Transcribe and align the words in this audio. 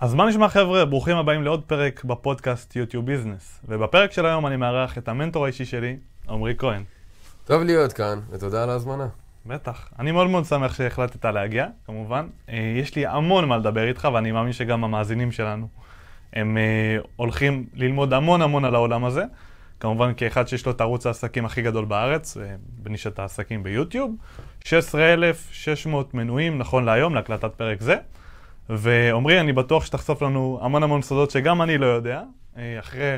אז 0.00 0.14
מה 0.14 0.26
נשמע 0.26 0.48
חבר'ה? 0.48 0.84
ברוכים 0.84 1.16
הבאים 1.16 1.42
לעוד 1.42 1.62
פרק 1.66 2.04
בפודקאסט 2.04 2.76
יוטיוב 2.76 3.06
ביזנס. 3.06 3.60
ובפרק 3.68 4.12
של 4.12 4.26
היום 4.26 4.46
אני 4.46 4.56
מארח 4.56 4.98
את 4.98 5.08
המנטור 5.08 5.44
האישי 5.44 5.64
שלי, 5.64 5.96
עמרי 6.28 6.54
כהן. 6.58 6.82
טוב 7.44 7.62
להיות 7.62 7.92
כאן, 7.92 8.20
ותודה 8.30 8.62
על 8.62 8.70
ההזמנה. 8.70 9.06
בטח. 9.46 9.88
אני 9.98 10.12
מאוד 10.12 10.30
מאוד 10.30 10.44
שמח 10.44 10.74
שהחלטת 10.74 11.24
להגיע, 11.24 11.66
כמובן. 11.86 12.26
אה, 12.48 12.74
יש 12.76 12.94
לי 12.96 13.06
המון 13.06 13.48
מה 13.48 13.56
לדבר 13.56 13.88
איתך, 13.88 14.08
ואני 14.14 14.32
מאמין 14.32 14.52
שגם 14.52 14.84
המאזינים 14.84 15.32
שלנו, 15.32 15.68
הם 16.32 16.58
אה, 16.58 16.96
הולכים 17.16 17.66
ללמוד 17.74 18.12
המון 18.12 18.42
המון 18.42 18.64
על 18.64 18.74
העולם 18.74 19.04
הזה. 19.04 19.24
כמובן 19.80 20.12
כאחד 20.16 20.48
שיש 20.48 20.66
לו 20.66 20.72
את 20.72 20.80
ערוץ 20.80 21.06
העסקים 21.06 21.44
הכי 21.44 21.62
גדול 21.62 21.84
בארץ, 21.84 22.36
אה, 22.36 22.54
בנישת 22.58 23.18
העסקים 23.18 23.62
ביוטיוב. 23.62 24.14
16,600 24.64 26.14
מנויים 26.14 26.58
נכון 26.58 26.84
להיום 26.84 27.14
להקלטת 27.14 27.50
פרק 27.56 27.80
זה. 27.80 27.96
ועמרי, 28.68 29.40
אני 29.40 29.52
בטוח 29.52 29.84
שתחשוף 29.84 30.22
לנו 30.22 30.58
המון 30.62 30.82
המון 30.82 31.02
סודות 31.02 31.30
שגם 31.30 31.62
אני 31.62 31.78
לא 31.78 31.86
יודע. 31.86 32.22
אה, 32.56 32.78
אחרי 32.78 33.16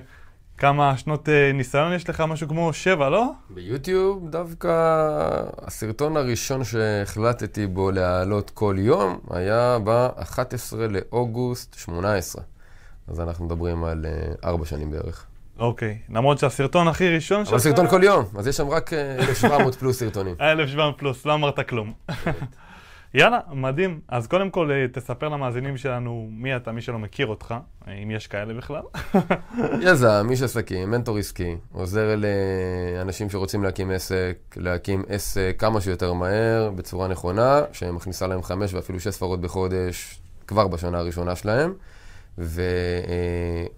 כמה 0.59 0.97
שנות 0.97 1.29
אה, 1.29 1.53
ניסיון 1.55 1.93
יש 1.93 2.09
לך, 2.09 2.21
משהו 2.21 2.49
כמו 2.49 2.73
שבע, 2.73 3.09
לא? 3.09 3.31
ביוטיוב 3.51 4.31
דווקא 4.31 4.69
הסרטון 5.59 6.17
הראשון 6.17 6.65
שהחלטתי 6.65 7.67
בו 7.67 7.91
להעלות 7.91 8.51
כל 8.51 8.77
יום 8.79 9.19
היה 9.31 9.79
ב-11 9.85 10.77
לאוגוסט 10.91 11.75
18. 11.79 12.43
אז 13.09 13.21
אנחנו 13.21 13.45
מדברים 13.45 13.85
על 13.85 14.07
ארבע 14.45 14.65
שנים 14.65 14.91
בערך. 14.91 15.27
אוקיי, 15.59 15.99
למרות 16.11 16.39
שהסרטון 16.39 16.89
הכי 16.89 17.15
ראשון 17.15 17.45
שלך... 17.45 17.53
אבל 17.53 17.61
סרטון 17.61 17.89
כל 17.89 18.01
יום, 18.05 18.25
אז 18.39 18.47
יש 18.47 18.57
שם 18.57 18.69
רק 18.69 18.93
1,700 18.93 19.75
פלוס 19.75 19.99
סרטונים. 19.99 20.35
1,700 20.41 20.99
פלוס, 20.99 21.27
לא 21.27 21.35
אמרת 21.35 21.69
כלום. 21.69 21.93
יאללה, 23.15 23.41
מדהים. 23.53 24.01
אז 24.09 24.27
קודם 24.27 24.51
כל, 24.51 24.71
תספר 24.93 25.29
למאזינים 25.29 25.77
שלנו 25.77 26.29
מי 26.31 26.57
אתה, 26.57 26.73
מי 26.73 26.81
שלא 26.81 26.99
מכיר 26.99 27.27
אותך, 27.27 27.55
אם 28.03 28.11
יש 28.11 28.27
כאלה 28.27 28.55
בכלל. 28.55 28.83
יזם, 29.87 30.27
איש 30.31 30.43
עסקים, 30.43 30.91
מנטור 30.91 31.19
עסקי, 31.19 31.57
עוזר 31.73 32.17
לאנשים 32.17 33.31
שרוצים 33.31 33.63
להקים 33.63 33.91
עסק, 33.91 34.37
להקים 34.57 35.03
עסק 35.09 35.57
כמה 35.59 35.81
שיותר 35.81 36.13
מהר, 36.13 36.71
בצורה 36.71 37.09
נכונה, 37.09 37.61
שמכניסה 37.73 38.27
להם 38.27 38.43
חמש 38.43 38.75
ואפילו 38.75 39.01
שש 39.01 39.09
ספרות 39.09 39.41
בחודש 39.41 40.21
כבר 40.47 40.69
בשנה 40.69 40.99
הראשונה 40.99 41.37
שלהם. 41.37 41.73
ו... 42.39 42.63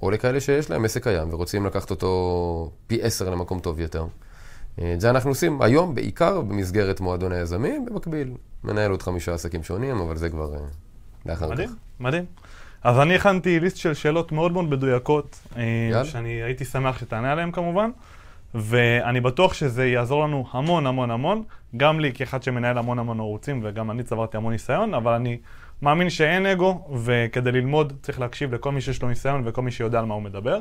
או 0.03 0.11
לכאלה 0.11 0.41
שיש 0.41 0.71
להם 0.71 0.85
עסק 0.85 1.03
קיים 1.03 1.33
ורוצים 1.33 1.67
לקחת 1.67 1.91
אותו 1.91 2.73
פי 2.87 3.03
עשר 3.03 3.31
למקום 3.31 3.61
טוב 3.61 3.81
יותר. 3.81 4.07
את 4.83 5.01
זה 5.01 5.11
אנחנו 5.11 5.31
עושים 5.31 5.63
היום 5.63 5.95
בעיקר 5.95 6.41
במסגרת 6.41 7.01
מועדון 7.01 7.33
היזמים, 7.33 7.85
במקביל 7.85 8.35
מנהל 8.65 8.91
עוד 8.91 9.03
חמישה 9.03 9.35
עסקים 9.35 9.63
שונים, 9.63 9.97
אבל 10.01 10.17
זה 10.17 10.29
כבר 10.31 10.51
לאחר 11.27 11.51
מדהים, 11.51 11.69
כך. 11.69 11.75
מדהים. 12.01 12.25
אז 12.83 12.99
אני 12.99 13.15
הכנתי 13.15 13.61
ליסט 13.61 13.77
של 13.77 13.95
שאלות 13.95 14.33
מאוד 14.33 14.53
מאוד 14.53 14.65
מדויקות, 14.65 15.39
יאללה. 15.91 16.05
שאני 16.05 16.43
הייתי 16.43 16.65
שמח 16.65 16.99
שתענה 16.99 17.33
עליהן 17.33 17.53
כמובן, 17.53 17.91
ואני 18.55 19.21
בטוח 19.21 19.55
שזה 19.55 19.87
יעזור 19.87 20.25
לנו 20.25 20.45
המון 20.53 20.87
המון 20.87 21.11
המון, 21.11 21.43
גם 21.77 22.01
לי 22.01 22.13
כאחד 22.13 22.43
שמנהל 22.43 22.79
המון 22.79 22.99
המון 22.99 23.21
ערוצים, 23.21 23.61
וגם 23.65 23.91
אני 23.91 24.03
צברתי 24.03 24.37
המון 24.37 24.53
ניסיון, 24.53 24.95
אבל 24.95 25.13
אני 25.13 25.39
מאמין 25.83 26.11
שאין 26.11 26.47
אגו, 26.47 26.89
וכדי 27.05 27.53
ללמוד 27.53 27.93
צריך 28.03 28.21
להקשיב 28.21 28.55
לכל 28.55 28.73
מי 28.73 28.81
שיש 28.81 29.03
לו 29.03 29.09
ניסיון 29.09 29.43
וכל 29.45 29.63
מי 29.63 29.71
שיודע 29.71 29.99
על 29.99 30.05
מה 30.05 30.15
הוא 30.15 30.23
מדבר. 30.23 30.61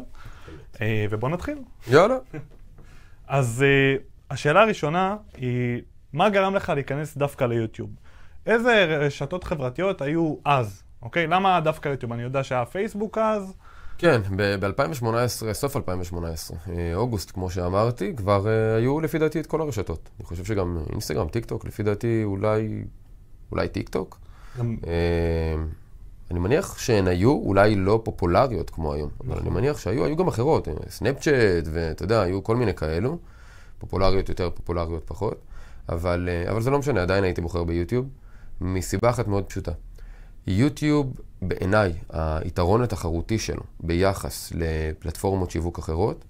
ובואו 0.81 1.31
נתחיל. 1.31 1.57
יאללה. 1.87 2.15
אז 3.29 3.65
השאלה 4.29 4.61
הראשונה 4.61 5.17
היא, 5.37 5.81
מה 6.13 6.29
גרם 6.29 6.55
לך 6.55 6.69
להיכנס 6.69 7.17
דווקא 7.17 7.43
ליוטיוב? 7.43 7.89
איזה 8.45 8.85
רשתות 8.85 9.43
חברתיות 9.43 10.01
היו 10.01 10.35
אז? 10.45 10.83
אוקיי? 11.01 11.27
למה 11.27 11.59
דווקא 11.59 11.89
יוטיוב? 11.89 12.13
אני 12.13 12.23
יודע 12.23 12.43
שהיה 12.43 12.65
פייסבוק 12.65 13.17
אז. 13.17 13.53
כן, 13.97 14.21
ב-2018, 14.35 15.53
סוף 15.53 15.75
2018, 15.75 16.57
אוגוסט, 16.95 17.31
כמו 17.31 17.49
שאמרתי, 17.49 18.15
כבר 18.15 18.47
היו 18.77 18.99
לפי 18.99 19.19
דעתי 19.19 19.39
את 19.39 19.45
כל 19.45 19.61
הרשתות. 19.61 20.09
אני 20.19 20.25
חושב 20.25 20.45
שגם 20.45 20.77
אינסטגרם, 20.91 21.27
טיק 21.27 21.45
טוק, 21.45 21.65
לפי 21.65 21.83
דעתי 21.83 22.21
אולי, 22.23 22.83
אולי 23.51 23.67
טיק 23.67 23.89
טוק. 23.89 24.19
גם... 24.59 24.77
אני 26.31 26.39
מניח 26.39 26.77
שהן 26.77 27.07
היו 27.07 27.31
אולי 27.31 27.75
לא 27.75 28.01
פופולריות 28.03 28.69
כמו 28.69 28.93
היום, 28.93 29.09
אבל 29.27 29.37
אני 29.39 29.49
מניח 29.49 29.77
שהיו, 29.77 30.05
היו 30.05 30.15
גם 30.15 30.27
אחרות, 30.27 30.67
סנאפצ'אט 30.89 31.63
ואתה 31.71 32.03
יודע, 32.03 32.21
היו 32.21 32.43
כל 32.43 32.55
מיני 32.55 32.73
כאלו, 32.73 33.17
פופולריות 33.77 34.29
יותר, 34.29 34.49
פופולריות 34.49 35.03
פחות, 35.05 35.41
אבל, 35.89 36.29
אבל 36.51 36.61
זה 36.61 36.69
לא 36.69 36.79
משנה, 36.79 37.01
עדיין 37.01 37.23
הייתי 37.23 37.41
בוחר 37.41 37.63
ביוטיוב, 37.63 38.05
מסיבה 38.61 39.09
אחת 39.09 39.27
מאוד 39.27 39.43
פשוטה. 39.43 39.71
יוטיוב, 40.47 41.13
בעיניי, 41.41 41.93
היתרון 42.09 42.81
התחרותי 42.81 43.39
שלו 43.39 43.63
ביחס 43.79 44.51
לפלטפורמות 44.55 45.51
שיווק 45.51 45.79
אחרות, 45.79 46.25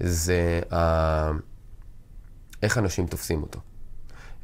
זה 0.00 0.60
ה... 0.72 1.30
איך 2.62 2.78
אנשים 2.78 3.06
תופסים 3.06 3.42
אותו. 3.42 3.60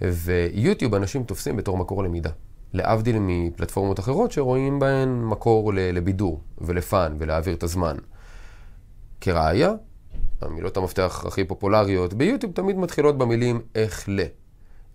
ויוטיוב 0.01 0.95
אנשים 0.95 1.25
תופסים 1.25 1.57
בתור 1.57 1.79
מקור 1.79 2.05
למידה. 2.05 2.31
להבדיל 2.73 3.17
מפלטפורמות 3.21 4.01
אחרות 4.01 4.33
שרואים 4.33 4.79
בהן 4.79 5.23
מקור 5.23 5.73
לבידור 5.75 6.41
ולפאן 6.59 7.17
ולהעביר 7.19 7.55
את 7.55 7.63
הזמן. 7.63 7.97
כראיה, 9.21 9.73
המילות 10.41 10.77
המפתח 10.77 11.25
הכי 11.27 11.45
פופולריות 11.45 12.15
ביוטיוב 12.15 12.53
תמיד 12.53 12.77
מתחילות 12.77 13.19
במילים 13.19 13.61
איך 13.75 14.09
ל. 14.09 14.21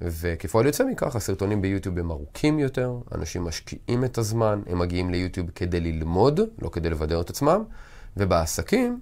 וכפועל 0.01 0.65
יוצא 0.65 0.83
מכך, 0.83 1.15
הסרטונים 1.15 1.61
ביוטיוב 1.61 1.97
הם 1.97 2.11
ארוכים 2.11 2.59
יותר, 2.59 2.97
אנשים 3.15 3.43
משקיעים 3.43 4.03
את 4.03 4.17
הזמן, 4.17 4.61
הם 4.67 4.79
מגיעים 4.79 5.09
ליוטיוב 5.09 5.49
כדי 5.55 5.79
ללמוד, 5.79 6.39
לא 6.61 6.69
כדי 6.69 6.89
לבדר 6.89 7.21
את 7.21 7.29
עצמם, 7.29 7.63
ובעסקים 8.17 8.99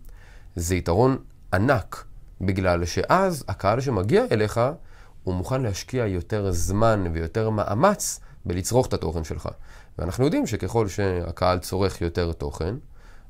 זה 0.56 0.76
יתרון 0.76 1.18
ענק, 1.54 2.06
בגלל 2.42 2.86
שאז 2.86 3.46
הקהל 3.48 3.82
שמגיע 3.82 4.26
אליך, 4.32 4.62
הוא 5.24 5.36
מוכן 5.36 5.62
להשקיע 5.62 6.06
יותר 6.06 6.52
זמן 6.52 7.04
ויותר 7.14 7.50
מאמץ 7.50 8.20
בלצרוך 8.46 8.88
את 8.88 8.94
התוכן 8.94 9.24
שלך. 9.24 9.50
ואנחנו 9.98 10.26
יודעים 10.26 10.48
שככל 10.48 10.88
שהקהל 10.88 11.60
צורך 11.60 12.02
יותר 12.02 12.34
תוכן, 12.34 12.76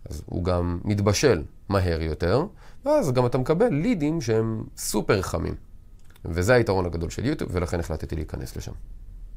אז 0.10 0.24
הוא 0.26 0.44
גם 0.44 0.80
מתבשל 0.84 1.44
מהר 1.70 2.02
יותר, 2.02 2.46
ואז 2.86 3.12
גם 3.12 3.26
אתה 3.26 3.38
מקבל 3.38 3.68
לידים 3.72 4.22
שהם 4.22 4.64
סופר 4.78 5.22
חמים. 5.22 5.56
וזה 6.26 6.54
היתרון 6.54 6.86
הגדול 6.86 7.10
של 7.10 7.26
יוטיוב, 7.26 7.50
ולכן 7.54 7.80
החלטתי 7.80 8.16
להיכנס 8.16 8.56
לשם. 8.56 8.72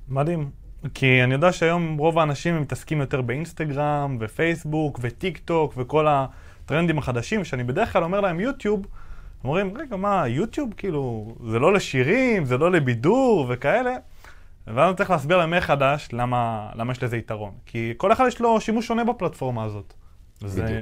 מדהים. 0.09 0.51
כי 0.95 1.25
אני 1.25 1.35
יודע 1.35 1.53
שהיום 1.53 1.97
רוב 1.99 2.19
האנשים 2.19 2.61
מתעסקים 2.63 3.01
יותר 3.01 3.21
באינסטגרם, 3.21 4.17
ופייסבוק, 4.21 4.99
וטיק 5.03 5.39
טוק, 5.39 5.75
וכל 5.77 6.07
הטרנדים 6.09 6.99
החדשים, 6.99 7.45
שאני 7.45 7.65
בדרך 7.65 7.93
כלל 7.93 8.05
אומר 8.05 8.21
להם 8.21 8.41
יוטיוב, 8.41 8.87
אומרים, 9.45 9.77
רגע, 9.77 9.97
מה, 9.97 10.29
יוטיוב 10.29 10.75
כאילו, 10.77 11.35
זה 11.51 11.59
לא 11.59 11.73
לשירים, 11.73 12.45
זה 12.45 12.59
לא 12.59 12.73
לבידור 12.73 13.47
וכאלה. 13.49 13.97
ואז 14.75 14.95
צריך 14.95 15.11
להסביר 15.11 15.37
להם 15.37 15.51
מחדש 15.51 16.09
למה, 16.13 16.71
למה 16.75 16.93
יש 16.93 17.03
לזה 17.03 17.17
יתרון. 17.17 17.53
כי 17.67 17.95
כל 17.97 18.13
אחד 18.13 18.25
יש 18.29 18.41
לו 18.41 18.61
שימוש 18.61 18.87
שונה 18.87 19.05
בפלטפורמה 19.05 19.65
הזאת. 19.65 19.95
זה, 20.41 20.81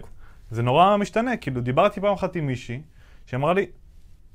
זה 0.50 0.62
נורא 0.62 0.96
משתנה. 0.96 1.36
כאילו, 1.36 1.60
דיברתי 1.60 2.00
פעם 2.00 2.12
אחת 2.12 2.36
עם 2.36 2.46
מישהי, 2.46 2.80
שאמרה 3.26 3.54
לי, 3.54 3.66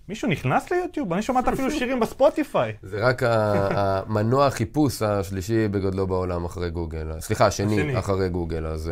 מישהו 0.07 0.29
נכנס 0.29 0.71
ליוטיוב? 0.71 1.13
אני 1.13 1.21
שומעת 1.21 1.47
אפילו 1.47 1.71
שירים 1.71 1.99
בספוטיפיי. 1.99 2.73
זה 2.81 3.07
רק 3.07 3.21
המנוע 3.23 4.47
החיפוש 4.47 5.01
השלישי 5.01 5.67
בגודלו 5.67 6.07
בעולם 6.07 6.45
אחרי 6.45 6.69
גוגל. 6.69 7.19
סליחה, 7.19 7.45
השני. 7.45 7.99
אחרי 7.99 8.29
גוגל, 8.29 8.65
אז... 8.65 8.91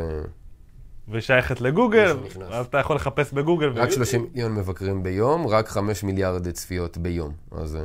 ושייכת 1.11 1.61
לגוגל, 1.61 2.17
אז 2.51 2.65
אתה 2.65 2.77
יכול 2.77 2.95
לחפש 2.95 3.33
בגוגל. 3.33 3.69
רק 3.69 3.91
30 3.91 4.27
מיליון 4.33 4.55
מבקרים 4.55 5.03
ביום, 5.03 5.47
רק 5.47 5.67
5 5.67 6.03
מיליארד 6.03 6.51
צפיות 6.51 6.97
ביום. 6.97 7.33
אז... 7.51 7.77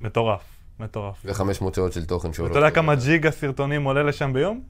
מטורף. 0.00 0.57
מטורף. 0.80 1.16
ו-500 1.24 1.74
שעות 1.74 1.92
של 1.92 2.04
תוכן 2.04 2.32
שעולות. 2.32 2.50
אתה 2.50 2.58
יודע 2.58 2.70
כמה 2.70 2.94
ג'יגה 2.94 3.30
סרטונים 3.30 3.84
עולה 3.84 4.02
לשם 4.02 4.32
ביום? 4.32 4.60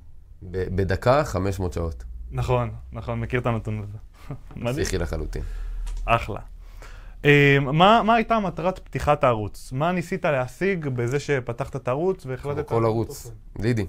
בדקה 0.42 1.24
500 1.24 1.72
שעות. 1.72 2.04
נכון, 2.30 2.70
נכון, 2.92 3.20
מכיר 3.20 3.40
את 3.40 3.46
הנתון 3.46 3.82
הזה. 3.82 3.98
מדהים. 4.56 4.74
פסיכי 4.74 4.98
לחלוטין. 4.98 5.42
אחלה. 6.04 6.40
מה, 7.60 8.02
מה 8.04 8.14
הייתה 8.14 8.38
מטרת 8.38 8.78
פתיחת 8.78 9.24
הערוץ? 9.24 9.72
מה 9.72 9.92
ניסית 9.92 10.24
להשיג 10.24 10.88
בזה 10.88 11.20
שפתחת 11.20 11.76
את 11.76 11.88
הערוץ 11.88 12.26
והחלטת... 12.26 12.68
כל 12.68 12.84
ערוץ, 12.84 13.30
לידים. 13.58 13.86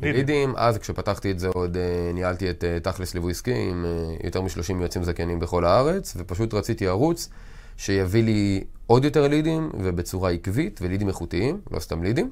לידים, 0.00 0.54
אז 0.56 0.78
כשפתחתי 0.78 1.30
את 1.30 1.38
זה 1.38 1.48
עוד 1.48 1.76
ניהלתי 2.14 2.50
את 2.50 2.64
תכלס 2.82 3.14
ליווי 3.14 3.30
עסקי 3.30 3.70
עם 3.70 3.86
יותר 4.24 4.40
מ-30 4.40 4.72
יועצים 4.80 5.04
זכיינים 5.04 5.38
בכל 5.38 5.64
הארץ, 5.64 6.16
ופשוט 6.18 6.54
רציתי 6.54 6.86
ערוץ 6.86 7.28
שיביא 7.80 8.22
לי 8.22 8.64
עוד 8.86 9.04
יותר 9.04 9.28
לידים 9.28 9.70
ובצורה 9.74 10.30
עקבית 10.30 10.80
ולידים 10.82 11.08
איכותיים, 11.08 11.60
לא 11.70 11.80
סתם 11.80 12.02
לידים. 12.02 12.30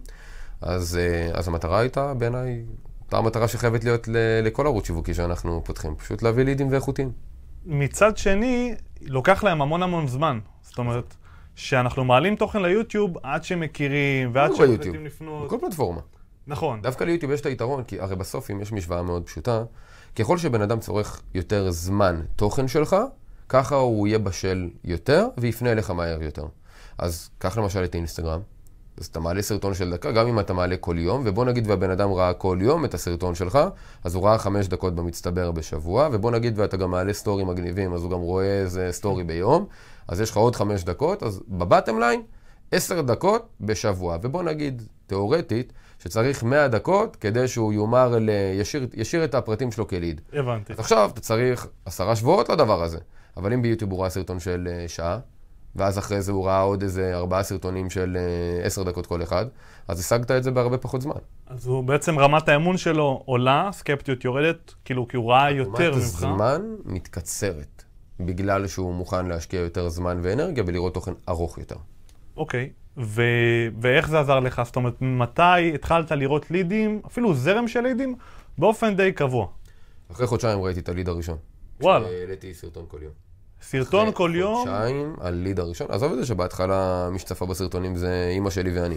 אז, 0.60 0.98
אז 1.32 1.48
המטרה 1.48 1.80
הייתה 1.80 2.14
בעיניי, 2.14 2.64
אותה 3.04 3.18
המטרה 3.18 3.48
שחייבת 3.48 3.84
להיות 3.84 4.08
לכל 4.42 4.66
ערוץ 4.66 4.86
שיווקי 4.86 5.14
שאנחנו 5.14 5.62
פותחים, 5.64 5.96
פשוט 5.96 6.22
להביא 6.22 6.44
לידים 6.44 6.70
ואיכותיים. 6.70 7.12
מצד 7.66 8.16
שני, 8.16 8.74
לוקח 9.00 9.44
להם 9.44 9.62
המון 9.62 9.82
המון 9.82 10.06
זמן. 10.06 10.38
זאת 10.62 10.78
אומרת, 10.78 11.14
שאנחנו 11.54 12.04
מעלים 12.04 12.36
תוכן 12.36 12.62
ליוטיוב 12.62 13.16
עד 13.22 13.44
שמכירים 13.44 14.30
ועד 14.32 14.54
שמחליטים 14.54 15.04
לפנות. 15.04 15.46
בכל 15.46 15.56
פלטפורמה. 15.60 16.00
נכון. 16.46 16.82
דווקא 16.82 17.04
ליוטיוב 17.04 17.32
יש 17.32 17.40
את 17.40 17.46
היתרון, 17.46 17.84
כי 17.84 18.00
הרי 18.00 18.16
בסוף 18.16 18.50
אם 18.50 18.60
יש 18.60 18.72
משוואה 18.72 19.02
מאוד 19.02 19.22
פשוטה, 19.26 19.64
ככל 20.16 20.38
שבן 20.38 20.62
אדם 20.62 20.80
צורך 20.80 21.22
יותר 21.34 21.70
זמן 21.70 22.22
תוכן 22.36 22.68
שלך, 22.68 22.96
ככה 23.48 23.74
הוא 23.74 24.06
יהיה 24.06 24.18
בשל 24.18 24.70
יותר 24.84 25.26
ויפנה 25.38 25.72
אליך 25.72 25.90
מהר 25.90 26.22
יותר. 26.22 26.46
אז 26.98 27.30
קח 27.38 27.58
למשל 27.58 27.84
את 27.84 27.94
אינסטגרם, 27.94 28.40
אז 29.00 29.06
אתה 29.06 29.20
מעלה 29.20 29.42
סרטון 29.42 29.74
של 29.74 29.90
דקה, 29.90 30.12
גם 30.12 30.26
אם 30.26 30.40
אתה 30.40 30.52
מעלה 30.52 30.76
כל 30.76 30.98
יום, 30.98 31.22
ובוא 31.24 31.44
נגיד 31.44 31.66
והבן 31.66 31.90
אדם 31.90 32.12
ראה 32.12 32.32
כל 32.32 32.58
יום 32.60 32.84
את 32.84 32.94
הסרטון 32.94 33.34
שלך, 33.34 33.58
אז 34.04 34.14
הוא 34.14 34.24
ראה 34.24 34.38
חמש 34.38 34.68
דקות 34.68 34.94
במצטבר 34.94 35.50
בשבוע, 35.50 36.08
ובוא 36.12 36.30
נגיד 36.30 36.58
ואתה 36.58 36.76
גם 36.76 36.90
מעלה 36.90 37.12
סטורי 37.12 37.44
מגניבים, 37.44 37.94
אז 37.94 38.02
הוא 38.02 38.10
גם 38.10 38.20
רואה 38.20 38.60
איזה 38.60 38.88
סטורי 38.90 39.24
ביום, 39.24 39.66
אז 40.08 40.20
יש 40.20 40.30
לך 40.30 40.36
עוד 40.36 40.56
חמש 40.56 40.84
דקות, 40.84 41.22
אז 41.22 41.42
ב 41.48 41.55
bottom 41.55 41.98
line, 41.98 42.22
עשר 42.72 43.00
דקות 43.00 43.48
בשבוע. 43.60 44.18
ובוא 44.22 44.42
נגיד, 44.42 44.82
תיאורטית, 45.06 45.72
שצריך 45.98 46.44
100 46.44 46.68
דקות 46.68 47.16
כדי 47.16 47.48
שהוא 47.48 47.72
יומר, 47.72 48.18
ל... 48.20 48.30
ישיר, 48.60 48.86
ישיר 48.94 49.24
את 49.24 49.34
הפרטים 49.34 49.72
שלו 49.72 49.88
כליד. 49.88 50.20
הבנתי. 50.32 50.72
אז 50.72 50.78
עכשיו 50.78 51.10
אתה 51.12 51.20
צריך 51.20 51.66
עשרה 51.84 52.16
שבועות 52.16 52.48
לדבר 52.48 52.82
הזה. 52.82 52.98
אבל 53.38 53.52
אם 53.52 53.62
ביוטיוב 53.62 53.90
הוא 53.90 54.00
ראה 54.00 54.10
סרטון 54.10 54.40
של 54.40 54.68
אה, 54.70 54.88
שעה, 54.88 55.18
ואז 55.76 55.98
אחרי 55.98 56.22
זה 56.22 56.32
הוא 56.32 56.46
ראה 56.46 56.60
עוד 56.60 56.82
איזה 56.82 57.16
ארבעה 57.16 57.42
סרטונים 57.42 57.90
של 57.90 58.16
אה, 58.16 58.66
עשר 58.66 58.82
דקות 58.82 59.06
כל 59.06 59.22
אחד, 59.22 59.46
אז 59.88 60.00
השגת 60.00 60.30
את 60.30 60.42
זה 60.42 60.50
בהרבה 60.50 60.78
פחות 60.78 61.02
זמן. 61.02 61.14
אז 61.46 61.66
הוא 61.66 61.84
בעצם 61.84 62.18
רמת 62.18 62.48
האמון 62.48 62.76
שלו 62.76 63.22
עולה, 63.24 63.70
סקפטיות 63.72 64.24
יורדת, 64.24 64.74
כאילו 64.84 65.08
כי 65.08 65.16
הוא 65.16 65.32
ראה 65.32 65.50
יותר 65.50 65.90
רמת 65.90 65.96
ממך. 65.96 66.04
הזמן 66.04 66.62
מתקצרת, 66.84 67.84
בגלל 68.20 68.66
שהוא 68.66 68.94
מוכן 68.94 69.26
להשקיע 69.26 69.60
יותר 69.60 69.88
זמן 69.88 70.20
ואנרגיה 70.22 70.64
ולראות 70.66 70.94
תוכן 70.94 71.12
ארוך 71.28 71.58
יותר. 71.58 71.76
אוקיי. 72.36 72.70
ו... 72.96 73.22
ואיך 73.80 74.08
זה 74.08 74.20
עזר 74.20 74.40
לך? 74.40 74.62
זאת 74.64 74.76
אומרת, 74.76 74.94
מתי 75.00 75.74
התחלת 75.74 76.12
לראות 76.12 76.50
לידים, 76.50 77.00
אפילו 77.06 77.34
זרם 77.34 77.68
של 77.68 77.80
לידים, 77.80 78.16
באופן 78.58 78.96
די 78.96 79.12
קבוע? 79.12 79.46
אחרי 80.12 80.26
חודשיים 80.26 80.62
ראיתי 80.62 80.80
את 80.80 80.88
הליד 80.88 81.08
הראשון. 81.08 81.38
וואלה. 81.80 82.06
העליתי 82.08 82.54
סרטון 82.54 82.84
כל 82.88 82.98
יום. 83.02 83.27
סרטון 83.62 84.02
אחרי 84.02 84.14
כל 84.14 84.32
יום, 84.34 84.68
חודשיים, 84.68 85.16
הליד 85.20 85.60
הראשון. 85.60 85.86
עזוב 85.90 86.12
את 86.12 86.18
זה 86.18 86.26
שבהתחלה 86.26 87.08
מי 87.12 87.18
שצפה 87.18 87.46
בסרטונים 87.46 87.96
זה 87.96 88.28
אימא 88.32 88.50
שלי 88.50 88.80
ואני. 88.80 88.96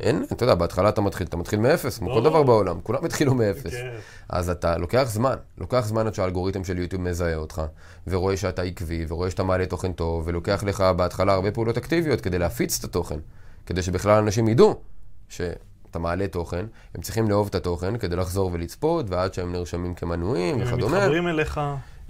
אין, 0.00 0.24
אתה 0.32 0.44
יודע, 0.44 0.54
בהתחלה 0.54 0.88
אתה 0.88 1.00
מתחיל, 1.00 1.26
אתה 1.26 1.36
מתחיל 1.36 1.60
מאפס, 1.60 1.98
כמו 1.98 2.14
כל. 2.14 2.22
דבר 2.22 2.42
בעולם, 2.42 2.80
כולם 2.82 3.04
התחילו 3.04 3.34
מאפס. 3.34 3.72
כן. 3.72 3.96
אז 4.28 4.50
אתה 4.50 4.78
לוקח 4.78 5.04
זמן, 5.06 5.34
לוקח 5.58 5.80
זמן 5.86 6.06
עד 6.06 6.14
שהאלגוריתם 6.14 6.64
של 6.64 6.78
יוטיוב 6.78 7.02
מזהה 7.02 7.36
אותך, 7.36 7.62
ורואה 8.06 8.36
שאתה 8.36 8.62
עקבי, 8.62 9.04
ורואה 9.08 9.30
שאתה 9.30 9.42
מעלה 9.42 9.66
תוכן 9.66 9.92
טוב, 9.92 10.22
ולוקח 10.26 10.64
לך 10.66 10.80
בהתחלה 10.80 11.32
הרבה 11.32 11.50
פעולות 11.50 11.76
אקטיביות 11.76 12.20
כדי 12.20 12.38
להפיץ 12.38 12.78
את 12.78 12.84
התוכן, 12.84 13.18
כדי 13.66 13.82
שבכלל 13.82 14.18
אנשים 14.18 14.48
ידעו 14.48 14.80
שאתה 15.28 15.98
מעלה 15.98 16.26
תוכן, 16.28 16.66
הם 16.94 17.02
צריכים 17.02 17.30
לאהוב 17.30 17.46
את 17.46 17.54
התוכן 17.54 17.98
כדי 17.98 18.16
לחזור 18.16 18.50
ולצפות, 18.52 19.10
ועד 19.10 19.34
שהם 19.34 19.52
נרשמים 19.52 19.94
כמנויים 19.94 20.60
הם 20.60 20.66
וכדומה. 20.66 20.96
מתחברים 20.98 21.28
אליך. 21.28 21.60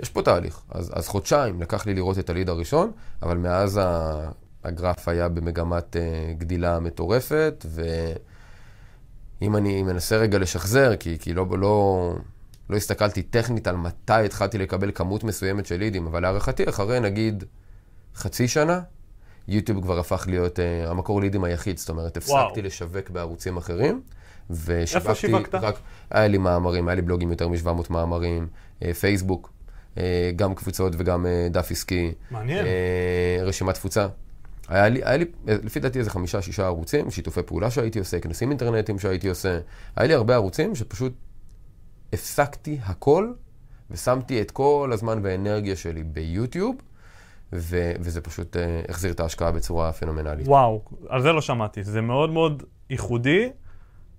יש 0.02 0.10
פה 0.10 0.22
תהליך. 0.22 0.60
אז, 0.70 0.90
אז 0.94 1.08
חודשיים 1.08 1.62
לקח 1.62 1.86
לי 1.86 1.94
לראות 1.94 2.18
את 2.18 2.30
הליד 2.30 2.48
הראשון, 2.48 2.92
אבל 3.22 3.36
מאז 3.36 3.80
הגרף 4.64 5.08
היה 5.08 5.28
במגמת 5.28 5.96
uh, 5.96 5.98
גדילה 6.38 6.80
מטורפת, 6.80 7.66
ואם 9.40 9.56
אני 9.56 9.82
מנסה 9.82 10.16
רגע 10.16 10.38
לשחזר, 10.38 10.96
כי, 10.96 11.18
כי 11.18 11.34
לא, 11.34 11.46
לא, 11.58 12.14
לא 12.70 12.76
הסתכלתי 12.76 13.22
טכנית 13.22 13.66
על 13.66 13.76
מתי 13.76 14.12
התחלתי 14.12 14.58
לקבל 14.58 14.90
כמות 14.94 15.24
מסוימת 15.24 15.66
של 15.66 15.76
לידים, 15.76 16.06
אבל 16.06 16.22
להערכתי, 16.22 16.68
אחרי 16.68 17.00
נגיד 17.00 17.44
חצי 18.14 18.48
שנה, 18.48 18.80
יוטיוב 19.48 19.82
כבר 19.82 19.98
הפך 19.98 20.24
להיות 20.28 20.58
uh, 20.58 20.90
המקור 20.90 21.20
לידים 21.20 21.44
היחיד, 21.44 21.78
זאת 21.78 21.88
אומרת, 21.88 22.18
וואו. 22.26 22.44
הפסקתי 22.44 22.62
לשווק 22.62 23.10
בערוצים 23.10 23.56
אחרים. 23.56 24.02
ושיווקתי 24.50 25.14
שיווקת? 25.14 25.54
רק, 25.54 25.78
היה 26.10 26.28
לי 26.28 26.38
מאמרים, 26.38 26.88
היה 26.88 26.94
לי 26.94 27.02
בלוגים 27.02 27.30
יותר 27.30 27.48
מ-700 27.48 27.86
מאמרים, 27.90 28.48
אה, 28.82 28.94
פייסבוק, 28.94 29.52
גם 30.36 30.54
קבוצות 30.54 30.92
וגם 30.98 31.26
אה, 31.26 31.48
דף 31.50 31.70
עסקי, 31.70 32.12
מעניין. 32.30 32.66
אה, 32.66 33.38
רשימת 33.44 33.74
תפוצה. 33.74 34.06
היה 34.68 34.88
לי, 34.88 35.00
היה 35.04 35.16
לי, 35.16 35.24
אה, 35.48 35.56
לפי 35.62 35.80
דעתי 35.80 35.98
איזה 35.98 36.10
חמישה, 36.10 36.42
שישה 36.42 36.66
ערוצים, 36.66 37.10
שיתופי 37.10 37.42
פעולה 37.42 37.70
שהייתי 37.70 37.98
עושה, 37.98 38.20
כנסים 38.20 38.50
אינטרנטיים 38.50 38.98
שהייתי 38.98 39.28
עושה. 39.28 39.58
היה 39.96 40.06
לי 40.06 40.14
הרבה 40.14 40.34
ערוצים 40.34 40.74
שפשוט 40.74 41.12
הפסקתי 42.12 42.78
הכל 42.84 43.32
ושמתי 43.90 44.40
את 44.40 44.50
כל 44.50 44.90
הזמן 44.92 45.20
והאנרגיה 45.22 45.76
שלי 45.76 46.02
ביוטיוב, 46.02 46.76
ו- 47.52 47.92
וזה 48.00 48.20
פשוט 48.20 48.56
אה, 48.56 48.80
החזיר 48.88 49.12
את 49.12 49.20
ההשקעה 49.20 49.52
בצורה 49.52 49.92
פנומנלית. 49.92 50.48
וואו, 50.48 50.82
על 51.08 51.22
זה 51.22 51.32
לא 51.32 51.40
שמעתי. 51.40 51.82
זה 51.82 52.00
מאוד 52.00 52.30
מאוד 52.30 52.62
ייחודי 52.90 53.50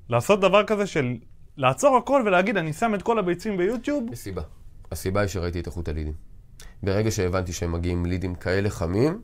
לעשות 0.10 0.42
דבר 0.42 0.64
כזה 0.64 0.88
של 0.88 1.18
לעצור 1.58 1.98
הכל 1.98 2.24
ולהגיד, 2.26 2.58
אני 2.58 2.74
שם 2.74 2.96
את 2.96 3.02
כל 3.02 3.20
הביצים 3.20 3.58
ביוטיוב. 3.58 4.04
יש 4.14 4.20
סיבה. 4.20 4.42
הסיבה 4.92 5.22
היא 5.22 5.28
שראיתי 5.28 5.60
את 5.60 5.68
איכות 5.68 5.88
הלידים. 5.88 6.14
ברגע 6.84 7.12
שהבנתי 7.12 7.54
שהם 7.54 7.72
מגיעים 7.72 8.06
לידים 8.06 8.36
כאלה 8.36 8.70
חמים, 8.70 9.22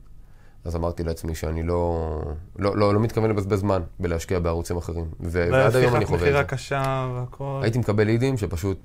אז 0.65 0.75
אמרתי 0.75 1.03
לעצמי 1.03 1.35
שאני 1.35 1.63
לא, 1.63 2.21
לא, 2.59 2.77
לא, 2.77 2.94
לא 2.94 3.00
מתכוון 3.00 3.29
לבזבז 3.29 3.59
זמן 3.59 3.81
בלהשקיע 4.00 4.39
בערוצים 4.39 4.77
אחרים. 4.77 5.06
ו- 5.19 5.47
ועד 5.51 5.75
היום 5.75 5.95
אני 5.95 6.06
חווה 6.06 6.17
מכירה 6.17 6.41
את 6.41 6.45
זה. 6.50 6.56
קשה 6.56 7.09
והכל. 7.15 7.59
הייתי 7.63 7.79
מקבל 7.79 8.03
לידים 8.03 8.38
שפשוט 8.38 8.79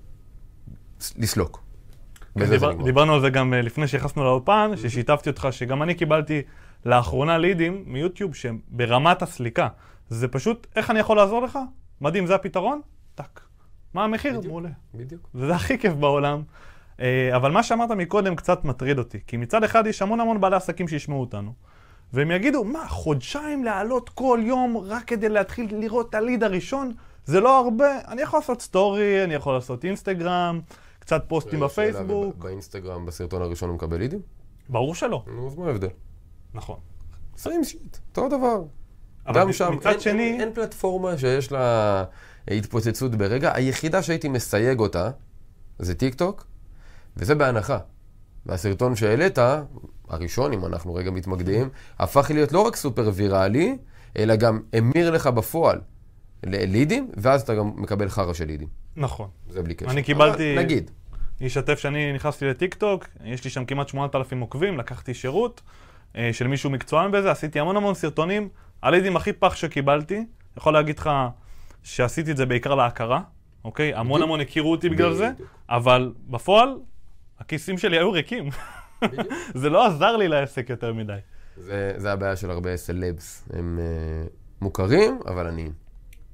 לסלוק. 1.19 1.63
זה 2.37 2.47
דיבר. 2.47 2.83
דיברנו 2.85 3.15
על 3.15 3.21
זה 3.21 3.31
גם 3.31 3.55
אה, 3.55 3.63
לפני 3.63 3.89
שנכנסנו 3.89 4.25
לאולפן, 4.25 4.71
ששיתפתי 4.77 5.31
אותך 5.31 5.49
שגם 5.51 5.83
אני 5.83 5.95
קיבלתי 5.95 6.43
לאחרונה 6.85 7.39
לידים 7.39 7.85
מיוטיוב 7.87 8.35
שהם 8.35 8.59
ברמת 8.69 9.23
הסליקה. 9.23 9.69
זה 10.09 10.29
פשוט, 10.29 10.67
איך 10.77 10.91
אני 10.91 10.99
יכול 10.99 11.17
לעזור 11.17 11.43
לך? 11.43 11.59
מדהים, 12.01 12.27
זה 12.27 12.35
הפתרון? 12.35 12.81
טאק. 13.15 13.41
מה 13.95 14.05
המחיר? 14.05 14.31
בדיוק. 14.39 14.47
מעולה. 14.47 14.69
בדיוק. 14.95 15.29
וזה 15.35 15.55
הכי 15.55 15.79
כיף 15.79 15.93
בעולם. 15.93 16.43
אה, 17.01 17.37
אבל 17.37 17.51
מה 17.51 17.63
שאמרת 17.63 17.91
מקודם 17.91 18.37
קצת 18.37 18.65
מטריד 18.65 18.99
אותי, 18.99 19.19
כי 19.27 19.37
מצד 19.37 19.65
אחד 19.65 19.87
יש 19.87 20.03
המון 20.03 20.21
המון 20.21 20.41
בעלי 20.41 20.57
עסקים 20.57 20.89
שישמעו 20.89 21.21
אותנו, 21.21 21.53
והם 22.13 22.31
יגידו, 22.31 22.65
מה, 22.65 22.89
חודשיים 22.89 23.65
להעלות 23.65 24.09
כל 24.09 24.41
יום 24.43 24.77
רק 24.77 25.05
כדי 25.05 25.29
להתחיל 25.29 25.69
לראות 25.79 26.11
את 26.11 26.15
הליד 26.15 26.45
הראשון? 26.45 26.93
זה 27.25 27.41
לא 27.41 27.59
הרבה, 27.59 27.99
אני 28.09 28.23
יכול 28.23 28.39
לעשות 28.39 28.63
סטורי, 28.63 29.25
אני 29.25 29.35
יכול 29.35 29.55
לעשות 29.55 29.85
אינסטגרם, 29.85 30.61
קצת 30.99 31.25
פוסטים 31.29 31.59
שאלה, 31.59 31.67
בפייסבוק. 31.67 32.35
וב- 32.37 32.43
באינסטגרם, 32.43 33.07
בסרטון 33.07 33.43
הראשון 33.43 33.69
הוא 33.69 33.77
מקבל 33.77 33.99
לידים? 33.99 34.21
ברור 34.69 34.95
שלא, 34.95 35.25
נו, 35.37 35.47
אז 35.47 35.57
מה 35.57 35.67
ההבדל? 35.67 35.89
נכון. 36.55 36.77
סיים 37.37 37.65
שיט, 37.65 37.97
אותו 38.09 38.29
דבר. 38.29 38.63
אבל 39.27 39.41
גם 39.41 39.53
שם, 39.53 39.75
מצד 39.77 39.91
אין, 39.91 40.01
שני, 40.01 40.23
אין, 40.33 40.41
אין 40.41 40.53
פלטפורמה 40.55 41.19
שיש 41.19 41.53
לה 41.53 42.05
התפוצצות 42.49 43.15
ברגע. 43.15 43.55
היחידה 43.55 44.03
שהייתי 44.03 44.29
מסייג 44.29 44.79
אותה 44.79 45.11
זה 45.79 45.95
טיק 45.95 46.15
טוק, 46.15 46.47
וזה 47.21 47.35
בהנחה. 47.35 47.79
והסרטון 48.47 48.97
שהעלית, 48.97 49.39
הראשון, 50.09 50.53
אם 50.53 50.67
אנחנו 50.67 50.95
רגע 50.95 51.11
מתמקדים, 51.11 51.69
הפך 51.99 52.31
להיות 52.35 52.53
לא 52.53 52.61
רק 52.61 52.77
סופר 52.77 53.11
ויראלי, 53.15 53.77
אלא 54.19 54.37
גם 54.37 54.61
המיר 54.73 55.11
לך 55.11 55.27
בפועל 55.27 55.81
ללידים, 56.45 57.11
ואז 57.17 57.43
אתה 57.43 57.55
גם 57.55 57.73
מקבל 57.77 58.09
חרא 58.09 58.33
של 58.33 58.45
לידים. 58.45 58.69
נכון. 58.97 59.29
זה 59.49 59.63
בלי 59.63 59.75
קשר. 59.75 59.91
אני 59.91 60.03
קיבלתי- 60.03 60.55
אבל 60.55 60.63
נגיד. 60.65 60.91
אני 61.41 61.49
אשתף 61.49 61.79
שאני 61.79 62.13
נכנסתי 62.13 62.47
לטיק 62.47 62.75
טוק, 62.75 63.07
יש 63.25 63.45
לי 63.45 63.51
שם 63.51 63.65
כמעט 63.65 63.89
8,000 63.89 64.41
עוקבים, 64.41 64.79
לקחתי 64.79 65.15
שירות 65.15 65.61
אה, 66.17 66.31
של 66.33 66.47
מישהו 66.47 66.71
מקצוען 66.71 67.11
בזה, 67.13 67.31
עשיתי 67.31 67.61
המון 67.61 67.77
המון 67.77 67.95
סרטונים, 67.95 68.49
הלידים 68.83 69.17
הכי 69.17 69.33
פח 69.33 69.55
שקיבלתי, 69.55 70.25
יכול 70.57 70.73
להגיד 70.73 70.99
לך 70.99 71.11
שעשיתי 71.83 72.31
את 72.31 72.37
זה 72.37 72.47
בעיקר 72.47 72.75
להכרה, 72.75 73.21
אוקיי? 73.65 73.95
המון. 73.95 74.23
המון 74.23 74.41
הכירו 74.41 74.71
אותי 74.71 74.89
בגלל 74.89 75.15
זה. 75.15 75.31
אבל 75.69 76.13
בפועל, 76.29 76.75
הכיסים 77.41 77.79
שלי 77.79 77.99
היו 77.99 78.13
ריקים. 78.13 78.49
זה 79.61 79.71
לא 79.71 79.87
עזר 79.87 80.17
לי 80.17 80.29
לעסק 80.29 80.71
יותר 80.71 80.95
מדי. 80.95 81.17
זה, 81.57 81.93
זה 81.97 82.13
הבעיה 82.13 82.37
של 82.37 82.51
הרבה 82.51 82.77
סלבס. 82.77 83.49
הם 83.53 83.79
uh, 83.79 84.31
מוכרים, 84.61 85.19
אבל 85.27 85.47
עניים. 85.47 85.73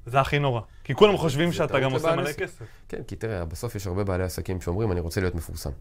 זה 0.05 0.19
הכי 0.19 0.39
נורא. 0.39 0.61
כי 0.83 0.95
כולם 0.95 1.17
חושבים 1.17 1.51
שאתה 1.51 1.79
גם 1.79 1.91
עושה 1.91 2.15
מלא. 2.15 2.31
כסף. 2.31 2.65
כן, 2.89 3.03
כי 3.07 3.15
תראה, 3.15 3.45
בסוף 3.45 3.75
יש 3.75 3.87
הרבה 3.87 4.03
בעלי 4.03 4.23
עסקים 4.23 4.61
שאומרים, 4.61 4.91
אני 4.91 4.99
רוצה 4.99 5.21
להיות 5.21 5.35
מפורסם. 5.35 5.71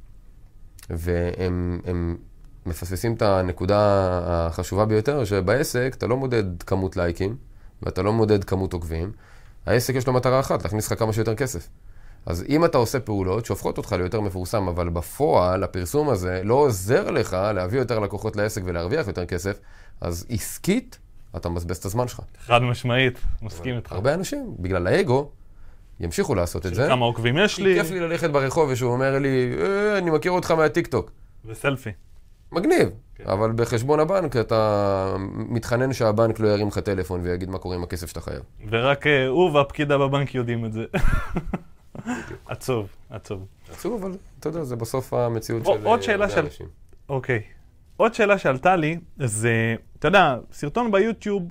והם 0.90 1.80
הם 1.84 2.16
מפספסים 2.66 3.14
את 3.14 3.22
הנקודה 3.22 3.78
החשובה 4.24 4.84
ביותר, 4.84 5.24
שבעסק 5.24 5.94
אתה 5.98 6.06
לא 6.06 6.16
מודד 6.16 6.62
כמות 6.62 6.96
לייקים, 6.96 7.36
ואתה 7.82 8.02
לא 8.02 8.12
מודד 8.12 8.44
כמות 8.44 8.72
עוקבים. 8.72 9.12
העסק 9.66 9.94
יש 9.94 10.06
לו 10.06 10.12
מטרה 10.12 10.40
אחת, 10.40 10.62
להכניס 10.62 10.92
לך 10.92 10.98
כמה 10.98 11.12
שיותר 11.12 11.34
כסף. 11.34 11.68
אז 12.26 12.44
אם 12.48 12.64
אתה 12.64 12.78
עושה 12.78 13.00
פעולות 13.00 13.46
שהופכות 13.46 13.78
אותך 13.78 13.92
ליותר 13.92 14.20
מפורסם, 14.20 14.68
אבל 14.68 14.88
בפועל 14.88 15.64
הפרסום 15.64 16.08
הזה 16.08 16.40
לא 16.44 16.54
עוזר 16.54 17.10
לך 17.10 17.36
להביא 17.54 17.78
יותר 17.78 17.98
לקוחות 17.98 18.36
לעסק 18.36 18.62
ולהרוויח 18.64 19.06
יותר 19.06 19.26
כסף, 19.26 19.58
אז 20.00 20.26
עסקית 20.30 20.98
אתה 21.36 21.48
מבזבז 21.48 21.76
את 21.76 21.84
הזמן 21.84 22.08
שלך. 22.08 22.20
חד 22.38 22.62
משמעית, 22.62 23.18
מסכים 23.42 23.76
איתך. 23.76 23.92
הרבה 23.92 24.14
אנשים, 24.14 24.54
בגלל 24.58 24.86
האגו, 24.86 25.30
ימשיכו 26.00 26.34
לעשות 26.34 26.66
את 26.66 26.74
זה. 26.74 26.86
כמה 26.88 27.04
עוקבים 27.04 27.38
יש 27.38 27.58
לי, 27.58 27.74
כיף 27.74 27.90
לי 27.90 28.00
ללכת 28.00 28.30
ברחוב 28.30 28.68
ושהוא 28.70 28.92
אומר 28.92 29.18
לי, 29.18 29.56
אה, 29.60 29.98
אני 29.98 30.10
מכיר 30.10 30.32
אותך 30.32 30.50
מהטיקטוק. 30.50 31.10
וסלפי. 31.44 31.90
מגניב, 32.52 32.88
כן. 33.14 33.24
אבל 33.26 33.52
בחשבון 33.56 34.00
הבנק 34.00 34.36
אתה 34.36 35.14
מתחנן 35.34 35.92
שהבנק 35.92 36.40
לא 36.40 36.48
ירים 36.48 36.68
לך 36.68 36.78
טלפון 36.78 37.20
ויגיד 37.22 37.50
מה 37.50 37.58
קורה 37.58 37.76
עם 37.76 37.82
הכסף 37.82 38.08
שאתה 38.08 38.20
חייב. 38.20 38.42
ורק 38.70 39.06
אה, 39.06 39.26
הוא 39.26 39.50
והפקידה 39.52 39.98
בבנק 39.98 40.34
יודעים 40.34 40.64
את 40.64 40.72
זה. 40.72 40.84
עצוב, 42.46 42.88
עצוב. 43.10 43.46
עצוב, 43.72 44.04
אבל 44.04 44.16
אתה 44.40 44.48
יודע, 44.48 44.64
זה 44.64 44.76
בסוף 44.76 45.12
המציאות 45.12 45.66
או- 45.66 45.74
של 45.74 45.84
עוד 45.86 45.98
אה, 45.98 46.04
שאלה 46.04 46.24
הרבה 46.24 46.34
של- 46.36 46.44
אנשים. 46.44 46.66
אוקיי. 47.08 47.42
עוד 47.96 48.14
שאלה 48.14 48.38
שעלתה 48.38 48.76
לי, 48.76 48.98
זה, 49.16 49.74
אתה 49.98 50.08
יודע, 50.08 50.36
סרטון 50.52 50.92
ביוטיוב 50.92 51.42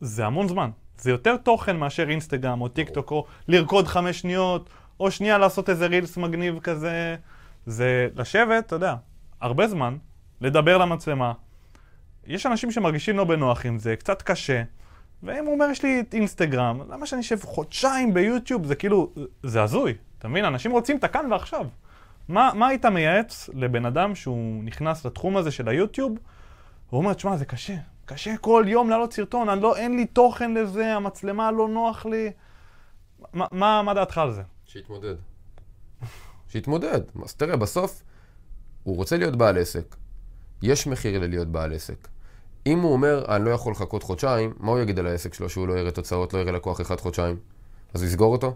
זה 0.00 0.26
המון 0.26 0.48
זמן. 0.48 0.70
זה 0.98 1.10
יותר 1.10 1.36
תוכן 1.36 1.76
מאשר 1.76 2.08
אינסטגרם 2.10 2.60
או 2.60 2.68
טיק 2.68 2.88
טוק, 2.90 3.10
או 3.10 3.26
לרקוד 3.48 3.86
חמש 3.86 4.20
שניות, 4.20 4.70
או 5.00 5.10
שנייה 5.10 5.38
לעשות 5.38 5.70
איזה 5.70 5.86
רילס 5.86 6.16
מגניב 6.16 6.58
כזה. 6.60 7.16
זה 7.66 8.08
לשבת, 8.16 8.66
אתה 8.66 8.76
יודע, 8.76 8.94
הרבה 9.40 9.68
זמן, 9.68 9.96
לדבר 10.40 10.78
למצלמה. 10.78 11.32
יש 12.26 12.46
אנשים 12.46 12.70
שמרגישים 12.70 13.16
לא 13.16 13.24
בנוח 13.24 13.66
עם 13.66 13.78
זה, 13.78 13.96
קצת 13.96 14.22
קשה. 14.22 14.62
ואם 15.22 15.44
הוא 15.44 15.54
אומר, 15.54 15.66
יש 15.70 15.82
לי 15.82 16.00
את 16.00 16.14
אינסטגרם, 16.14 16.80
למה 16.90 17.06
שאני 17.06 17.20
אשב 17.20 17.40
חודשיים 17.40 18.14
ביוטיוב? 18.14 18.66
זה 18.66 18.74
כאילו, 18.74 19.12
זה 19.42 19.62
הזוי. 19.62 19.94
אתה 20.18 20.28
מבין? 20.28 20.44
אנשים 20.44 20.70
רוצים 20.70 20.96
את 20.96 21.04
הכאן 21.04 21.32
ועכשיו. 21.32 21.66
מה, 22.28 22.50
מה 22.54 22.66
היית 22.68 22.84
מייעץ 22.84 23.50
לבן 23.54 23.86
אדם 23.86 24.14
שהוא 24.14 24.64
נכנס 24.64 25.06
לתחום 25.06 25.36
הזה 25.36 25.50
של 25.50 25.68
היוטיוב, 25.68 26.12
והוא 26.88 26.98
אומר, 26.98 27.14
תשמע, 27.14 27.36
זה 27.36 27.44
קשה. 27.44 27.76
קשה 28.04 28.36
כל 28.36 28.64
יום 28.66 28.90
להעלות 28.90 29.12
סרטון, 29.12 29.58
לא, 29.58 29.76
אין 29.76 29.96
לי 29.96 30.06
תוכן 30.06 30.54
לזה, 30.54 30.94
המצלמה 30.94 31.50
לא 31.50 31.68
נוח 31.68 32.06
לי. 32.06 32.30
מה, 33.32 33.46
מה, 33.52 33.82
מה 33.82 33.94
דעתך 33.94 34.18
על 34.18 34.32
זה? 34.32 34.42
שיתמודד. 34.64 35.14
שיתמודד. 36.50 37.00
אז 37.24 37.34
תראה, 37.34 37.56
בסוף 37.56 38.02
הוא 38.82 38.96
רוצה 38.96 39.16
להיות 39.16 39.36
בעל 39.36 39.58
עסק. 39.58 39.96
יש 40.62 40.86
מחיר 40.86 41.20
ללהיות 41.20 41.48
בעל 41.48 41.72
עסק. 41.72 42.08
אם 42.66 42.80
הוא 42.80 42.92
אומר, 42.92 43.24
אני 43.28 43.44
לא 43.44 43.50
יכול 43.50 43.72
לחכות 43.72 44.02
חודשיים, 44.02 44.52
מה 44.60 44.70
הוא 44.70 44.80
יגיד 44.80 44.98
על 44.98 45.06
העסק 45.06 45.34
שלו 45.34 45.48
שהוא 45.48 45.68
לא 45.68 45.72
יראה 45.72 45.90
תוצאות, 45.90 46.34
לא 46.34 46.38
יראה 46.38 46.52
לקוח 46.52 46.80
אחד 46.80 47.00
חודשיים? 47.00 47.36
אז 47.94 48.02
הוא 48.02 48.08
יסגור 48.08 48.32
אותו? 48.32 48.54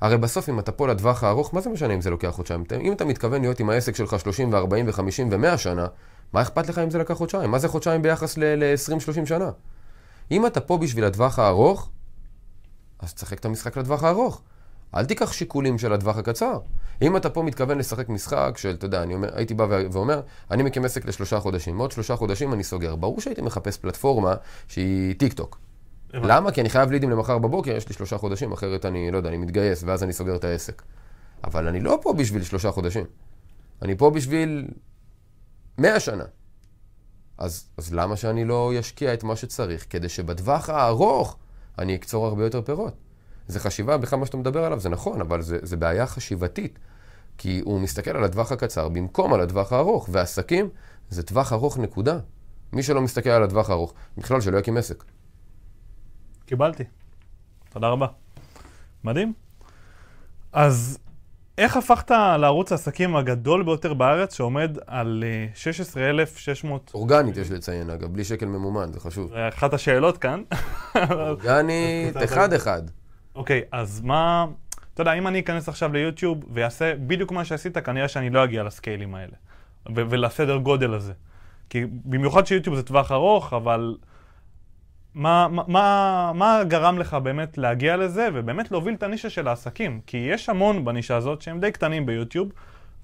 הרי 0.00 0.18
בסוף, 0.18 0.48
אם 0.48 0.58
אתה 0.58 0.72
פה 0.72 0.88
לטווח 0.88 1.24
הארוך, 1.24 1.54
מה 1.54 1.60
זה 1.60 1.70
משנה 1.70 1.94
אם 1.94 2.00
זה 2.00 2.10
לוקח 2.10 2.28
חודשיים? 2.30 2.64
אם 2.80 2.92
אתה 2.92 3.04
מתכוון 3.04 3.40
להיות 3.40 3.60
עם 3.60 3.70
העסק 3.70 3.96
שלך 3.96 4.20
30 4.20 4.52
ו-40 4.52 4.68
ו-50 4.86 5.24
ו-100 5.30 5.56
שנה, 5.56 5.86
מה 6.32 6.42
אכפת 6.42 6.68
לך 6.68 6.78
אם 6.78 6.90
זה 6.90 6.98
לקח 6.98 7.14
חודשיים? 7.14 7.50
מה 7.50 7.58
זה 7.58 7.68
חודשיים 7.68 8.02
ביחס 8.02 8.38
ל-20-30 8.38 9.26
שנה? 9.26 9.50
אם 10.30 10.46
אתה 10.46 10.60
פה 10.60 10.78
בשביל 10.78 11.04
הטווח 11.04 11.38
הארוך, 11.38 11.88
אז 12.98 13.14
תשחק 13.14 13.38
את 13.38 13.44
המשחק 13.44 13.76
לטווח 13.76 14.04
הארוך. 14.04 14.42
אל 14.96 15.04
תיקח 15.04 15.32
שיקולים 15.32 15.78
של 15.78 15.92
הטווח 15.92 16.16
הקצר. 16.16 16.58
אם 17.02 17.16
אתה 17.16 17.30
פה 17.30 17.42
מתכוון 17.42 17.78
לשחק 17.78 18.08
משחק 18.08 18.54
של, 18.56 18.70
אתה 18.70 18.86
יודע, 18.86 19.02
אני 19.02 19.14
אומר, 19.14 19.28
הייתי 19.34 19.54
בא 19.54 19.66
ואומר, 19.92 20.20
אני 20.50 20.62
מקים 20.62 20.84
עסק 20.84 21.04
לשלושה 21.04 21.40
חודשים, 21.40 21.78
עוד 21.78 21.92
שלושה 21.92 22.16
חודשים 22.16 22.52
אני 22.52 22.64
סוגר. 22.64 22.96
ברור 22.96 23.20
שהייתי 23.20 23.42
מחפש 23.42 23.76
פלטפורמה 23.76 24.34
שהיא 24.68 25.14
טיק 25.18 25.32
טוק. 25.32 25.58
למה? 26.14 26.52
כי 26.52 26.60
אני 26.60 26.68
חייב 26.68 26.90
לידים 26.90 27.10
למחר 27.10 27.38
בבוקר, 27.38 27.76
יש 27.76 27.88
לי 27.88 27.94
שלושה 27.94 28.18
חודשים, 28.18 28.52
אחרת 28.52 28.84
אני, 28.84 29.10
לא 29.10 29.16
יודע, 29.16 29.28
אני 29.28 29.36
מתגייס, 29.36 29.82
ואז 29.86 30.02
אני 30.02 30.12
סוגר 30.12 30.36
את 30.36 30.44
העסק. 30.44 30.82
אבל 31.44 31.68
אני 31.68 31.80
לא 31.80 31.98
פה 32.02 32.12
בשביל 32.12 32.42
שלושה 32.42 32.70
חודשים. 32.70 33.04
אני 33.82 33.96
פה 33.96 34.10
בשביל 34.10 34.68
מאה 35.78 36.00
שנה. 36.00 36.24
אז, 37.38 37.68
אז 37.76 37.94
למה 37.94 38.16
שאני 38.16 38.44
לא 38.44 38.72
אשקיע 38.80 39.14
את 39.14 39.24
מה 39.24 39.36
שצריך, 39.36 39.86
כדי 39.90 40.08
שבטווח 40.08 40.70
הארוך 40.70 41.36
אני 41.78 41.94
אקצור 41.94 42.26
הרבה 42.26 42.44
יותר 42.44 42.62
פירות? 42.62 43.03
זה 43.48 43.60
חשיבה, 43.60 43.96
בכלל 43.96 44.18
מה 44.18 44.26
שאתה 44.26 44.36
מדבר 44.36 44.64
עליו 44.64 44.80
זה 44.80 44.88
נכון, 44.88 45.20
אבל 45.20 45.42
זה, 45.42 45.58
זה 45.62 45.76
בעיה 45.76 46.06
חשיבתית. 46.06 46.78
כי 47.38 47.60
הוא 47.64 47.80
מסתכל 47.80 48.10
על 48.10 48.24
הטווח 48.24 48.52
הקצר 48.52 48.88
במקום 48.88 49.34
על 49.34 49.40
הטווח 49.40 49.72
הארוך, 49.72 50.08
ועסקים 50.12 50.68
זה 51.10 51.22
טווח 51.22 51.52
ארוך 51.52 51.78
נקודה. 51.78 52.18
מי 52.72 52.82
שלא 52.82 53.02
מסתכל 53.02 53.30
על 53.30 53.42
הטווח 53.42 53.70
הארוך, 53.70 53.94
בכלל 54.18 54.40
שלא 54.40 54.58
יקים 54.58 54.76
עסק. 54.76 55.04
קיבלתי. 56.46 56.84
תודה 57.70 57.88
רבה. 57.88 58.06
מדהים. 59.04 59.32
אז 60.52 60.98
איך 61.58 61.76
הפכת 61.76 62.10
לערוץ 62.10 62.72
העסקים 62.72 63.16
הגדול 63.16 63.62
ביותר 63.62 63.94
בארץ, 63.94 64.34
שעומד 64.34 64.78
על 64.86 65.24
אה, 65.26 65.46
16,600... 65.54 66.90
אורגנית 66.94 67.36
יש 67.36 67.50
לציין, 67.50 67.90
אגב, 67.90 68.12
בלי 68.12 68.24
שקל 68.24 68.46
ממומן, 68.46 68.92
זה 68.92 69.00
חשוב. 69.00 69.34
אחת 69.34 69.74
השאלות 69.74 70.18
כאן. 70.18 70.42
אורגנית, 71.10 72.16
אחד-אחד. 72.24 72.82
אוקיי, 73.34 73.62
אז 73.72 74.00
מה... 74.00 74.46
אתה 74.94 75.02
יודע, 75.02 75.12
אם 75.12 75.26
אני 75.26 75.40
אכנס 75.40 75.68
עכשיו 75.68 75.92
ליוטיוב 75.92 76.44
ויעשה 76.50 76.94
בדיוק 77.06 77.32
מה 77.32 77.44
שעשית, 77.44 77.78
כנראה 77.78 78.08
שאני 78.08 78.30
לא 78.30 78.44
אגיע 78.44 78.62
לסקיילים 78.62 79.14
האלה. 79.14 79.36
ולסדר 79.86 80.56
גודל 80.56 80.94
הזה. 80.94 81.12
כי 81.70 81.84
במיוחד 82.04 82.46
שיוטיוב 82.46 82.76
זה 82.76 82.82
טווח 82.82 83.12
ארוך, 83.12 83.52
אבל 83.52 83.96
מה, 85.14 85.48
מה, 85.48 85.62
מה, 85.68 86.32
מה 86.34 86.64
גרם 86.64 86.98
לך 86.98 87.14
באמת 87.14 87.58
להגיע 87.58 87.96
לזה, 87.96 88.28
ובאמת 88.34 88.70
להוביל 88.70 88.94
את 88.94 89.02
הנישה 89.02 89.30
של 89.30 89.48
העסקים? 89.48 90.00
כי 90.06 90.16
יש 90.16 90.48
המון 90.48 90.84
בנישה 90.84 91.16
הזאת 91.16 91.42
שהם 91.42 91.60
די 91.60 91.72
קטנים 91.72 92.06
ביוטיוב, 92.06 92.48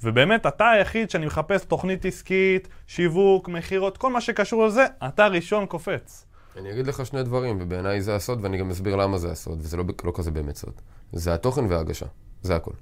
ובאמת 0.03 0.47
אתה 0.47 0.71
היחיד 0.71 1.11
שאני 1.11 1.27
מחפש 1.27 1.65
תוכנית 1.65 2.05
עסקית, 2.05 2.69
שיווק, 2.87 3.49
מכירות, 3.49 3.99
כל 3.99 4.13
מה 4.13 4.21
שקשור 4.21 4.67
לזה, 4.67 4.87
אתה 5.07 5.27
ראשון 5.27 5.67
קופץ. 5.67 6.27
אני 6.57 6.73
אגיד 6.73 6.87
לך 6.87 7.07
שני 7.07 7.23
דברים, 7.23 7.59
ובעיניי 7.61 8.02
זה 8.02 8.16
הסוד, 8.16 8.38
ואני 8.42 8.59
גם 8.59 8.71
אסביר 8.71 8.97
למה 8.97 9.19
זה 9.19 9.30
הסוד, 9.30 9.59
וזה 9.62 9.76
לא, 9.76 9.85
לא 10.04 10.12
כזה 10.14 10.30
באמת 10.30 10.57
סוד. 10.57 10.73
זה 11.12 11.35
התוכן 11.35 11.64
וההגשה, 11.64 12.07
זה 12.42 12.57
הכל. 12.57 12.73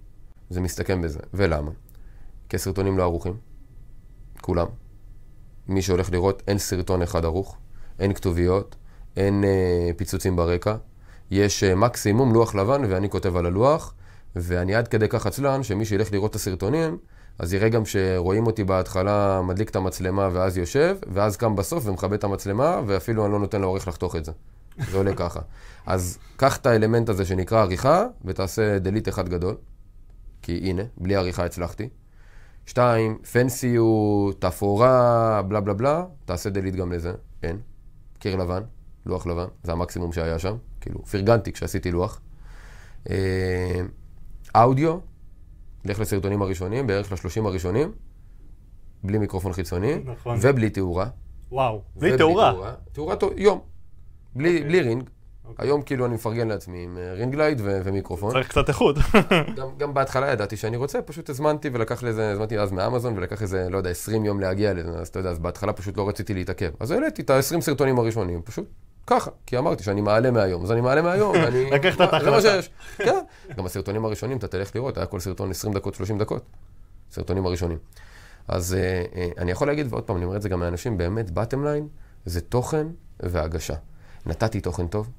זה 0.51 0.61
מסתכם 0.61 1.03
בזה. 1.03 1.21
ולמה? 1.35 1.71
כי 2.49 2.57
הסרטונים 2.57 2.99
לא 2.99 3.03
ערוכים, 3.03 3.37
כולם. 4.41 4.67
מי 5.69 5.83
שהולך 5.83 6.13
לראות, 6.13 6.43
אין 6.49 6.59
סרטון 6.59 7.03
אחד 7.03 7.25
ערוך, 7.25 7.57
אין 7.99 8.15
כתוביות, 8.15 8.77
אין 9.17 9.45
אה, 9.45 9.91
פיצוצים 9.97 10.37
ברקע. 10.37 10.77
יש 11.31 11.65
אה, 11.65 11.75
מקסימום 11.75 12.33
לוח 12.33 12.55
לבן, 12.55 12.83
ואני 12.89 13.11
כותב 13.11 13.37
על 13.37 13.47
הלוח, 13.47 13.95
ואני 14.37 14.75
עד 14.75 14.89
כדי 14.89 15.09
כך 15.09 15.27
עצלן, 15.27 15.63
שמי 15.63 15.85
שילך 15.85 16.13
לראות 16.13 16.31
את 16.31 16.37
הסרטונים, 16.37 16.99
אז 17.39 17.55
יראה 17.55 17.69
גם 17.69 17.85
שרואים 17.85 18.47
אותי 18.47 18.65
בהתחלה 18.65 19.43
מדליק 19.43 19.71
את 19.71 19.77
המצלמה 19.77 20.29
ואז 20.33 20.59
יושב, 20.59 20.97
ואז 21.13 21.37
קם 21.37 21.57
בסוף 21.57 21.87
ומכבה 21.87 22.15
את 22.15 22.25
המצלמה, 22.25 22.81
ואפילו 22.87 23.25
אני 23.25 23.33
לא 23.33 23.39
נותן 23.39 23.61
לעורך 23.61 23.89
לחתוך 23.89 24.17
את 24.17 24.25
זה. 24.25 24.33
זה 24.91 24.97
עולה 24.97 25.15
ככה. 25.15 25.41
אז 25.87 26.19
קח 26.37 26.57
את 26.57 26.67
האלמנט 26.67 27.09
הזה 27.09 27.25
שנקרא 27.25 27.61
עריכה, 27.61 28.05
ותעשה 28.25 28.79
דליט 28.79 29.09
אחד 29.09 29.29
גדול, 29.29 29.57
כי 30.43 30.61
הנה, 30.63 30.83
בלי 30.97 31.17
עריכה 31.17 31.45
הצלחתי. 31.45 31.89
שתיים, 32.67 33.19
פנסיות, 33.33 34.41
תפאורה, 34.41 35.43
בלה 35.43 35.61
בלה 35.61 35.75
בלה, 35.75 36.05
תעשה 36.25 36.51
דליט 36.51 36.75
גם 36.75 36.93
לזה. 36.93 37.13
אין. 37.43 37.59
קיר 38.19 38.37
לבן, 38.37 38.63
לוח 39.07 39.27
לבן, 39.27 39.47
זה 39.63 39.73
המקסימום 39.73 40.13
שהיה 40.13 40.39
שם. 40.39 40.57
כאילו, 40.81 41.03
פרגנתי 41.03 41.53
כשעשיתי 41.53 41.91
לוח. 41.91 42.21
אה, 43.11 43.81
אודיו, 44.55 44.99
לך 45.91 46.01
לסרטונים 46.01 46.43
הראשונים, 46.43 46.87
בערך 46.87 47.13
לשלושים 47.13 47.47
הראשונים, 47.47 47.93
בלי 49.05 49.19
מיקרופון 49.19 49.53
חיצוני, 49.53 49.95
נכון. 50.05 50.39
ובלי 50.43 50.71
תאורה. 50.71 51.07
וואו, 51.53 51.83
בלי 51.97 52.17
תאורה. 52.19 52.53
תאורה, 52.93 53.17
תאורה, 53.17 53.35
יום. 53.37 53.61
בלי, 54.35 54.49
אוקיי. 54.57 54.69
בלי 54.69 54.81
רינג. 54.81 55.11
אוקיי. 55.49 55.67
היום 55.67 55.83
כאילו 55.83 56.07
אני 56.07 56.15
מפרגן 56.15 56.49
לעצמי 56.49 56.85
עם 56.85 56.99
אה, 56.99 57.13
ring 57.13 57.35
light 57.35 57.59
ו- 57.61 57.81
ומיקרופון. 57.85 58.33
צריך 58.33 58.49
קצת 58.49 58.69
איכות. 58.69 58.97
גם, 59.57 59.69
גם 59.79 59.95
בהתחלה 59.95 60.33
ידעתי 60.33 60.57
שאני 60.57 60.77
רוצה, 60.77 61.03
פשוט 61.03 61.31
הזמנתי 61.31 61.71
ולקח 61.73 62.03
לזה, 62.03 62.31
הזמנתי 62.33 62.59
אז 62.59 62.73
מאמזון 62.73 63.17
ולקח 63.17 63.43
איזה, 63.43 63.69
לא 63.71 63.79
יודע, 63.79 63.91
20 63.91 64.25
יום 64.25 64.41
להגיע 64.41 64.75
לזה, 64.75 64.99
אז 64.99 65.09
אתה 65.09 65.19
יודע, 65.19 65.31
אז 65.31 65.39
בהתחלה 65.39 65.73
פשוט 65.73 65.97
לא 65.97 66.09
רציתי 66.09 66.35
להתעכב. 66.35 66.71
אז 66.81 66.91
העליתי 66.91 67.23
את 67.23 67.31
ה-20 67.31 67.61
סרטונים 67.61 67.99
הראשונים, 67.99 68.43
פשוט 68.43 68.69
ככה, 69.09 69.31
כי 69.47 69.59
אמרתי 69.59 69.83
שאני 69.83 70.01
מעלה 70.01 70.31
מהיום, 70.31 70.65
אז 70.65 70.73
אני 70.73 70.81
מעלה 70.81 71.03
מהיום, 71.03 71.33
ואני... 71.45 71.71
לקחת 71.71 71.93
את 71.93 71.99
זה 71.99 72.31
מה 72.31 72.37
ההחלטה. 72.37 72.41
שיש. 72.41 72.71
כן, 72.97 73.19
גם 73.57 73.67
הסרטונים 73.67 74.05
הראשונים, 74.05 74.39
אתה 74.39 74.49
תלך 74.49 74.77
לראות, 74.77 74.97
היה 74.97 75.07
כל 75.07 75.21
סרטון 75.21 75.51
20 75.51 75.75
דקות, 75.75 75.95
30 75.95 76.19
דקות. 76.19 76.43
סרטונים 77.11 77.47
הראשונים. 77.47 77.79
אז 78.49 78.75
אה, 78.75 79.05
אה, 79.17 79.29
אני 79.39 79.51
יכול 79.51 79.67
להגיד, 79.67 79.87
ועוד 79.91 80.05
פעם, 80.05 80.17
אני 80.17 80.25
אומר 80.25 80.37
את 80.37 80.43
זה 80.43 80.49
גם 80.49 80.63
לאנשים, 80.63 80.99
באמת, 80.99 81.31
bottom 81.31 81.65
line, 81.65 81.89
זה 82.27 82.41
תוכן 82.41 82.87
והגשה. 83.21 83.75
נתתי 84.27 84.61
תוכן 84.61 84.87
טוב, 84.87 85.11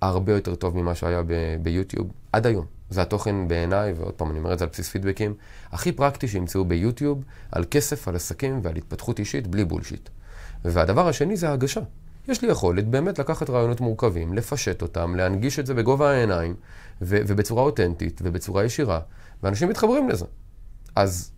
הרבה 0.00 0.32
יותר 0.32 0.54
טוב 0.54 0.76
ממה 0.76 0.94
שהיה 0.94 1.22
ב- 1.22 1.56
ביוטיוב, 1.62 2.10
עד 2.32 2.46
היום. 2.46 2.66
זה 2.90 3.02
התוכן 3.02 3.48
בעיניי, 3.48 3.92
ועוד 3.92 4.14
פעם, 4.14 4.30
אני 4.30 4.38
אומר 4.38 4.52
את 4.52 4.58
זה 4.58 4.64
על 4.64 4.70
בסיס 4.72 4.88
פידבקים, 4.88 5.34
הכי 5.72 5.92
פרקטי 5.92 6.28
שימצאו 6.28 6.64
ביוטיוב, 6.64 7.24
על 7.52 7.64
כסף, 7.70 8.08
על 8.08 8.16
עסקים 8.16 8.60
ועל 8.62 8.76
התפתחות 8.76 9.18
אישית, 9.18 9.46
בלי 9.46 9.64
בולשיט. 9.64 10.08
והדבר 10.64 11.08
השני 11.08 11.36
זה 11.36 11.48
ההגשה. 11.48 11.80
יש 12.28 12.42
לי 12.42 12.48
יכולת 12.48 12.88
באמת 12.88 13.18
לקחת 13.18 13.50
רעיונות 13.50 13.80
מורכבים, 13.80 14.34
לפשט 14.34 14.82
אותם, 14.82 15.14
להנגיש 15.14 15.58
את 15.58 15.66
זה 15.66 15.74
בגובה 15.74 16.10
העיניים, 16.10 16.54
ו- 17.02 17.20
ובצורה 17.26 17.62
אותנטית, 17.62 18.20
ובצורה 18.24 18.64
ישירה, 18.64 19.00
ואנשים 19.42 19.68
מתחברים 19.68 20.08
לזה. 20.08 20.24
אז, 20.96 21.32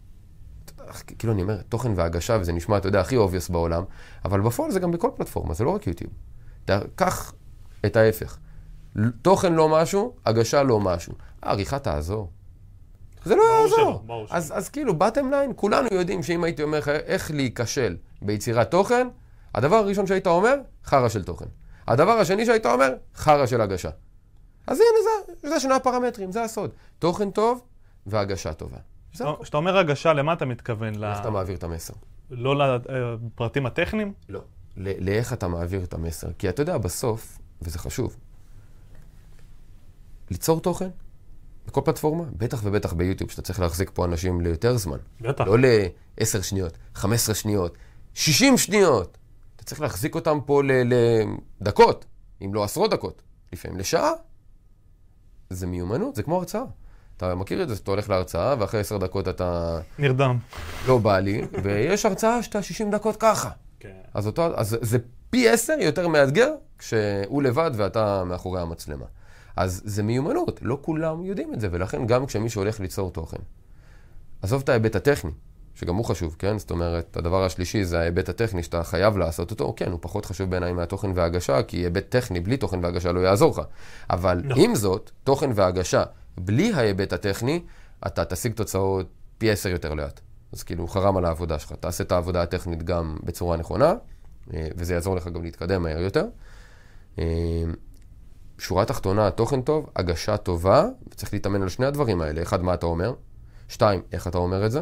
כאילו 1.18 1.33
אני 1.33 1.42
אומר, 1.42 1.62
תוכן 1.62 1.92
והגשה, 1.97 2.37
וזה 2.40 2.52
נשמע, 2.52 2.76
אתה 2.76 2.88
יודע, 2.88 3.00
הכי 3.00 3.16
obvious 3.16 3.52
בעולם, 3.52 3.85
אבל 4.25 4.40
בפועל 4.40 4.71
זה 4.71 4.80
גם 4.80 4.90
בכל 4.90 5.11
פלטפורמה, 5.16 5.54
זה 5.54 5.64
לא 5.64 5.71
רק 5.71 5.87
יוטיוב. 5.87 6.12
קח 6.97 7.33
את 7.87 7.97
ההפך. 7.97 8.38
תוכן 9.23 9.52
לא 9.52 9.68
משהו, 9.68 10.14
הגשה 10.26 10.62
לא 10.62 10.80
משהו. 10.80 11.12
העריכה 11.42 11.78
תעזור. 11.78 12.30
זה 13.25 13.37
לא 13.37 13.42
יעזור. 13.42 14.02
אז, 14.30 14.52
אז 14.57 14.68
כאילו, 14.68 14.99
בטם 14.99 15.30
ליין, 15.30 15.52
כולנו 15.57 15.88
יודעים 15.92 16.23
שאם 16.23 16.45
הייתי 16.45 16.62
אומר 16.62 16.78
לך 16.78 16.88
איך 16.88 17.30
להיכשל 17.30 17.97
ביצירת 18.23 18.71
תוכן, 18.71 19.09
הדבר 19.55 19.76
הראשון 19.76 20.07
שהיית 20.07 20.26
אומר, 20.26 20.55
חרא 20.85 21.09
של 21.09 21.25
תוכן. 21.25 21.47
הדבר 21.88 22.12
השני 22.12 22.47
שהיית 22.47 22.67
אומר, 22.67 22.95
חרא 23.14 23.47
של 23.47 23.61
הגשה. 23.61 23.90
אז 24.67 24.81
הנה 24.81 25.33
זה, 25.43 25.49
זה 25.49 25.61
שני 25.61 25.75
הפרמטרים, 25.75 26.33
זה 26.33 26.45
הסוד. 26.45 26.71
תוכן 26.99 27.31
טוב 27.31 27.62
והגשה 28.07 28.52
טובה. 28.52 28.76
כשאתה 29.12 29.57
אומר 29.57 29.78
הגשה, 29.78 30.12
למה 30.12 30.33
אתה 30.33 30.45
מתכוון? 30.45 31.05
איך 31.05 31.21
אתה 31.21 31.31
מעביר 31.31 31.57
את 31.57 31.64
המסר? 31.64 31.95
לא 32.31 32.78
לפרטים 32.88 33.67
הטכניים? 33.67 34.12
לא. 34.28 34.40
לאיך 34.76 35.33
אתה 35.33 35.49
מעביר 35.49 35.85
את 35.85 35.95
המסר. 35.95 36.28
כי 36.38 36.49
אתה 36.49 36.62
יודע, 36.62 36.78
בסוף, 36.78 37.38
וזה 37.62 37.78
חשוב, 37.78 38.17
ליצור 40.31 40.61
תוכן 40.61 40.88
בכל 41.67 41.81
פלטפורמה, 41.85 42.25
בטח 42.37 42.61
ובטח 42.64 42.93
ביוטיוב, 42.93 43.31
שאתה 43.31 43.43
צריך 43.43 43.61
להחזיק 43.61 43.90
פה 43.95 44.05
אנשים 44.05 44.40
ליותר 44.40 44.76
זמן. 44.76 44.99
בטח. 45.21 45.45
לא 45.47 45.59
ל-10 45.59 46.43
שניות, 46.43 46.78
15 46.95 47.35
שניות, 47.35 47.76
60 48.14 48.59
שניות. 48.59 49.19
צריך 49.68 49.80
להחזיק 49.80 50.14
אותם 50.14 50.38
פה 50.46 50.62
לדקות, 51.60 52.04
אם 52.44 52.54
לא 52.54 52.64
עשרות 52.64 52.90
דקות, 52.90 53.22
לפעמים 53.52 53.78
לשעה. 53.78 54.10
זה 55.50 55.66
מיומנות, 55.66 56.14
זה 56.14 56.22
כמו 56.22 56.37
הרצאה. 56.37 56.62
אתה 57.16 57.34
מכיר 57.34 57.62
את 57.62 57.68
זה, 57.68 57.75
אתה 57.75 57.90
הולך 57.90 58.10
להרצאה, 58.10 58.54
ואחרי 58.58 58.80
10 58.80 58.98
דקות 58.98 59.28
אתה 59.28 59.78
נרדם. 59.98 60.38
לא 60.87 60.98
בא 60.98 61.18
לי, 61.18 61.42
ויש 61.62 62.06
הרצאה 62.06 62.42
שאתה 62.42 62.62
60 62.62 62.90
דקות 62.90 63.16
ככה. 63.16 63.50
כן. 63.80 63.96
אז, 64.14 64.26
אותו, 64.26 64.58
אז 64.58 64.78
זה 64.80 64.98
פי 65.30 65.48
עשר 65.48 65.76
יותר 65.80 66.08
מאתגר 66.08 66.54
כשהוא 66.78 67.42
לבד 67.42 67.70
ואתה 67.75 68.25
מאחורי 68.25 68.60
המצלמה. 68.60 69.06
אז 69.56 69.82
זה 69.84 70.02
מיומנות, 70.02 70.60
לא 70.62 70.78
כולם 70.82 71.25
יודעים 71.25 71.54
את 71.54 71.60
זה, 71.60 71.68
ולכן 71.72 72.06
גם 72.06 72.26
כשמישהו 72.26 72.62
הולך 72.62 72.80
ליצור 72.80 73.10
תוכן, 73.10 73.42
עזוב 74.42 74.62
את 74.62 74.68
ההיבט 74.68 74.96
הטכני, 74.96 75.30
שגם 75.78 75.94
הוא 75.94 76.04
חשוב, 76.04 76.37
כן? 76.38 76.58
זאת 76.58 76.70
אומרת, 76.70 77.16
הדבר 77.16 77.44
השלישי 77.44 77.85
זה 77.85 78.00
ההיבט 78.00 78.28
הטכני 78.28 78.62
שאתה 78.62 78.85
חייב 78.85 79.16
לעשות 79.16 79.50
אותו, 79.50 79.75
כן, 79.76 79.90
הוא 79.90 79.99
פחות 80.02 80.26
חשוב 80.26 80.50
בעיניי 80.50 80.73
מהתוכן 80.73 81.11
וההגשה, 81.14 81.62
כי 81.62 81.76
היבט 81.76 82.04
טכני 82.08 82.40
בלי 82.40 82.56
תוכן 82.56 82.85
והגשה 82.85 83.12
לא 83.12 83.20
יעזור 83.20 83.50
לך. 83.50 83.61
אבל 84.11 84.42
נכון. 84.44 84.64
עם 84.64 84.75
זאת, 84.75 85.11
תוכן 85.25 85.50
והגשה 85.54 86.04
בלי 86.38 86.73
ההיבט 86.73 87.12
הטכני, 87.12 87.62
אתה 88.06 88.25
תשיג 88.25 88.52
תוצאות 88.52 89.06
פי 89.38 89.50
עשר 89.50 89.68
יותר 89.68 89.94
לאט. 89.94 90.20
אז 90.52 90.62
כאילו, 90.62 90.88
חרם 90.88 91.16
על 91.16 91.25
העבודה 91.25 91.58
שלך. 91.58 91.73
תעשה 91.73 92.04
את 92.04 92.12
העבודה 92.12 92.42
הטכנית 92.42 92.82
גם 92.82 93.16
בצורה 93.23 93.56
נכונה, 93.56 93.94
אה, 94.54 94.68
וזה 94.76 94.94
יעזור 94.94 95.16
לך 95.16 95.26
גם 95.28 95.42
להתקדם 95.42 95.82
מהר 95.82 96.00
יותר. 96.00 96.25
אה, 97.18 97.25
שורה 98.58 98.85
תחתונה, 98.85 99.30
תוכן 99.30 99.62
טוב, 99.62 99.90
הגשה 99.97 100.37
טובה, 100.37 100.87
וצריך 101.12 101.32
להתאמן 101.32 101.62
על 101.62 101.68
שני 101.68 101.87
הדברים 101.87 102.20
האלה. 102.20 102.42
אחד, 102.42 102.62
מה 102.62 102.75
אתה 102.75 102.87
אומר? 102.87 103.14
שתיים, 103.68 104.02
איך 104.12 104.26
אתה 104.26 104.38
אומר 104.38 104.66
את 104.66 104.73
זה? 104.73 104.80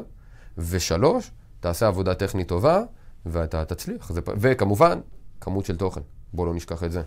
ושלוש, 0.59 1.31
תעשה 1.61 1.87
עבודה 1.87 2.15
טכנית 2.15 2.49
טובה, 2.49 2.83
ואתה 3.27 3.65
תצליח. 3.65 4.13
זה, 4.13 4.21
וכמובן, 4.27 5.01
כמות 5.41 5.65
של 5.65 5.77
תוכן. 5.77 6.01
בוא 6.33 6.47
לא 6.47 6.55
נשכח 6.55 6.85
את 6.85 6.93
זה. 6.93 7.03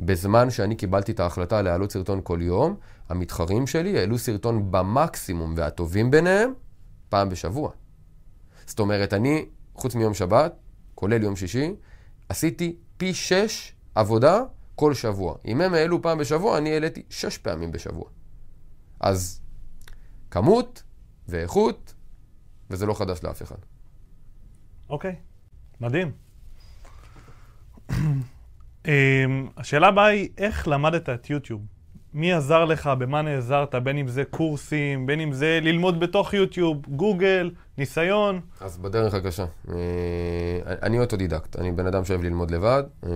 בזמן 0.00 0.50
שאני 0.50 0.74
קיבלתי 0.74 1.12
את 1.12 1.20
ההחלטה 1.20 1.62
להעלות 1.62 1.92
סרטון 1.92 2.20
כל 2.24 2.38
יום, 2.42 2.76
המתחרים 3.08 3.66
שלי 3.66 3.98
העלו 3.98 4.18
סרטון 4.18 4.70
במקסימום, 4.70 5.54
והטובים 5.56 6.10
ביניהם, 6.10 6.52
פעם 7.08 7.28
בשבוע. 7.28 7.70
זאת 8.66 8.80
אומרת, 8.80 9.12
אני, 9.12 9.46
חוץ 9.74 9.94
מיום 9.94 10.14
שבת, 10.14 10.54
כולל 10.94 11.22
יום 11.22 11.36
שישי, 11.36 11.74
עשיתי 12.28 12.76
פי 12.96 13.14
שש 13.14 13.72
עבודה 13.94 14.42
כל 14.74 14.94
שבוע. 14.94 15.34
אם 15.44 15.60
הם 15.60 15.74
העלו 15.74 16.02
פעם 16.02 16.18
בשבוע, 16.18 16.58
אני 16.58 16.72
העליתי 16.72 17.02
שש 17.10 17.38
פעמים 17.38 17.72
בשבוע. 17.72 18.04
אז 19.00 19.40
כמות 20.30 20.82
ואיכות, 21.28 21.94
וזה 22.70 22.86
לא 22.86 22.94
חדש 22.94 23.24
לאף 23.24 23.42
אחד. 23.42 23.56
אוקיי, 24.88 25.14
מדהים. 25.80 26.12
אמ, 28.86 29.48
השאלה 29.56 29.88
הבאה 29.88 30.06
היא, 30.06 30.28
איך 30.38 30.68
למדת 30.68 31.08
את 31.08 31.30
יוטיוב? 31.30 31.60
מי 32.14 32.32
עזר 32.32 32.64
לך, 32.64 32.90
במה 32.98 33.22
נעזרת, 33.22 33.74
בין 33.74 33.98
אם 33.98 34.08
זה 34.08 34.24
קורסים, 34.24 35.06
בין 35.06 35.20
אם 35.20 35.32
זה 35.32 35.58
ללמוד 35.62 36.00
בתוך 36.00 36.34
יוטיוב, 36.34 36.82
גוגל, 36.88 37.50
ניסיון. 37.78 38.40
אז 38.60 38.78
בדרך 38.78 39.14
הקשה. 39.14 39.44
אה, 39.68 39.74
אני 40.82 41.00
אוטודידקט, 41.00 41.56
אני 41.56 41.72
בן 41.72 41.86
אדם 41.86 42.04
שאוהב 42.04 42.22
ללמוד 42.22 42.50
לבד, 42.50 42.82
אה, 43.04 43.10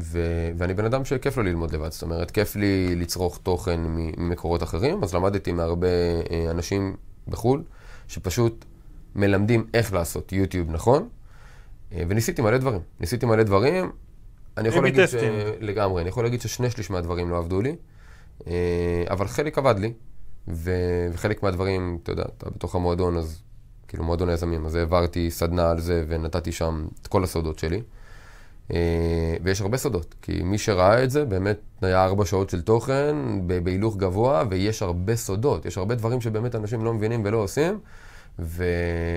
ו- 0.00 0.50
ואני 0.56 0.74
בן 0.74 0.84
אדם 0.84 1.04
שכיף 1.04 1.36
לו 1.36 1.42
ללמוד 1.42 1.74
לבד. 1.74 1.92
זאת 1.92 2.02
אומרת, 2.02 2.30
כיף 2.30 2.56
לי 2.56 2.96
לצרוך 2.96 3.38
תוכן 3.42 3.80
ממקורות 3.80 4.62
אחרים, 4.62 5.02
אז 5.02 5.14
למדתי 5.14 5.52
מהרבה 5.52 5.88
אה, 6.30 6.50
אנשים 6.50 6.96
בחו"ל, 7.28 7.62
שפשוט 8.08 8.64
מלמדים 9.14 9.66
איך 9.74 9.92
לעשות 9.92 10.32
יוטיוב 10.32 10.70
נכון, 10.70 11.08
אה, 11.92 12.02
וניסיתי 12.08 12.42
מלא 12.42 12.58
דברים. 12.58 12.80
ניסיתי 13.00 13.26
מלא 13.26 13.42
דברים. 13.42 13.90
אני 14.56 14.68
יכול 14.68 14.84
להגיד 14.84 15.06
ש... 15.06 15.14
לגמרי, 15.60 16.02
אני 16.02 16.08
יכול 16.08 16.24
להגיד 16.24 16.40
ששני 16.40 16.70
שליש 16.70 16.90
מהדברים 16.90 17.30
לא 17.30 17.38
עבדו 17.38 17.62
לי, 17.62 17.76
אה, 18.46 19.04
אבל 19.10 19.28
חלק 19.28 19.58
עבד 19.58 19.74
לי, 19.78 19.92
ו- 20.48 21.06
וחלק 21.12 21.42
מהדברים, 21.42 21.98
אתה 22.02 22.12
יודע, 22.12 22.24
אתה 22.38 22.50
בתוך 22.50 22.74
המועדון, 22.74 23.16
אז 23.16 23.42
כאילו 23.88 24.04
מועדון 24.04 24.28
היזמים, 24.28 24.66
אז 24.66 24.74
העברתי 24.74 25.30
סדנה 25.30 25.70
על 25.70 25.80
זה 25.80 26.04
ונתתי 26.08 26.52
שם 26.52 26.86
את 27.02 27.06
כל 27.06 27.24
הסודות 27.24 27.58
שלי. 27.58 27.82
אה, 28.72 29.36
ויש 29.42 29.60
הרבה 29.60 29.76
סודות, 29.76 30.14
כי 30.22 30.42
מי 30.42 30.58
שראה 30.58 31.04
את 31.04 31.10
זה 31.10 31.24
באמת 31.24 31.60
היה 31.82 32.04
ארבע 32.04 32.24
שעות 32.24 32.50
של 32.50 32.60
תוכן 32.62 33.16
בהילוך 33.64 33.96
גבוה, 33.96 34.44
ויש 34.50 34.82
הרבה 34.82 35.16
סודות, 35.16 35.66
יש 35.66 35.78
הרבה 35.78 35.94
דברים 35.94 36.20
שבאמת 36.20 36.54
אנשים 36.54 36.84
לא 36.84 36.94
מבינים 36.94 37.22
ולא 37.24 37.36
עושים, 37.36 37.78
ו... 38.40 38.64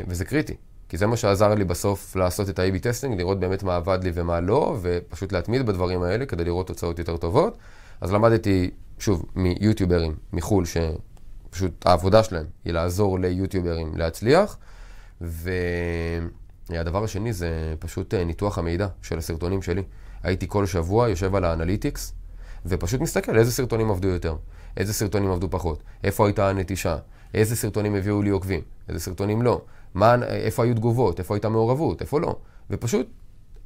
וזה 0.07 0.25
קריטי. 0.25 0.55
כי 0.89 0.97
זה 0.97 1.07
מה 1.07 1.17
שעזר 1.17 1.53
לי 1.53 1.63
בסוף 1.63 2.15
לעשות 2.15 2.49
את 2.49 2.59
ה-AB 2.59 2.79
testing, 2.79 3.17
לראות 3.17 3.39
באמת 3.39 3.63
מה 3.63 3.75
עבד 3.75 3.99
לי 4.03 4.11
ומה 4.13 4.39
לא, 4.39 4.77
ופשוט 4.81 5.31
להתמיד 5.31 5.65
בדברים 5.65 6.03
האלה 6.03 6.25
כדי 6.25 6.43
לראות 6.43 6.67
תוצאות 6.67 6.99
יותר 6.99 7.17
טובות. 7.17 7.57
אז 8.01 8.11
למדתי, 8.13 8.71
שוב, 8.99 9.25
מיוטיוברים 9.35 10.15
מחו"ל, 10.33 10.65
שפשוט 10.65 11.85
העבודה 11.85 12.23
שלהם 12.23 12.45
היא 12.65 12.73
לעזור 12.73 13.19
ליוטיוברים 13.19 13.91
להצליח. 13.95 14.57
והדבר 15.21 17.03
השני 17.03 17.33
זה 17.33 17.73
פשוט 17.79 18.13
אה, 18.13 18.23
ניתוח 18.23 18.57
המידע 18.57 18.87
של 19.01 19.17
הסרטונים 19.17 19.61
שלי. 19.61 19.83
הייתי 20.23 20.45
כל 20.49 20.65
שבוע 20.65 21.09
יושב 21.09 21.35
על 21.35 21.45
האנליטיקס, 21.45 22.13
ופשוט 22.65 23.01
מסתכל 23.01 23.37
איזה 23.37 23.51
סרטונים 23.51 23.91
עבדו 23.91 24.07
יותר, 24.07 24.35
איזה 24.77 24.93
סרטונים 24.93 25.31
עבדו 25.31 25.49
פחות, 25.49 25.83
איפה 26.03 26.25
הייתה 26.25 26.49
הנטישה, 26.49 26.97
איזה 27.33 27.55
סרטונים 27.55 27.95
הביאו 27.95 28.21
לי 28.21 28.29
עוקבים, 28.29 28.61
איזה 28.89 28.99
סרטונים 28.99 29.41
לא, 29.41 29.61
מה, 29.93 30.15
איפה 30.23 30.63
היו 30.63 30.75
תגובות, 30.75 31.19
איפה 31.19 31.35
הייתה 31.35 31.49
מעורבות, 31.49 32.01
איפה 32.01 32.19
לא. 32.19 32.35
ופשוט 32.69 33.07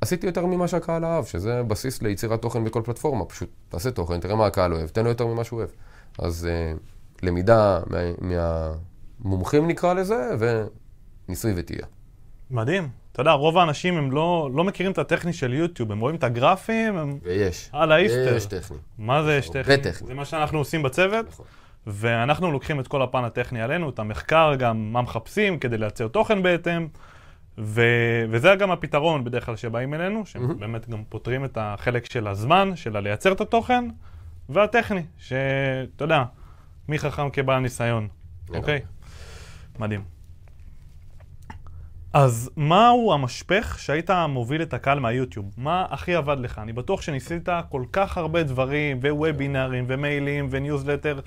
עשיתי 0.02 0.28
יותר 0.28 0.46
ממה 0.46 0.68
שהקהל 0.68 1.06
אהב, 1.06 1.26
שזה 1.26 1.64
בסיס 1.64 2.02
ליצירת 2.02 2.42
תוכן 2.42 2.64
בכל 2.64 2.82
פלטפורמה. 2.86 3.26
פשוט 3.26 3.50
תעשה 3.70 3.92
תוכן, 3.92 4.20
תראה 4.20 4.36
מה 4.36 4.46
הקהל 4.46 4.74
אוהב, 4.74 4.88
תן 4.88 5.04
לו 5.04 5.10
יותר 5.10 5.28
ממה 5.28 5.44
שהוא 5.44 5.60
אוהב. 5.60 5.70
אז 6.20 6.48
uh, 6.48 6.80
למידה 7.26 7.80
מה, 7.88 7.98
מהמומחים 9.24 9.68
נקרא 9.68 9.94
לזה, 9.94 10.30
וניסוי 10.40 11.54
וטעייה. 11.56 11.86
מדהים. 12.52 12.90
אתה 13.12 13.22
יודע, 13.22 13.32
רוב 13.32 13.58
האנשים 13.58 13.98
הם 13.98 14.12
לא, 14.12 14.50
לא 14.54 14.64
מכירים 14.64 14.92
את 14.92 14.98
הטכני 14.98 15.34
של 15.34 15.54
יוטיוב, 15.54 15.92
הם 15.92 16.00
רואים 16.00 16.16
את 16.16 16.24
הגרפים, 16.24 16.98
הם... 16.98 17.20
ויש. 17.24 17.70
הלאה, 17.74 17.98
איסטר. 17.98 18.36
יש 18.36 18.46
טכני. 18.46 18.78
מה 18.98 19.24
זה 19.24 19.36
יש 19.36 19.50
טכני? 19.50 19.78
טכני. 19.78 20.08
זה 20.08 20.14
מה 20.14 20.26
שאנחנו 20.26 20.58
עושים 20.58 20.84
בצוות, 20.84 21.26
נכון. 21.28 21.46
ואנחנו 21.88 22.52
לוקחים 22.52 22.80
את 22.80 22.88
כל 22.88 23.02
הפן 23.02 23.24
הטכני 23.24 23.62
עלינו, 23.62 23.90
את 23.90 24.00
המחקר, 24.00 24.56
גם 24.56 24.94
מה 24.94 25.02
מחפשים 25.02 25.60
כדי 25.60 25.78
לייצר 25.78 26.08
תוכן 26.08 26.44
בהתאם, 26.44 26.88
ו... 27.58 27.82
וזה 28.30 28.56
גם 28.60 28.72
הפתרון 28.72 29.24
בדרך 29.24 29.46
כלל 29.46 29.56
שבאים 29.56 29.94
אלינו, 29.94 30.26
שבאמת 30.26 30.90
גם 30.90 31.04
פותרים 31.10 31.46
את 31.46 31.58
החלק 31.62 32.12
של 32.12 32.28
הזמן, 32.28 32.76
של 32.76 32.98
הלייצר 32.98 33.32
את 33.32 33.42
התוכן, 33.42 33.86
והטכני, 34.50 35.04
שאתה 35.18 36.04
יודע, 36.04 36.24
מי 36.88 37.00
חכם 37.00 37.30
כבעל 37.30 37.60
ניסיון. 37.60 38.08
אוקיי? 38.50 38.82
מדהים. 39.80 40.04
אז 42.14 42.50
מהו 42.58 43.14
המשפך 43.14 43.78
שהיית 43.80 44.10
מוביל 44.30 44.62
את 44.62 44.74
הקהל 44.74 45.00
מהיוטיוב? 45.00 45.54
מה 45.58 45.86
הכי 45.90 46.16
עבד 46.16 46.38
לך? 46.40 46.60
אני 46.60 46.74
בטוח 46.74 47.02
שניסית 47.02 47.50
כל 47.70 47.84
כך 47.92 48.18
הרבה 48.18 48.44
דברים, 48.44 49.00
ווובינרים, 49.00 49.86
ומיילים, 49.88 50.48
וניוזלטר, 50.52 51.20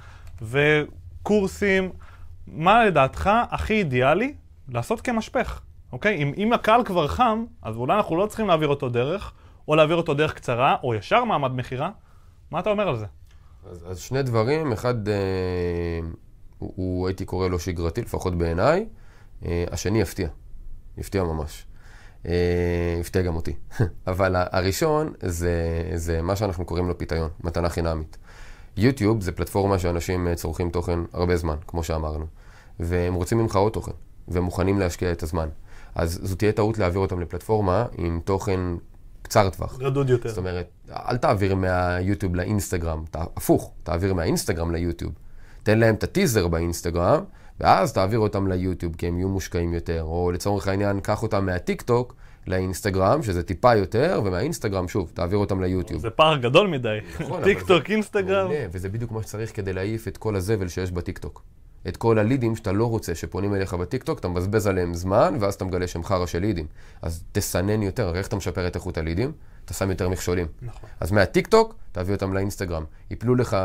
וקורסים. 0.42 1.90
מה 2.46 2.84
לדעתך 2.84 3.30
הכי 3.50 3.74
אידיאלי 3.74 4.34
לעשות 4.68 5.00
כמשפך, 5.00 5.60
אוקיי? 5.92 6.22
אם, 6.22 6.32
אם 6.36 6.52
הקהל 6.52 6.84
כבר 6.84 7.08
חם, 7.08 7.44
אז 7.62 7.76
אולי 7.76 7.96
אנחנו 7.96 8.16
לא 8.16 8.26
צריכים 8.26 8.48
להעביר 8.48 8.68
אותו 8.68 8.88
דרך, 8.88 9.32
או 9.68 9.76
להעביר 9.76 9.96
אותו 9.96 10.14
דרך 10.14 10.34
קצרה, 10.34 10.76
או 10.82 10.94
ישר 10.94 11.24
מעמד 11.24 11.50
מכירה. 11.52 11.90
מה 12.50 12.60
אתה 12.60 12.70
אומר 12.70 12.88
על 12.88 12.96
זה? 12.96 13.06
אז, 13.70 13.84
אז 13.88 13.98
שני 13.98 14.22
דברים, 14.22 14.72
אחד, 14.72 15.08
אה, 15.08 15.14
הוא, 16.58 16.72
הוא, 16.76 17.08
הייתי 17.08 17.24
קורא 17.24 17.48
לו 17.48 17.58
שגרתי, 17.58 18.02
לפחות 18.02 18.38
בעיניי, 18.38 18.86
אה, 19.44 19.64
השני 19.70 20.00
יפתיע, 20.00 20.28
יפתיע 20.98 21.22
ממש. 21.22 21.66
אה, 22.26 22.96
יפתיע 23.00 23.22
גם 23.22 23.36
אותי. 23.36 23.54
אבל 24.06 24.36
הראשון 24.36 25.12
זה, 25.22 25.82
זה 25.94 26.22
מה 26.22 26.36
שאנחנו 26.36 26.64
קוראים 26.64 26.88
לו 26.88 26.98
פיתיון, 26.98 27.30
מתנה 27.40 27.68
חינמית. 27.68 28.18
יוטיוב 28.76 29.20
זה 29.20 29.32
פלטפורמה 29.32 29.78
שאנשים 29.78 30.28
אה, 30.28 30.34
צורכים 30.34 30.70
תוכן 30.70 30.98
הרבה 31.12 31.36
זמן, 31.36 31.56
כמו 31.66 31.84
שאמרנו, 31.84 32.26
והם 32.80 33.14
רוצים 33.14 33.38
ממך 33.38 33.56
עוד 33.56 33.72
תוכן, 33.72 33.92
והם 34.28 34.44
מוכנים 34.44 34.78
להשקיע 34.78 35.12
את 35.12 35.22
הזמן. 35.22 35.48
אז 35.94 36.20
זו 36.22 36.36
תהיה 36.36 36.52
טעות 36.52 36.78
להעביר 36.78 37.00
אותם 37.00 37.20
לפלטפורמה 37.20 37.86
עם 37.98 38.20
תוכן 38.24 38.60
קצר 39.22 39.50
טווח. 39.50 39.78
רדוד 39.80 40.10
יותר. 40.10 40.28
זאת 40.28 40.38
אומרת, 40.38 40.66
אל 40.90 41.16
תעביר 41.16 41.54
מהיוטיוב 41.54 42.36
לאינסטגרם, 42.36 43.04
ת, 43.10 43.16
הפוך, 43.36 43.72
תעביר 43.82 44.14
מהאינסטגרם 44.14 44.70
ליוטיוב. 44.70 45.12
תן 45.62 45.78
להם 45.78 45.94
את 45.94 46.04
ה-teaser 46.04 46.48
באינסטגרם, 46.48 47.24
ואז 47.60 47.92
תעביר 47.92 48.18
אותם 48.18 48.46
ליוטיוב, 48.46 48.94
כי 48.96 49.06
הם 49.06 49.18
יהיו 49.18 49.28
מושקעים 49.28 49.74
יותר. 49.74 50.02
או 50.02 50.32
לצורך 50.32 50.68
העניין, 50.68 51.00
קח 51.00 51.22
אותם 51.22 51.46
מהטיק 51.46 51.82
טוק 51.82 52.14
לאינסטגרם, 52.46 53.22
שזה 53.22 53.42
טיפה 53.42 53.74
יותר, 53.74 54.22
ומהאינסטגרם, 54.24 54.88
שוב, 54.88 55.10
תעביר 55.14 55.38
אותם 55.38 55.62
ליוטיוב. 55.62 56.02
זה 56.02 56.10
פער 56.10 56.36
גדול 56.36 56.68
מדי. 56.68 56.98
נכון, 57.20 57.44
טיק 57.44 57.62
טוק, 57.62 57.90
אינסטגרם. 57.90 58.48
מעולה, 58.48 58.66
וזה 58.72 58.88
בדיוק 58.88 59.12
מה 59.12 59.22
שצריך 59.22 59.56
כדי 59.56 59.72
להעיף 59.72 60.08
את 60.08 60.16
כל 60.16 60.36
הזבל 60.36 60.68
שיש 60.68 60.92
בטיקטוק. 60.92 61.42
את 61.88 61.96
כל 61.96 62.18
הלידים 62.18 62.56
שאתה 62.56 62.72
לא 62.72 62.84
רוצה 62.84 63.14
שפונים 63.14 63.54
אליך 63.54 63.74
בטיקטוק, 63.74 64.18
אתה 64.18 64.28
מבזבז 64.28 64.66
עליהם 64.66 64.94
זמן, 64.94 65.36
ואז 65.40 65.54
אתה 65.54 65.64
מגלה 65.64 65.86
שהם 65.86 66.04
חרא 66.04 66.26
של 66.26 66.38
לידים. 66.38 66.66
אז 67.02 67.24
תסנן 67.32 67.82
יותר, 67.82 68.08
הרי 68.08 68.18
איך 68.18 68.26
אתה 68.26 68.36
משפר 68.36 68.66
את 68.66 68.74
איכות 68.74 68.98
הלידים? 68.98 69.32
אתה 69.64 69.74
שם 69.74 69.90
יותר 69.90 70.08
מכשולים. 70.08 70.46
נכון. 70.62 70.88
אז 71.00 71.12
מהטיקטוק, 71.12 71.74
תביא 71.92 72.14
אותם 72.14 72.32
לאינסטגרם. 72.32 72.84
יפלו 73.10 73.34
לך 73.34 73.56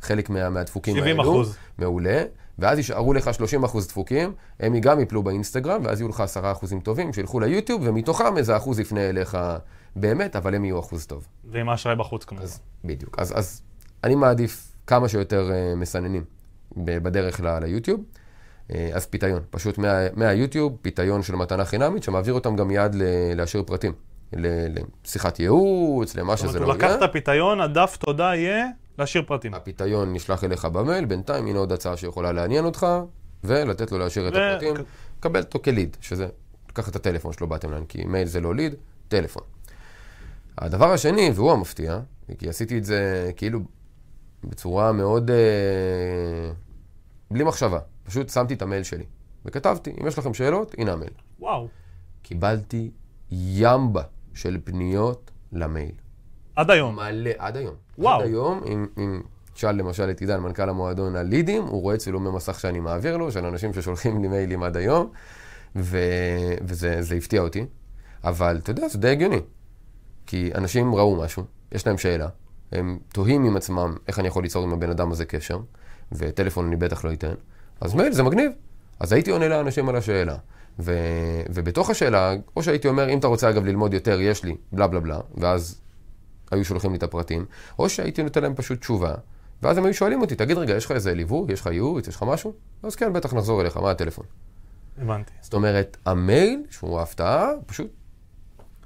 חלק 0.00 0.30
מה, 0.30 0.50
מהדפוקים 0.50 0.96
70 0.96 1.20
האלו. 1.20 1.30
אחוז. 1.30 1.56
מעולה. 1.78 2.22
ואז 2.58 2.78
יישארו 2.78 3.12
לך 3.12 3.34
30 3.34 3.64
אחוז 3.64 3.88
דפוקים, 3.88 4.32
הם 4.60 4.78
גם 4.80 5.00
יפלו 5.00 5.22
באינסטגרם, 5.22 5.80
ואז 5.84 6.00
יהיו 6.00 6.08
לך 6.08 6.20
10 6.20 6.52
אחוזים 6.52 6.80
טובים, 6.80 7.12
שילכו 7.12 7.40
ליוטיוב, 7.40 7.82
ומתוכם 7.84 8.36
איזה 8.36 8.56
אחוז 8.56 8.80
יפנה 8.80 9.08
אליך 9.08 9.38
באמת, 9.96 10.36
אבל 10.36 10.54
הם 10.54 10.64
יהיו 10.64 10.80
אחוז 10.80 11.06
טוב. 11.06 11.26
ועם 11.50 11.68
האשראי 11.68 11.96
בחוץ 11.96 12.24
כמובן. 12.24 12.44
אז 12.44 12.60
בדיוק. 12.84 13.18
אז, 13.18 13.38
אז 13.38 13.62
אני 14.04 14.14
מעדיף 14.14 14.72
כמה 14.86 15.08
שיותר 15.08 15.50
uh, 15.50 15.76
מסננים 15.76 16.24
בדרך 16.76 17.40
ל- 17.40 17.58
ליוטיוב. 17.58 18.00
Uh, 18.00 18.72
אז 18.92 19.06
פיתיון, 19.06 19.42
פשוט 19.50 19.78
מה, 19.78 19.88
מהיוטיוב, 20.16 20.76
פיתיון 20.82 21.22
של 21.22 21.34
מתנה 21.36 21.64
חינמית, 21.64 22.02
שמעביר 22.02 22.34
אותם 22.34 22.56
גם 22.56 22.68
מיד 22.68 22.94
ל- 22.94 23.02
להשאיר 23.34 23.62
פרטים. 23.66 23.92
ל- 24.32 24.66
לשיחת 25.04 25.40
ייעוץ, 25.40 26.14
למה 26.16 26.36
זאת 26.36 26.38
שזה 26.38 26.48
אומרת, 26.48 26.60
לא 26.62 26.66
הוא 26.66 26.78
לקח 26.78 26.86
יהיה. 26.86 26.96
את 26.98 27.02
הפיתיון, 27.02 27.60
הדף 27.60 27.96
תודה 27.96 28.34
יהיה 28.34 28.66
להשאיר 28.98 29.24
פרטים. 29.26 29.54
הפיתיון 29.54 30.12
נשלח 30.12 30.44
אליך 30.44 30.64
במייל, 30.64 31.04
בינתיים 31.04 31.46
הנה 31.46 31.58
עוד 31.58 31.72
הצעה 31.72 31.96
שיכולה 31.96 32.32
לעניין 32.32 32.64
אותך, 32.64 32.86
ולתת 33.44 33.92
לו 33.92 33.98
להשאיר 33.98 34.28
את 34.28 34.32
ו- 34.34 34.36
הפרטים. 34.36 34.74
קבל 35.20 35.40
אותו 35.40 35.58
כליד, 35.62 35.96
שזה 36.00 36.28
לקחת 36.68 36.88
את 36.90 36.96
הטלפון 36.96 37.32
שלו 37.32 37.46
באתם 37.46 37.84
כי 37.84 38.04
מייל 38.04 38.26
זה 38.28 38.40
לא 38.40 38.54
ליד, 38.54 38.74
טלפון. 39.08 39.42
הדבר 40.58 40.92
השני, 40.92 41.30
והוא 41.34 41.52
המפתיע, 41.52 42.00
כי 42.38 42.48
עשיתי 42.48 42.78
את 42.78 42.84
זה 42.84 43.30
כאילו 43.36 43.60
בצורה 44.44 44.92
מאוד... 44.92 45.30
אה, 45.30 46.50
בלי 47.30 47.44
מחשבה. 47.44 47.78
פשוט 48.04 48.28
שמתי 48.28 48.54
את 48.54 48.62
המייל 48.62 48.82
שלי, 48.82 49.04
וכתבתי, 49.44 49.94
אם 50.00 50.06
יש 50.06 50.18
לכם 50.18 50.34
שאלות, 50.34 50.74
הנה 50.78 50.92
המייל. 50.92 51.12
וואו. 51.40 51.68
קיבלתי 52.22 52.90
ימבה 53.30 54.02
של 54.34 54.58
פניות 54.64 55.30
למייל. 55.52 55.92
עד 56.58 56.70
היום. 56.70 56.96
מלא, 56.96 57.30
עד 57.38 57.56
היום. 57.56 57.74
וואו. 57.98 58.20
עד 58.20 58.26
היום, 58.26 58.60
אם, 58.66 58.86
אם 58.98 59.20
תשאל 59.54 59.74
למשל 59.74 60.10
את 60.10 60.20
עידן, 60.20 60.40
מנכ"ל 60.40 60.68
המועדון 60.68 61.16
הלידים, 61.16 61.62
הוא 61.62 61.82
רואה 61.82 61.96
צילומי 61.96 62.30
מסך 62.30 62.60
שאני 62.60 62.80
מעביר 62.80 63.16
לו, 63.16 63.32
של 63.32 63.46
אנשים 63.46 63.72
ששולחים 63.72 64.22
לי 64.22 64.28
מיילים 64.28 64.62
עד 64.62 64.76
היום, 64.76 65.10
ו... 65.76 65.98
וזה 66.62 67.02
זה 67.02 67.14
הפתיע 67.14 67.40
אותי. 67.40 67.66
אבל 68.24 68.58
אתה 68.62 68.70
יודע, 68.70 68.88
זה 68.88 68.98
די 68.98 69.08
הגיוני. 69.08 69.40
כי 70.26 70.50
אנשים 70.54 70.94
ראו 70.94 71.16
משהו, 71.16 71.44
יש 71.72 71.86
להם 71.86 71.98
שאלה, 71.98 72.28
הם 72.72 72.98
תוהים 73.12 73.44
עם 73.44 73.56
עצמם 73.56 73.96
איך 74.08 74.18
אני 74.18 74.28
יכול 74.28 74.42
ליצור 74.42 74.64
עם 74.64 74.72
הבן 74.72 74.90
אדם 74.90 75.12
הזה 75.12 75.24
קשר, 75.24 75.58
וטלפון 76.12 76.66
אני 76.66 76.76
בטח 76.76 77.04
לא 77.04 77.12
אתן, 77.12 77.34
אז 77.80 77.94
מייל 77.94 78.12
זה 78.12 78.22
מגניב. 78.22 78.52
אז 79.00 79.12
הייתי 79.12 79.30
עונה 79.30 79.48
לאנשים 79.48 79.88
על 79.88 79.96
השאלה. 79.96 80.36
ו... 80.78 80.92
ובתוך 81.50 81.90
השאלה, 81.90 82.34
או 82.56 82.62
שהייתי 82.62 82.88
אומר, 82.88 83.08
אם 83.10 83.18
אתה 83.18 83.26
רוצה 83.26 83.50
אגב 83.50 83.64
ללמוד 83.64 83.94
יותר, 83.94 84.20
יש 84.20 84.44
לי, 84.44 84.56
בלה 84.72 84.86
בלה 84.86 85.00
בלה, 85.00 85.20
ואז 85.36 85.80
היו 86.50 86.64
שולחים 86.64 86.90
לי 86.90 86.96
את 86.96 87.02
הפרטים, 87.02 87.44
או 87.78 87.88
שהייתי 87.88 88.22
נותן 88.22 88.42
להם 88.42 88.54
פשוט 88.54 88.80
תשובה, 88.80 89.14
ואז 89.62 89.78
הם 89.78 89.84
היו 89.84 89.94
שואלים 89.94 90.20
אותי, 90.20 90.34
תגיד 90.34 90.58
רגע, 90.58 90.76
יש 90.76 90.84
לך 90.84 90.92
איזה 90.92 91.14
ליווי, 91.14 91.52
יש 91.52 91.60
לך 91.60 91.66
ייעוץ, 91.66 92.08
יש 92.08 92.16
לך 92.16 92.22
משהו? 92.22 92.52
אז 92.82 92.96
כן, 92.96 93.12
בטח 93.12 93.34
נחזור 93.34 93.60
אליך, 93.60 93.76
מה 93.76 93.90
הטלפון? 93.90 94.24
הבנתי. 94.98 95.32
זאת 95.40 95.54
אומרת, 95.54 95.96
המייל, 96.06 96.62
שהוא 96.70 96.98
ההפתעה, 96.98 97.48
פשוט 97.66 97.90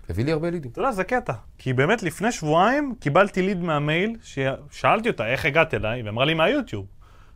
הביא 0.08 0.24
לי 0.24 0.32
הרבה 0.32 0.50
לידים. 0.50 0.70
אתה 0.70 0.80
יודע, 0.80 0.92
זה 0.92 1.04
קטע. 1.04 1.32
כי 1.58 1.72
באמת 1.72 2.02
לפני 2.02 2.32
שבועיים 2.32 2.94
קיבלתי 3.00 3.42
ליד 3.42 3.62
מהמייל, 3.62 4.16
ששאלתי 4.22 5.08
אותה 5.08 5.26
איך 5.26 5.44
הגעת 5.44 5.74
אליי, 5.74 6.02
ואמרה 6.02 6.24
לי 6.24 6.34
מהיוטיוב. 6.34 6.86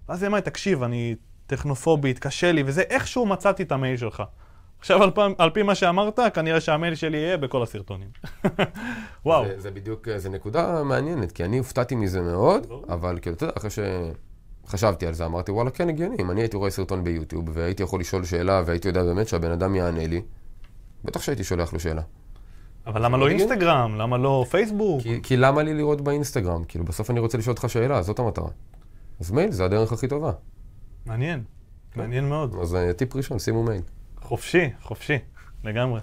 ואז 0.08 0.22
היא 0.22 0.28
אמרה 0.28 0.38
לי, 0.38 0.44
תקשיב, 0.44 0.82
אני 0.82 1.14
טכנופובית, 1.46 2.18
קשה 2.18 2.52
לי, 2.52 2.62
וזה 2.66 2.82
איכשהו 2.82 3.26
מצאתי 3.26 3.62
את 3.62 3.72
המייל 3.72 3.96
שלך. 3.96 4.22
עכשיו, 4.86 5.02
על, 5.02 5.10
פעם, 5.10 5.32
על 5.38 5.50
פי 5.50 5.62
מה 5.62 5.74
שאמרת, 5.74 6.20
כנראה 6.34 6.60
שהמייל 6.60 6.94
שלי 6.94 7.18
יהיה 7.18 7.36
בכל 7.36 7.62
הסרטונים. 7.62 8.08
וואו. 9.26 9.44
זה, 9.44 9.60
זה 9.60 9.70
בדיוק, 9.70 10.08
זו 10.16 10.30
נקודה 10.30 10.82
מעניינת, 10.82 11.32
כי 11.32 11.44
אני 11.44 11.58
הופתעתי 11.58 11.94
מזה 11.94 12.20
מאוד. 12.20 12.66
אבל 12.88 13.18
כאילו, 13.22 13.36
אתה 13.36 13.44
יודע, 13.44 13.54
אחרי 13.56 13.70
שחשבתי 14.66 15.06
על 15.06 15.14
זה, 15.14 15.26
אמרתי, 15.26 15.50
וואלה, 15.50 15.70
כן, 15.70 15.88
הגיוני. 15.88 16.16
אם 16.20 16.30
אני 16.30 16.40
הייתי 16.40 16.56
רואה 16.56 16.70
סרטון 16.70 17.04
ביוטיוב, 17.04 17.44
והייתי 17.52 17.82
יכול 17.82 18.00
לשאול 18.00 18.24
שאלה, 18.24 18.62
והייתי 18.66 18.88
יודע 18.88 19.02
באמת 19.02 19.28
שהבן 19.28 19.50
אדם 19.50 19.74
יענה 19.74 20.06
לי, 20.06 20.22
בטח 21.04 21.22
שהייתי 21.22 21.44
שולח 21.44 21.72
לו 21.72 21.80
שאלה. 21.80 22.02
אבל 22.86 23.04
למה 23.04 23.18
לא. 23.18 23.28
אינסטגרם? 23.28 23.94
למה 23.98 24.18
לא 24.18 24.44
פייסבוק? 24.50 25.02
כי, 25.02 25.20
כי 25.22 25.36
למה 25.36 25.62
לי 25.62 25.74
לראות 25.74 26.00
באינסטגרם? 26.00 26.64
כאילו, 26.64 26.84
בסוף 26.84 27.10
אני 27.10 27.20
רוצה 27.20 27.38
לשאול 27.38 27.52
אותך 27.52 27.70
שאלה, 27.70 28.02
זאת 28.02 28.18
המטרה. 28.18 28.48
אז 29.20 29.30
מייל 29.30 29.50
זה 29.50 29.64
הדרך 29.64 29.92
הכי 29.92 30.08
טובה. 30.08 30.32
מעניין. 31.06 31.42
מעניין 31.96 32.28
מאוד. 32.28 32.56
אז 32.60 32.74
אה, 32.74 32.92
טיפ 32.92 33.16
ראשון, 33.16 33.38
שימו 33.38 33.62
מייל. 33.62 33.82
חופשי, 34.26 34.70
חופשי, 34.82 35.18
לגמרי. 35.64 36.00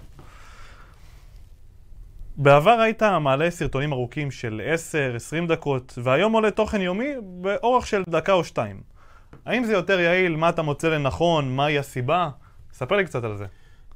בעבר 2.36 2.70
היית 2.70 3.02
מעלה 3.02 3.50
סרטונים 3.50 3.92
ארוכים 3.92 4.30
של 4.30 4.62
10-20 5.44 5.48
דקות, 5.48 5.98
והיום 6.02 6.32
עולה 6.32 6.50
תוכן 6.50 6.80
יומי 6.80 7.08
באורך 7.22 7.86
של 7.86 8.02
דקה 8.08 8.32
או 8.32 8.44
שתיים. 8.44 8.80
האם 9.46 9.64
זה 9.64 9.72
יותר 9.72 10.00
יעיל? 10.00 10.36
מה 10.36 10.48
אתה 10.48 10.62
מוצא 10.62 10.88
לנכון? 10.88 11.56
מהי 11.56 11.78
הסיבה? 11.78 12.30
ספר 12.72 12.96
לי 12.96 13.04
קצת 13.04 13.24
על 13.24 13.36
זה. 13.36 13.46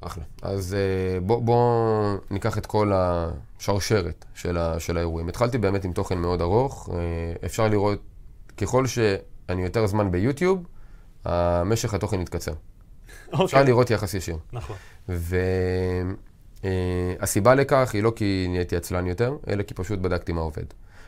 אחלה. 0.01 0.23
אז 0.41 0.73
אה, 0.73 1.19
בוא, 1.19 1.41
בוא 1.41 2.17
ניקח 2.31 2.57
את 2.57 2.65
כל 2.65 2.91
השרשרת 2.93 4.25
של, 4.35 4.57
ה, 4.57 4.79
של 4.79 4.97
האירועים. 4.97 5.29
התחלתי 5.29 5.57
באמת 5.57 5.85
עם 5.85 5.93
תוכן 5.93 6.17
מאוד 6.17 6.41
ארוך. 6.41 6.89
אה, 6.93 7.45
אפשר 7.45 7.67
לראות, 7.67 7.99
ככל 8.57 8.87
שאני 8.87 9.63
יותר 9.63 9.87
זמן 9.87 10.11
ביוטיוב, 10.11 10.63
המשך 11.25 11.93
התוכן 11.93 12.21
יתקצר. 12.21 12.53
אפשר 13.33 13.43
אוקיי. 13.43 13.63
לראות 13.63 13.89
יחס 13.89 14.13
ישיר. 14.13 14.37
נכון. 14.53 14.75
והסיבה 16.63 17.55
לכך 17.55 17.91
היא 17.93 18.03
לא 18.03 18.13
כי 18.15 18.47
נהייתי 18.49 18.75
עצלן 18.75 19.07
יותר, 19.07 19.35
אלא 19.47 19.63
כי 19.63 19.73
פשוט 19.73 19.99
בדקתי 19.99 20.31
מה 20.31 20.41
עובד. 20.41 20.63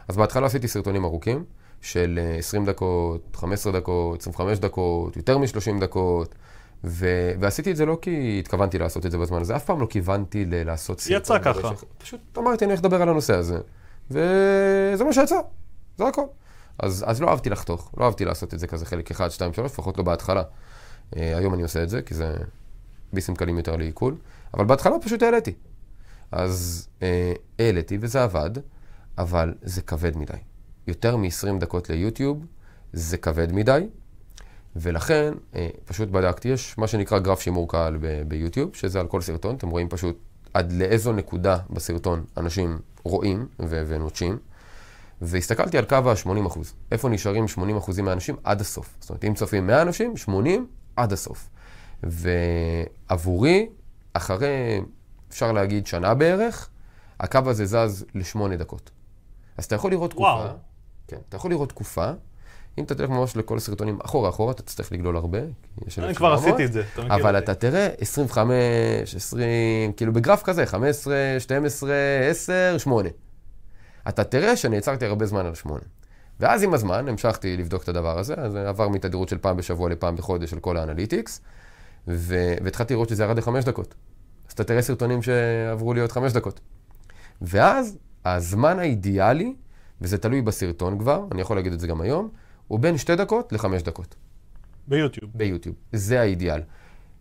אז 0.08 0.18
בהתחלה 0.18 0.46
עשיתי 0.48 0.68
סרטונים 0.68 1.04
ארוכים, 1.06 1.44
של 1.82 2.20
אה, 2.22 2.36
20 2.38 2.66
דקות, 2.66 3.22
15 3.36 3.74
דקות, 3.74 4.22
25 4.22 4.60
דקות, 4.60 5.18
יותר 5.18 5.38
מ-30 5.38 5.80
דקות, 5.82 6.36
ו... 6.84 7.32
ועשיתי 7.40 7.72
את 7.72 7.76
זה 7.76 7.86
לא 7.86 7.98
כי 8.02 8.38
התכוונתי 8.40 8.78
לעשות 8.78 9.06
את 9.06 9.12
זה 9.12 9.18
בזמן 9.18 9.42
הזה, 9.42 9.56
אף 9.56 9.66
פעם 9.66 9.82
לא 9.82 9.86
כיוונתי 9.86 10.46
ל- 10.46 10.64
לעשות 10.64 11.00
סרטון. 11.00 11.18
יצא 11.18 11.40
ככה. 11.40 11.62
ברשת. 11.62 11.84
פשוט 11.98 12.20
אמרתי, 12.38 12.66
אני 12.66 12.72
הולך 12.74 12.80
לדבר 12.86 13.02
על 13.02 13.10
הנושא 13.10 13.36
הזה, 13.36 13.58
וזה 14.12 15.04
מה 15.04 15.14
שיצא, 15.14 15.36
זה 15.98 16.08
הכל. 16.08 16.22
אז, 16.80 17.04
אז 17.08 17.22
לא 17.22 17.30
אהבתי 17.30 17.50
לחתוך, 17.50 17.92
לא 17.98 18.06
אהבתי 18.06 18.26
לעשות 18.26 18.54
את 18.54 18.60
זה 18.60 18.68
כזה 18.68 18.86
חלק 18.86 19.12
1, 19.12 19.32
2, 19.32 19.54
3, 19.54 19.72
לפחות 19.72 19.98
לא 19.98 20.04
בהתחלה. 20.04 20.44
אה, 21.16 21.38
היום 21.38 21.54
אני 21.54 21.64
עושה 21.64 21.84
את 21.84 21.90
זה, 21.90 22.02
כי 22.02 22.14
זה 22.14 22.36
ביסים 23.14 23.36
קלים 23.36 23.58
יותר 23.58 23.76
לעיכול, 23.76 24.16
אבל 24.54 24.66
בהתחלה 24.66 24.96
פשוט 25.02 25.24
העליתי. 25.24 25.54
אז 26.32 26.88
אה, 27.02 27.34
העליתי 27.60 27.98
וזה 28.02 28.24
עבד, 28.24 28.50
אבל 29.18 29.54
זה 29.62 29.82
כבד 29.82 30.18
מדי. 30.18 30.34
יותר 30.88 31.18
מ-20 31.18 31.60
דקות 31.60 31.90
ליוטיוב 31.90 32.46
זה 32.94 33.18
כבד 33.18 33.52
מדי, 33.52 33.88
ולכן 34.76 35.34
אה, 35.56 35.70
פשוט 35.86 36.10
בדקתי, 36.10 36.48
יש 36.48 36.78
מה 36.78 36.88
שנקרא 36.88 37.20
גרף 37.20 37.42
שימור 37.42 37.70
קהל 37.70 37.98
ב- 38.02 38.22
ביוטיוב, 38.28 38.76
שזה 38.76 39.00
על 39.00 39.08
כל 39.08 39.22
סרטון, 39.22 39.56
אתם 39.56 39.70
רואים 39.70 39.90
פשוט 39.90 40.18
עד 40.54 40.72
לאיזו 40.72 41.14
נקודה 41.14 41.58
בסרטון 41.70 42.24
אנשים 42.38 42.80
רואים 43.04 43.48
ו- 43.60 43.84
ונוטשים, 43.88 44.38
והסתכלתי 45.22 45.78
על 45.78 45.86
קו 45.86 45.96
ה-80%. 45.96 46.60
איפה 46.92 47.10
נשארים 47.10 47.46
80% 47.46 48.02
מהאנשים 48.02 48.36
עד 48.44 48.62
הסוף. 48.62 48.96
זאת 49.00 49.10
אומרת, 49.10 49.26
אם 49.26 49.34
צופים 49.34 49.68
100 49.68 49.82
אנשים, 49.82 50.18
80 50.18 50.68
עד 50.96 51.14
הסוף. 51.14 51.50
ועבורי, 52.04 53.70
אחרי, 54.14 54.82
אפשר 55.30 55.52
להגיד, 55.52 55.88
שנה 55.88 56.14
בערך, 56.14 56.70
הקו 57.20 57.40
הזה 57.46 57.66
זז 57.66 58.06
לשמונה 58.16 58.58
דקות. 58.58 58.92
אז 59.58 59.66
אתה 59.66 59.76
יכול 59.76 59.92
לראות 59.92 60.12
תקופה, 60.12 60.28
וואו. 60.28 60.56
כן, 61.08 61.18
אתה 61.30 61.38
יכול 61.38 61.52
לראות 61.52 61.70
תקופה, 61.70 62.12
אם 62.78 62.84
אתה 62.84 62.96
תלך 62.96 63.10
ממש 63.10 63.38
לכל 63.38 63.58
הסרטונים 63.58 64.00
אחורה 64.06 64.30
אחורה, 64.30 64.52
אתה 64.52 64.64
תצטרך 64.64 64.92
לגלול 64.92 65.16
הרבה, 65.16 65.40
אני 65.40 65.50
1,700, 65.86 66.18
כבר 66.18 66.34
עשיתי 66.34 66.66
את 66.66 66.74
זה, 66.74 66.84
אתה 66.94 67.02
מכיר 67.02 67.16
אבל. 67.16 67.38
אתה 67.38 67.56
תראה 67.56 67.90
25, 68.00 69.16
20, 69.16 69.94
כאילו 69.94 70.14
בגרף 70.14 70.44
כזה, 70.44 70.66
15, 70.66 71.16
12, 71.40 71.94
10, 72.30 72.78
8. 72.78 73.10
אתה 74.10 74.24
תראה 74.24 74.58
שנעצרתי 74.58 75.06
הרבה 75.06 75.26
זמן 75.26 75.46
על 75.46 75.56
8. 75.56 75.80
ואז 76.42 76.64
עם 76.64 76.74
הזמן 76.74 77.08
המשכתי 77.08 77.58
לבדוק 77.58 77.84
את 77.84 77.90
הדבר 77.90 78.20
הזה, 78.20 78.34
אז 78.38 78.56
עבר 78.56 78.90
מתדירות 78.90 79.30
של 79.30 79.38
פעם 79.38 79.58
בשבוע 79.58 79.90
לפעם 79.90 80.16
בחודש 80.16 80.50
של 80.50 80.60
כל 80.60 80.78
האנליטיקס, 80.78 81.42
ו- 82.08 82.54
והתחלתי 82.64 82.94
לראות 82.94 83.10
שזה 83.10 83.24
ירד 83.24 83.38
ל-5 83.38 83.66
דקות. 83.66 83.96
אז 84.48 84.52
אתה 84.54 84.64
תראה 84.64 84.82
סרטונים 84.82 85.22
שעברו 85.22 85.94
להיות 85.94 86.12
5 86.12 86.34
דקות. 86.34 86.60
ואז 87.42 87.98
הזמן 88.26 88.80
האידיאלי, 88.80 89.56
וזה 90.02 90.18
תלוי 90.18 90.42
בסרטון 90.42 91.00
כבר, 91.00 91.26
אני 91.32 91.42
יכול 91.42 91.56
להגיד 91.56 91.74
את 91.74 91.80
זה 91.80 91.88
גם 91.88 92.02
היום, 92.02 92.30
הוא 92.68 92.80
בין 92.80 92.98
שתי 92.98 93.16
דקות 93.16 93.54
לחמש 93.54 93.84
דקות 93.84 94.16
ביוטיוב. 94.88 95.32
ביוטיוב. 95.36 95.76
זה 95.94 96.22
האידיאל. 96.22 96.62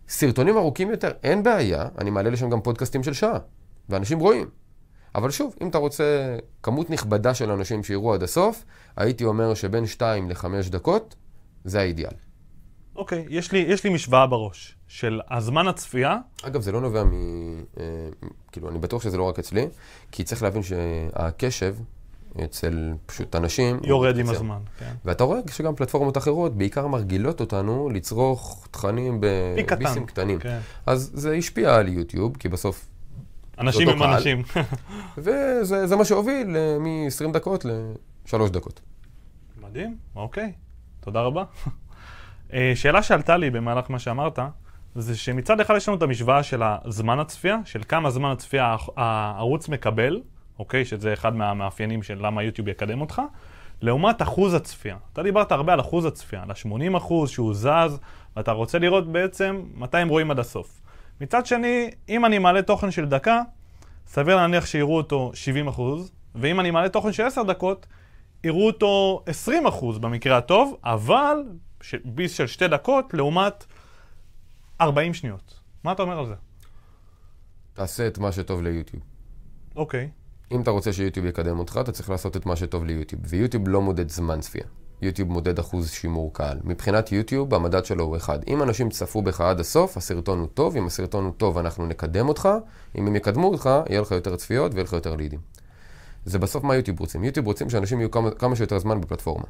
סרטונים 0.08 0.56
ארוכים 0.56 0.90
יותר, 0.90 1.10
אין 1.22 1.42
בעיה, 1.42 1.88
אני 1.98 2.10
מעלה 2.10 2.30
לשם 2.30 2.50
גם 2.50 2.60
פודקאסטים 2.60 3.02
של 3.02 3.12
שעה, 3.12 3.38
ואנשים 3.88 4.18
רואים. 4.18 4.48
אבל 5.14 5.30
שוב, 5.30 5.54
אם 5.60 5.68
אתה 5.68 5.78
רוצה 5.78 6.36
כמות 6.62 6.90
נכבדה 6.90 7.34
של 7.34 7.50
אנשים 7.50 7.84
שיראו 7.84 8.14
עד 8.14 8.22
הסוף, 8.22 8.64
הייתי 8.96 9.24
אומר 9.24 9.54
שבין 9.54 9.86
2 9.86 10.30
ל-5 10.30 10.44
דקות, 10.70 11.14
זה 11.64 11.80
האידיאל. 11.80 12.14
אוקיי, 12.96 13.26
יש 13.28 13.52
לי, 13.52 13.58
יש 13.58 13.84
לי 13.84 13.90
משוואה 13.90 14.26
בראש 14.26 14.76
של 14.88 15.20
הזמן 15.30 15.68
הצפייה, 15.68 16.16
אגב, 16.42 16.60
זה 16.60 16.72
לא 16.72 16.80
נובע 16.80 17.04
מ... 17.04 17.12
אה, 17.80 17.84
כאילו, 18.52 18.70
אני 18.70 18.78
בטוח 18.78 19.02
שזה 19.02 19.16
לא 19.16 19.28
רק 19.28 19.38
אצלי, 19.38 19.68
כי 20.12 20.24
צריך 20.24 20.42
להבין 20.42 20.62
שהקשב 20.62 21.74
אצל 22.44 22.92
פשוט 23.06 23.36
אנשים... 23.36 23.80
יורד 23.84 24.18
עם. 24.18 24.30
הזמן. 24.30 24.58
כן. 24.78 24.92
ואתה 25.04 25.24
רואה 25.24 25.40
שגם 25.50 25.74
פלטפורמות 25.74 26.16
אחרות 26.16 26.56
בעיקר 26.56 26.86
מרגילות 26.86 27.40
אותנו 27.40 27.88
לצרוך 27.88 28.68
תכנים 28.70 29.20
קטן. 29.66 29.76
בביסים 29.76 30.06
קטנים. 30.06 30.38
כן. 30.38 30.58
אז 30.86 31.10
זה 31.14 31.34
השפיע 31.34 31.76
על 31.76 31.88
יוטיוב, 31.88 32.36
כי 32.36 32.48
בסוף... 32.48 32.89
אנשים 33.60 33.88
הם 33.88 33.98
קהל. 33.98 34.14
אנשים. 34.14 34.42
וזה 35.18 35.86
זה 35.86 35.96
מה 35.96 36.04
שהוביל 36.04 36.56
אה, 36.56 36.76
מ-20 36.78 37.32
דקות 37.32 37.64
ל-3 37.64 38.48
דקות. 38.50 38.80
מדהים, 39.60 39.96
אוקיי, 40.16 40.52
תודה 41.00 41.20
רבה. 41.20 41.44
אה, 42.52 42.72
שאלה 42.74 43.02
שעלתה 43.02 43.36
לי 43.36 43.50
במהלך 43.50 43.90
מה 43.90 43.98
שאמרת, 43.98 44.38
זה 44.94 45.16
שמצד 45.16 45.60
אחד 45.60 45.76
יש 45.76 45.88
לנו 45.88 45.96
את 45.98 46.02
המשוואה 46.02 46.42
של 46.42 46.62
הזמן 46.64 47.18
הצפייה, 47.18 47.56
של 47.64 47.82
כמה 47.88 48.10
זמן 48.10 48.30
הצפייה 48.30 48.76
הערוץ 48.96 49.68
מקבל, 49.68 50.20
אוקיי, 50.58 50.84
שזה 50.84 51.12
אחד 51.12 51.36
מהמאפיינים 51.36 52.02
של 52.02 52.26
למה 52.26 52.42
יוטיוב 52.42 52.68
יקדם 52.68 53.00
אותך, 53.00 53.22
לעומת 53.82 54.22
אחוז 54.22 54.54
הצפייה. 54.54 54.96
אתה 55.12 55.22
דיברת 55.22 55.52
הרבה 55.52 55.72
על 55.72 55.80
אחוז 55.80 56.04
הצפייה, 56.04 56.42
על 56.42 56.50
ה-80 56.50 56.96
אחוז 56.96 57.30
שהוא 57.30 57.54
זז, 57.54 57.98
ואתה 58.36 58.52
רוצה 58.52 58.78
לראות 58.78 59.12
בעצם 59.12 59.62
מתי 59.74 59.98
הם 59.98 60.08
רואים 60.08 60.30
עד 60.30 60.38
הסוף. 60.38 60.79
מצד 61.20 61.46
שני, 61.46 61.90
אם 62.08 62.24
אני 62.24 62.38
מעלה 62.38 62.62
תוכן 62.62 62.90
של 62.90 63.06
דקה, 63.06 63.42
סביר 64.06 64.36
להניח 64.36 64.66
שיראו 64.66 64.96
אותו 64.96 65.30
70 65.34 65.68
אחוז, 65.68 66.12
ואם 66.34 66.60
אני 66.60 66.70
מעלה 66.70 66.88
תוכן 66.88 67.12
של 67.12 67.22
10 67.22 67.42
דקות, 67.42 67.86
יראו 68.44 68.66
אותו 68.66 69.22
20 69.26 69.66
אחוז 69.66 69.98
במקרה 69.98 70.36
הטוב, 70.38 70.76
אבל 70.84 71.36
ש- 71.82 71.94
ביס 72.04 72.32
של 72.32 72.46
שתי 72.46 72.68
דקות 72.68 73.14
לעומת 73.14 73.64
40 74.80 75.14
שניות. 75.14 75.60
מה 75.84 75.92
אתה 75.92 76.02
אומר 76.02 76.18
על 76.18 76.26
זה? 76.26 76.34
תעשה 77.74 78.06
את 78.06 78.18
מה 78.18 78.32
שטוב 78.32 78.62
ליוטיוב. 78.62 79.02
אוקיי, 79.76 80.10
אם 80.52 80.60
אתה 80.62 80.70
רוצה 80.70 80.92
שיוטיוב 80.92 81.26
יקדם 81.26 81.58
אותך, 81.58 81.78
אתה 81.80 81.92
צריך 81.92 82.10
לעשות 82.10 82.36
את 82.36 82.46
מה 82.46 82.56
שטוב 82.56 82.84
ליוטיוב. 82.84 83.22
ויוטיוב 83.24 83.68
לא 83.68 83.80
מודד 83.82 84.08
זמן 84.08 84.40
צפייה. 84.40 84.64
יוטיוב 85.02 85.30
מודד 85.30 85.58
אחוז 85.58 85.90
שימור 85.90 86.34
קהל. 86.34 86.58
מבחינת 86.64 87.12
יוטיוב, 87.12 87.54
המדד 87.54 87.84
שלו 87.84 88.04
הוא 88.04 88.16
אחד. 88.16 88.38
אם 88.48 88.62
אנשים 88.62 88.90
צפו 88.90 89.22
בך 89.22 89.40
עד 89.40 89.60
הסוף, 89.60 89.96
הסרטון 89.96 90.38
הוא 90.38 90.48
טוב. 90.54 90.76
אם 90.76 90.86
הסרטון 90.86 91.24
הוא 91.24 91.32
טוב, 91.36 91.58
אנחנו 91.58 91.86
נקדם 91.86 92.28
אותך. 92.28 92.48
אם 92.98 93.06
הם 93.06 93.16
יקדמו 93.16 93.46
אותך, 93.46 93.70
יהיה 93.88 94.00
לך 94.00 94.10
יותר 94.10 94.36
צפיות 94.36 94.74
ויהיה 94.74 94.84
לך 94.84 94.92
יותר 94.92 95.16
לידים. 95.16 95.40
זה 96.24 96.38
בסוף 96.38 96.64
מה 96.64 96.76
יוטיוב 96.76 97.00
רוצים. 97.00 97.24
יוטיוב 97.24 97.46
רוצים 97.46 97.70
שאנשים 97.70 98.00
יהיו 98.00 98.10
כמה, 98.10 98.30
כמה 98.30 98.56
שיותר 98.56 98.78
זמן 98.78 99.00
בפלטפורמה. 99.00 99.44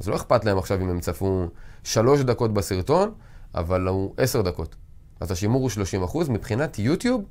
אז 0.00 0.08
לא 0.08 0.16
אכפת 0.16 0.44
להם 0.44 0.58
עכשיו 0.58 0.80
אם 0.80 0.88
הם 0.88 1.00
צפו 1.00 1.46
שלוש 1.84 2.20
דקות 2.20 2.54
בסרטון, 2.54 3.14
אבל 3.54 3.88
הוא 3.88 4.14
עשר 4.16 4.42
דקות. 4.42 4.76
אז 5.20 5.30
השימור 5.30 5.62
הוא 5.62 5.70
30 5.70 6.02
אחוז. 6.02 6.28
מבחינת 6.28 6.78
יוטיוב, 6.78 7.24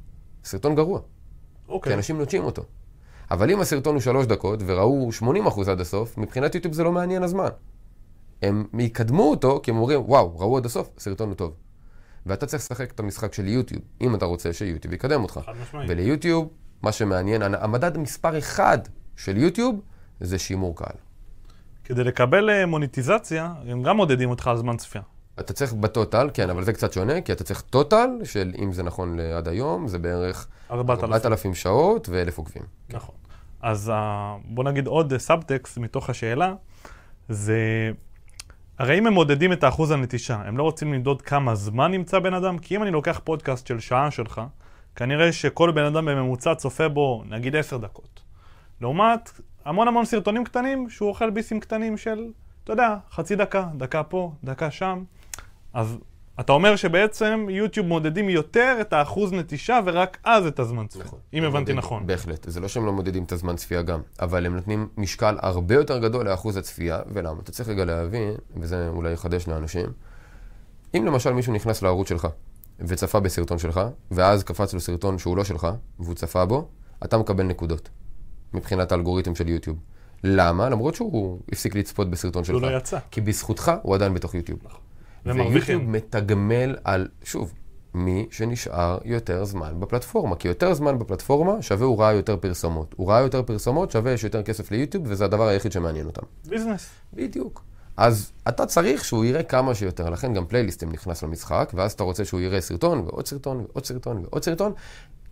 סרטון 0.43 0.75
גרוע. 0.75 0.99
כי 0.99 1.71
אוקיי. 1.71 1.93
אנשים 1.93 2.17
נוטשים 2.17 2.43
אותו. 2.43 2.63
אבל 3.33 3.51
אם 3.51 3.59
הסרטון 3.59 3.93
הוא 3.95 4.01
שלוש 4.01 4.25
דקות 4.25 4.59
וראו 4.65 5.09
80% 5.21 5.69
עד 5.71 5.81
הסוף, 5.81 6.17
מבחינת 6.17 6.55
יוטיוב 6.55 6.73
זה 6.73 6.83
לא 6.83 6.91
מעניין 6.91 7.23
הזמן. 7.23 7.49
הם 8.41 8.65
יקדמו 8.79 9.23
אותו 9.23 9.59
כי 9.63 9.71
הם 9.71 9.77
אומרים, 9.77 10.01
וואו, 10.05 10.39
ראו 10.39 10.57
עד 10.57 10.65
הסוף, 10.65 10.89
הסרטון 10.97 11.27
הוא 11.27 11.35
טוב. 11.35 11.53
ואתה 12.25 12.45
צריך 12.45 12.63
לשחק 12.63 12.91
את 12.91 12.99
המשחק 12.99 13.33
של 13.33 13.47
יוטיוב, 13.47 13.81
אם 14.01 14.15
אתה 14.15 14.25
רוצה 14.25 14.53
שיוטיוב 14.53 14.93
יקדם 14.93 15.23
אותך. 15.23 15.39
וליוטיוב, 15.87 16.49
מה 16.81 16.91
שמעניין, 16.91 17.41
המדד 17.41 17.97
מספר 17.97 18.37
אחד 18.37 18.77
של 19.15 19.37
יוטיוב 19.37 19.81
זה 20.19 20.39
שימור 20.39 20.75
קהל. 20.75 20.95
כדי 21.83 22.03
לקבל 22.03 22.49
אה, 22.49 22.65
מוניטיזציה, 22.65 23.53
הם 23.67 23.83
גם 23.83 23.97
מודדים 23.97 24.29
אותך 24.29 24.47
על 24.47 24.57
זמן 24.57 24.77
צפייה. 24.77 25.03
אתה 25.39 25.53
צריך 25.53 25.73
ב-total, 25.73 26.29
כן, 26.33 26.49
אבל 26.49 26.63
זה 26.63 26.73
קצת 26.73 26.93
שונה, 26.93 27.21
כי 27.21 27.31
אתה 27.31 27.43
צריך 27.43 27.61
total 27.61 28.09
של, 28.23 28.51
אם 28.61 28.71
זה 28.71 28.83
נכון 28.83 29.19
לעד 29.19 29.47
היום, 29.47 29.87
זה 29.87 29.99
בערך 29.99 30.47
4,000. 30.71 31.13
4,000 31.13 31.53
שעות 31.53 32.09
ו-1,000 32.09 32.33
עוקבים. 32.35 32.63
נכון. 32.89 33.15
אז 33.61 33.89
אה, 33.89 34.35
בוא 34.45 34.63
נגיד 34.63 34.87
עוד 34.87 35.17
סאבטקסט 35.17 35.77
מתוך 35.77 36.09
השאלה, 36.09 36.53
זה... 37.29 37.91
הרי 38.79 38.99
אם 38.99 39.07
הם 39.07 39.13
מודדים 39.13 39.53
את 39.53 39.63
האחוז 39.63 39.91
הנטישה, 39.91 40.35
הם 40.45 40.57
לא 40.57 40.63
רוצים 40.63 40.93
למדוד 40.93 41.21
כמה 41.21 41.55
זמן 41.55 41.91
נמצא 41.91 42.19
בן 42.19 42.33
אדם, 42.33 42.57
כי 42.57 42.75
אם 42.75 42.83
אני 42.83 42.91
לוקח 42.91 43.21
פודקאסט 43.23 43.67
של 43.67 43.79
שעה 43.79 44.11
שלך, 44.11 44.41
כנראה 44.95 45.31
שכל 45.31 45.71
בן 45.71 45.83
אדם 45.85 46.05
בממוצע 46.05 46.55
צופה 46.55 46.89
בו 46.89 47.23
נגיד 47.29 47.55
עשר 47.55 47.77
דקות. 47.77 48.21
לעומת 48.81 49.31
המון 49.65 49.87
המון 49.87 50.05
סרטונים 50.05 50.43
קטנים 50.43 50.89
שהוא 50.89 51.09
אוכל 51.09 51.29
ביסים 51.29 51.59
קטנים 51.59 51.97
של, 51.97 52.31
אתה 52.63 52.73
יודע, 52.73 52.95
חצי 53.11 53.35
דקה, 53.35 53.67
דקה 53.77 54.03
פה, 54.03 54.31
דקה 54.43 54.71
שם. 54.71 55.03
אז 55.73 55.97
אתה 56.39 56.51
אומר 56.51 56.75
שבעצם 56.75 57.47
יוטיוב 57.49 57.87
מודדים 57.87 58.29
יותר 58.29 58.77
את 58.81 58.93
האחוז 58.93 59.33
נטישה 59.33 59.79
ורק 59.85 60.17
אז 60.23 60.45
את 60.45 60.59
הזמן 60.59 60.87
צפייה. 60.87 61.05
נכון. 61.05 61.19
אם 61.33 61.43
הבנתי 61.43 61.59
מודדים, 61.59 61.77
נכון. 61.77 62.07
בהחלט. 62.07 62.45
זה 62.49 62.59
לא 62.59 62.67
שהם 62.67 62.85
לא 62.85 62.93
מודדים 62.93 63.23
את 63.23 63.31
הזמן 63.31 63.55
צפייה 63.55 63.81
גם, 63.81 64.01
אבל 64.19 64.45
הם 64.45 64.55
נותנים 64.55 64.87
משקל 64.97 65.37
הרבה 65.41 65.75
יותר 65.75 65.97
גדול 65.97 66.29
לאחוז 66.29 66.57
הצפייה, 66.57 66.99
ולמה? 67.13 67.39
אתה 67.43 67.51
צריך 67.51 67.69
רגע 67.69 67.85
להבין, 67.85 68.33
וזה 68.57 68.87
אולי 68.87 69.11
יחדש 69.11 69.47
לאנשים, 69.47 69.85
אם 70.97 71.05
למשל 71.05 71.33
מישהו 71.33 71.53
נכנס 71.53 71.81
לערוץ 71.81 72.09
שלך, 72.09 72.27
וצפה 72.79 73.19
בסרטון 73.19 73.57
שלך, 73.57 73.81
ואז 74.11 74.43
קפץ 74.43 74.73
לו 74.73 74.79
סרטון 74.79 75.17
שהוא 75.17 75.37
לא 75.37 75.43
שלך, 75.43 75.67
והוא 75.99 76.15
צפה 76.15 76.45
בו, 76.45 76.67
אתה 77.05 77.17
מקבל 77.17 77.43
נקודות, 77.43 77.89
מבחינת 78.53 78.91
האלגוריתם 78.91 79.35
של 79.35 79.49
יוטיוב. 79.49 79.77
למה? 80.23 80.69
למרות 80.69 80.95
שהוא 80.95 81.39
הפסיק 81.51 81.75
לצפות 81.75 82.09
בסרטון 82.09 82.43
שלך. 82.43 82.55
הוא 82.55 82.61
לא 82.61 82.77
יצא. 82.77 82.99
כי 83.11 83.21
בזכותך 83.21 83.71
הוא 83.81 83.95
עדיין 83.95 84.13
בתוך 84.13 84.33
יוטיוב. 84.35 84.59
ומרוויחים. 85.25 85.77
ויוטיוב 85.79 85.91
מתגמל 85.91 86.75
על, 86.83 87.07
שוב, 87.23 87.53
מי 87.93 88.27
שנשאר 88.31 88.97
יותר 89.05 89.45
זמן 89.45 89.79
בפלטפורמה. 89.79 90.35
כי 90.35 90.47
יותר 90.47 90.73
זמן 90.73 90.99
בפלטפורמה 90.99 91.61
שווה 91.61 91.85
הוא 91.85 91.99
ראה 91.99 92.13
יותר 92.13 92.37
פרסומות. 92.37 92.95
הוא 92.97 93.09
ראה 93.09 93.21
יותר 93.21 93.43
פרסומות 93.43 93.91
שווה 93.91 94.11
יש 94.11 94.23
יותר 94.23 94.43
כסף 94.43 94.71
ליוטיוב, 94.71 95.03
וזה 95.07 95.25
הדבר 95.25 95.47
היחיד 95.47 95.71
שמעניין 95.71 96.05
אותם. 96.05 96.21
ביזנס. 96.47 96.89
בדיוק. 97.13 97.63
אז 97.97 98.31
אתה 98.47 98.65
צריך 98.65 99.05
שהוא 99.05 99.25
יראה 99.25 99.43
כמה 99.43 99.75
שיותר, 99.75 100.09
לכן 100.09 100.33
גם 100.33 100.45
פלייליסטים 100.45 100.91
נכנס 100.91 101.23
למשחק, 101.23 101.71
ואז 101.75 101.91
אתה 101.91 102.03
רוצה 102.03 102.25
שהוא 102.25 102.39
יראה 102.39 102.61
סרטון 102.61 102.99
ועוד 102.99 103.27
סרטון 103.27 103.65
ועוד 103.69 103.85
סרטון 103.85 104.23
ועוד 104.23 104.43
סרטון. 104.43 104.73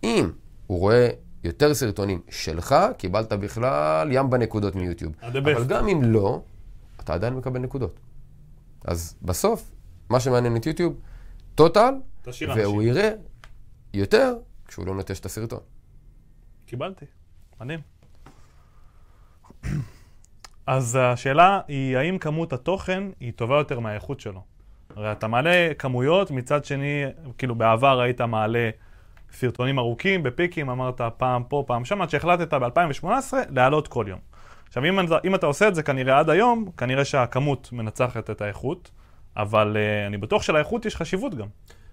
אם 0.04 0.30
הוא 0.66 0.78
רואה 0.78 1.08
יותר 1.44 1.74
סרטונים 1.74 2.20
שלך, 2.30 2.74
קיבלת 2.98 3.32
בכלל 3.32 4.08
ים 4.12 4.30
בנקודות 4.30 4.74
מיוטיוב. 4.74 5.12
אבל 5.22 5.64
גם 5.64 5.88
אם 5.88 6.02
לא, 6.02 6.40
אתה 7.00 7.14
עדיין 7.14 7.34
מקבל 7.34 7.60
נקודות. 7.60 8.00
אז 8.84 9.14
בסוף, 9.22 9.70
מה 10.08 10.20
שמעניין 10.20 10.56
את 10.56 10.66
יוטיוב, 10.66 11.00
טוטל, 11.54 11.94
והוא 12.24 12.34
אנשים. 12.48 12.80
יראה 12.80 13.10
יותר 13.94 14.34
כשהוא 14.68 14.86
לא 14.86 14.94
נוטש 14.94 15.20
את 15.20 15.24
הסרטון. 15.24 15.60
קיבלתי. 16.66 17.04
מדהים. 17.60 17.80
אז 20.66 20.98
השאלה 21.00 21.60
היא, 21.68 21.96
האם 21.96 22.18
כמות 22.18 22.52
התוכן 22.52 23.04
היא 23.20 23.32
טובה 23.36 23.56
יותר 23.58 23.80
מהאיכות 23.80 24.20
שלו? 24.20 24.42
הרי 24.96 25.12
אתה 25.12 25.28
מעלה 25.28 25.72
כמויות, 25.78 26.30
מצד 26.30 26.64
שני, 26.64 27.04
כאילו 27.38 27.54
בעבר 27.54 28.00
היית 28.00 28.20
מעלה 28.20 28.70
סרטונים 29.32 29.78
ארוכים, 29.78 30.22
בפיקים, 30.22 30.70
אמרת 30.70 31.00
פעם 31.16 31.42
פה, 31.48 31.64
פעם 31.66 31.84
שם, 31.84 32.02
עד 32.02 32.10
שהחלטת 32.10 32.54
ב-2018 32.54 33.06
להעלות 33.50 33.88
כל 33.88 34.04
יום. 34.08 34.18
עכשיו, 34.68 34.84
אם, 34.84 34.98
אם 35.24 35.34
אתה 35.34 35.46
עושה 35.46 35.68
את 35.68 35.74
זה 35.74 35.82
כנראה 35.82 36.18
עד 36.18 36.30
היום, 36.30 36.70
כנראה 36.76 37.04
שהכמות 37.04 37.68
מנצחת 37.72 38.30
את 38.30 38.40
האיכות, 38.40 38.90
אבל 39.36 39.76
uh, 39.76 40.08
אני 40.08 40.16
בטוח 40.16 40.42
שלאיכות 40.42 40.86
יש 40.86 40.96
חשיבות 40.96 41.34
גם. 41.34 41.46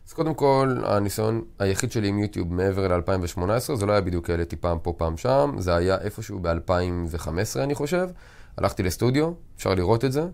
אז 0.07 0.13
קודם 0.13 0.33
כל, 0.33 0.77
הניסיון 0.83 1.41
היחיד 1.59 1.91
שלי 1.91 2.07
עם 2.07 2.19
יוטיוב 2.19 2.53
מעבר 2.53 2.87
ל-2018, 2.87 3.75
זה 3.75 3.85
לא 3.85 3.91
היה 3.91 4.01
בדיוק 4.01 4.29
העליתי 4.29 4.55
פעם 4.55 4.79
פה, 4.79 4.93
פעם 4.97 5.17
שם, 5.17 5.55
זה 5.57 5.75
היה 5.75 5.97
איפשהו 5.97 6.39
ב-2015, 6.39 7.59
אני 7.63 7.75
חושב. 7.75 8.09
הלכתי 8.57 8.83
לסטודיו, 8.83 9.31
אפשר 9.57 9.73
לראות 9.73 10.05
את 10.05 10.11
זה, 10.11 10.27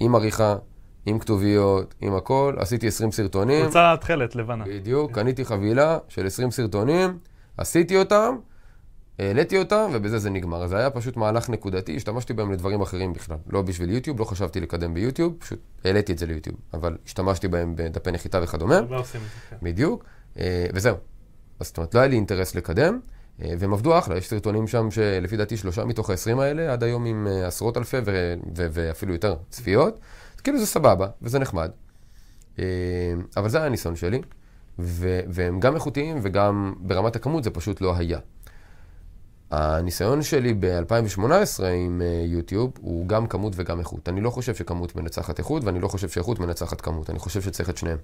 עם 0.00 0.14
עריכה, 0.14 0.56
עם 1.06 1.18
כתוביות, 1.18 1.94
עם 2.00 2.14
הכל, 2.14 2.54
עשיתי 2.58 2.88
20 2.88 3.12
סרטונים. 3.12 3.62
חולצה 3.62 3.94
תכלת 4.00 4.36
לבנה. 4.36 4.64
בדיוק, 4.64 5.12
קניתי 5.12 5.44
חבילה 5.44 5.98
של 6.08 6.26
20 6.26 6.50
סרטונים, 6.50 7.18
עשיתי 7.56 7.96
אותם, 7.98 8.36
העליתי 9.18 9.58
אותם, 9.58 9.90
ובזה 9.92 10.18
זה 10.18 10.30
נגמר. 10.30 10.66
זה 10.66 10.76
היה 10.78 10.90
פשוט 10.90 11.16
מהלך 11.16 11.48
נקודתי, 11.50 11.96
השתמשתי 11.96 12.32
בהם 12.32 12.52
לדברים 12.52 12.80
אחרים 12.80 13.12
בכלל. 13.12 13.36
לא 13.50 13.62
בשביל 13.62 13.90
יוטיוב, 13.90 14.20
לא 14.20 14.24
חשבתי 14.24 14.60
לקדם 14.60 14.94
ביוטיוב, 14.94 15.34
פשוט 15.38 15.58
העליתי 15.84 16.12
את 16.12 16.18
זה 16.18 16.26
ליוטיוב. 16.26 16.56
אבל 16.74 16.96
השתמשתי 17.06 17.48
בהם 17.48 17.76
בדפי 17.76 18.10
נחיתה 18.10 18.40
וכדומה. 18.42 18.76
הרבה 18.76 18.96
עושים 18.96 19.20
את 19.20 19.26
זה, 19.26 19.56
כן. 19.56 19.56
בדיוק, 19.62 20.04
אה, 20.38 20.66
וזהו. 20.74 20.96
אז 21.60 21.66
זאת 21.66 21.76
אומרת, 21.76 21.94
לא 21.94 22.00
היה 22.00 22.08
לי 22.08 22.16
אינטרס 22.16 22.54
לקדם. 22.54 23.00
אה, 23.42 23.54
והם 23.58 23.72
עבדו 23.72 23.98
אחלה, 23.98 24.16
יש 24.16 24.28
סרטונים 24.28 24.68
שם 24.68 24.90
שלפי 24.90 25.36
דעתי 25.36 25.56
שלושה 25.56 25.84
מתוך 25.84 26.10
ה-20 26.10 26.40
האלה, 26.40 26.72
עד 26.72 26.82
היום 26.82 27.04
עם 27.04 27.26
אה, 27.30 27.46
עשרות 27.46 27.76
אלפי 27.76 27.96
ו- 27.96 28.34
ו- 28.56 28.66
ואפילו 28.72 29.12
יותר 29.12 29.36
צפיות. 29.50 29.98
אז 30.36 30.40
כאילו 30.40 30.58
זה 30.58 30.66
סבבה, 30.66 31.06
וזה 31.22 31.38
נחמד. 31.38 31.70
אבל 33.36 33.48
זה 33.48 33.58
היה 33.58 33.66
הניסיון 33.66 33.96
שלי, 33.96 34.20
ו- 34.78 35.20
והם 35.28 35.60
גם 35.60 35.74
איכותיים 35.74 36.18
וגם 36.22 36.74
ברמת 36.80 37.16
הכמות 37.16 37.44
זה 37.44 37.50
פשוט 37.50 37.80
לא 37.80 37.96
היה. 37.96 38.18
הניסיון 39.52 40.22
שלי 40.22 40.54
ב-2018 40.54 41.64
עם 41.64 42.02
אה, 42.04 42.24
יוטיוב 42.26 42.72
הוא 42.80 43.06
גם 43.06 43.26
כמות 43.26 43.52
וגם 43.56 43.80
איכות. 43.80 44.08
אני 44.08 44.20
לא 44.20 44.30
חושב 44.30 44.54
שכמות 44.54 44.96
מנצחת 44.96 45.38
איכות, 45.38 45.64
ואני 45.64 45.80
לא 45.80 45.88
חושב 45.88 46.08
שאיכות 46.08 46.38
מנצחת 46.38 46.80
כמות. 46.80 47.10
אני 47.10 47.18
חושב 47.18 47.42
שצריך 47.42 47.70
את 47.70 47.76
שניהם. 47.76 47.98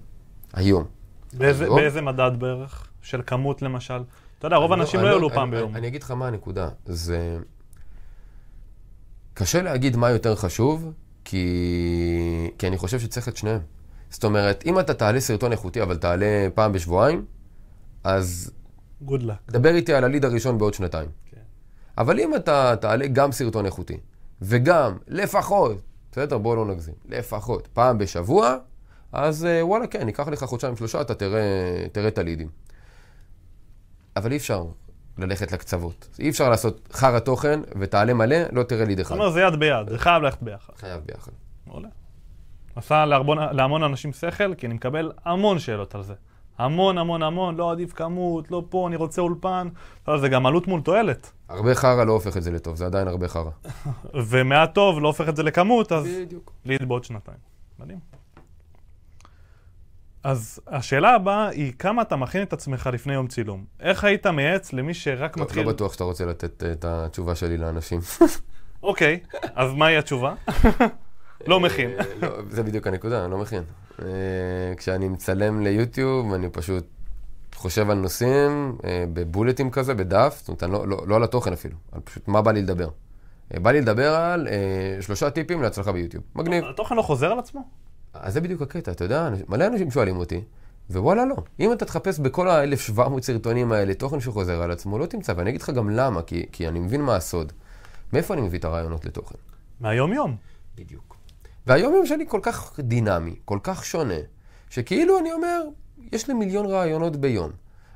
היום. 0.53 0.83
באיזה, 1.33 1.63
היום? 1.63 1.75
באיזה 1.75 2.01
מדד 2.01 2.31
בערך? 2.39 2.87
של 3.01 3.21
כמות 3.27 3.61
למשל? 3.61 4.03
אתה 4.39 4.47
יודע, 4.47 4.55
רוב 4.55 4.71
אני 4.71 4.81
האנשים 4.81 4.99
אני 4.99 5.09
לא 5.09 5.13
יעלו 5.13 5.29
פעם 5.29 5.51
ביום. 5.51 5.75
אני 5.75 5.87
אגיד 5.87 6.03
לך 6.03 6.11
מה 6.11 6.27
הנקודה. 6.27 6.69
זה... 6.85 7.37
קשה 9.33 9.61
להגיד 9.61 9.97
מה 9.97 10.09
יותר 10.09 10.35
חשוב, 10.35 10.91
כי... 11.25 12.51
כי 12.57 12.67
אני 12.67 12.77
חושב 12.77 12.99
שצריך 12.99 13.27
את 13.29 13.37
שניהם. 13.37 13.61
זאת 14.09 14.23
אומרת, 14.23 14.63
אם 14.65 14.79
אתה 14.79 14.93
תעלה 14.93 15.19
סרטון 15.19 15.51
איכותי, 15.51 15.81
אבל 15.81 15.97
תעלה 15.97 16.47
פעם 16.53 16.71
בשבועיים, 16.71 17.25
אז 18.03 18.51
גוד 19.01 19.23
לק. 19.23 19.35
דבר 19.51 19.75
איתי 19.75 19.93
על 19.93 20.03
הליד 20.03 20.25
הראשון 20.25 20.57
בעוד 20.57 20.73
שנתיים. 20.73 21.09
אבל 21.99 22.19
אם 22.19 22.35
אתה 22.35 22.75
תעלה 22.81 23.07
גם 23.07 23.31
סרטון 23.31 23.65
איכותי, 23.65 23.97
וגם 24.41 24.97
לפחות, 25.07 25.81
בסדר, 26.11 26.37
בואו 26.37 26.55
לא 26.55 26.65
נגזים, 26.65 26.93
לפחות 27.09 27.67
פעם 27.67 27.97
בשבוע, 27.97 28.55
אז 29.11 29.45
אה, 29.45 29.65
וואלה, 29.65 29.87
כן, 29.87 30.07
ייקח 30.07 30.27
לך 30.27 30.43
חודשיים 30.43 30.75
שלושה, 30.75 31.01
אתה 31.01 31.15
תראה, 31.15 31.41
תראה 31.91 32.07
את 32.07 32.17
הלידים. 32.17 32.47
אבל 34.15 34.31
אי 34.31 34.37
אפשר 34.37 34.63
ללכת 35.17 35.51
לקצוות. 35.51 36.09
אי 36.19 36.29
אפשר 36.29 36.49
לעשות 36.49 36.87
חרא 36.93 37.19
תוכן 37.19 37.59
ותעלה 37.79 38.13
מלא, 38.13 38.37
לא 38.51 38.63
תראה 38.63 38.85
ליד 38.85 38.97
זאת 38.97 39.07
אחד. 39.07 39.15
אומרת, 39.15 39.33
זה 39.33 39.41
יד 39.41 39.55
ביד, 39.55 39.89
זה 39.89 39.97
חייב 39.97 40.23
ללכת 40.23 40.43
ביחד. 40.43 40.73
חייב 40.75 41.01
ביחד. 41.05 41.31
מעולה. 41.67 41.89
עשה 42.75 43.05
להרבון, 43.05 43.37
להמון 43.51 43.83
אנשים 43.83 44.13
שכל, 44.13 44.55
כי 44.55 44.67
אני 44.67 44.73
מקבל 44.73 45.11
המון 45.25 45.59
שאלות 45.59 45.95
על 45.95 46.03
זה. 46.03 46.13
המון 46.59 46.97
המון 46.97 47.23
המון, 47.23 47.55
לא 47.55 47.71
עדיף 47.71 47.93
כמות, 47.93 48.51
לא 48.51 48.63
פה, 48.69 48.87
אני 48.87 48.95
רוצה 48.95 49.21
אולפן. 49.21 49.67
אבל 50.07 50.19
זה 50.19 50.29
גם 50.29 50.45
עלות 50.45 50.67
מול 50.67 50.81
תועלת. 50.81 51.31
הרבה 51.49 51.75
חרא 51.75 52.03
לא 52.03 52.13
הופך 52.13 52.37
את 52.37 52.43
זה 52.43 52.51
לטוב, 52.51 52.75
זה 52.75 52.85
עדיין 52.85 53.07
הרבה 53.07 53.27
חרא. 53.27 53.49
ומעט 54.29 54.73
טוב 54.73 54.99
לא 54.99 55.07
הופך 55.07 55.29
את 55.29 55.35
זה 55.35 55.43
לכמות, 55.43 55.91
אז 55.91 56.07
בדיוק. 56.21 56.51
ליד 56.65 56.87
בעוד 56.87 57.03
שנתיים. 57.03 57.37
מדהים. 57.79 57.99
אז 60.23 60.59
השאלה 60.67 61.15
הבאה 61.15 61.47
היא 61.47 61.73
כמה 61.79 62.01
אתה 62.01 62.15
מכין 62.15 62.43
את 62.43 62.53
עצמך 62.53 62.89
לפני 62.93 63.13
יום 63.13 63.27
צילום. 63.27 63.65
איך 63.79 64.03
היית 64.03 64.27
מייעץ 64.27 64.73
למי 64.73 64.93
שרק 64.93 65.37
לא, 65.37 65.43
מתחיל... 65.43 65.65
לא 65.65 65.73
בטוח 65.73 65.93
שאתה 65.93 66.03
רוצה 66.03 66.25
לתת 66.25 66.63
אה, 66.63 66.71
את 66.71 66.85
התשובה 66.85 67.35
שלי 67.35 67.57
לאנשים. 67.57 67.99
אוקיי, 68.83 69.19
אז 69.55 69.73
מהי 69.73 69.97
התשובה? 69.97 70.33
לא 71.47 71.59
מכין. 71.59 71.89
אה, 71.99 72.05
לא, 72.21 72.29
זה 72.49 72.63
בדיוק 72.63 72.87
הנקודה, 72.87 73.23
אני 73.23 73.31
לא 73.31 73.37
מכין. 73.37 73.63
אה, 74.01 74.05
כשאני 74.77 75.07
מצלם 75.07 75.61
ליוטיוב, 75.61 76.33
אני 76.33 76.49
פשוט 76.49 76.87
חושב 77.55 77.89
על 77.89 77.97
נושאים 77.97 78.77
אה, 78.83 79.05
בבולטים 79.13 79.71
כזה, 79.71 79.93
בדף, 79.93 80.35
זאת 80.39 80.47
אומרת, 80.47 80.63
אני 80.63 80.71
לא, 80.71 80.87
לא, 80.87 81.07
לא 81.07 81.15
על 81.15 81.23
התוכן 81.23 81.53
אפילו, 81.53 81.75
על 81.91 82.01
פשוט 82.03 82.27
מה 82.27 82.41
בא 82.41 82.51
לי 82.51 82.61
לדבר. 82.61 82.89
בא 83.53 83.71
לי 83.71 83.81
לדבר 83.81 84.15
על 84.15 84.47
אה, 84.47 85.01
שלושה 85.01 85.29
טיפים 85.29 85.61
להצלחה 85.61 85.91
ביוטיוב. 85.91 86.23
מגניב. 86.35 86.65
התוכן 86.65 86.95
לא 86.95 87.01
חוזר 87.01 87.31
על 87.31 87.39
עצמו? 87.39 87.61
אז 88.13 88.33
זה 88.33 88.41
בדיוק 88.41 88.61
הקטע, 88.61 88.91
אתה 88.91 89.03
יודע, 89.03 89.29
מלא 89.47 89.67
אנשים 89.67 89.91
שואלים 89.91 90.17
אותי, 90.17 90.41
ווואלה 90.89 91.25
לא. 91.25 91.35
אם 91.59 91.73
אתה 91.73 91.85
תחפש 91.85 92.19
בכל 92.19 92.49
ה-1700 92.49 93.21
סרטונים 93.21 93.71
האלה 93.71 93.93
תוכן 93.93 94.19
שחוזר 94.19 94.61
על 94.61 94.71
עצמו, 94.71 94.99
לא 94.99 95.05
תמצא, 95.05 95.33
ואני 95.35 95.49
אגיד 95.49 95.61
לך 95.61 95.69
גם 95.69 95.89
למה, 95.89 96.21
כי, 96.21 96.45
כי 96.51 96.67
אני 96.67 96.79
מבין 96.79 97.01
מה 97.01 97.15
הסוד. 97.15 97.53
מאיפה 98.13 98.33
אני 98.33 98.41
מביא 98.41 98.59
את 98.59 98.65
הרעיונות 98.65 99.05
לתוכן? 99.05 99.35
מהיום-יום. 99.79 100.35
בדיוק. 100.75 101.18
והיום 101.69 101.93
יום 101.93 102.05
שלי 102.05 102.25
כל 102.27 102.39
כך 102.43 102.79
דינמי, 102.79 103.35
כל 103.45 103.59
כך 103.63 103.85
שונה, 103.85 104.13
שכאילו 104.69 105.19
אני 105.19 105.31
אומר, 105.33 105.61
יש 106.11 106.27
לי 106.27 106.33
מיליון 106.33 106.65
רעיונות 106.65 107.15
ביום. 107.15 107.51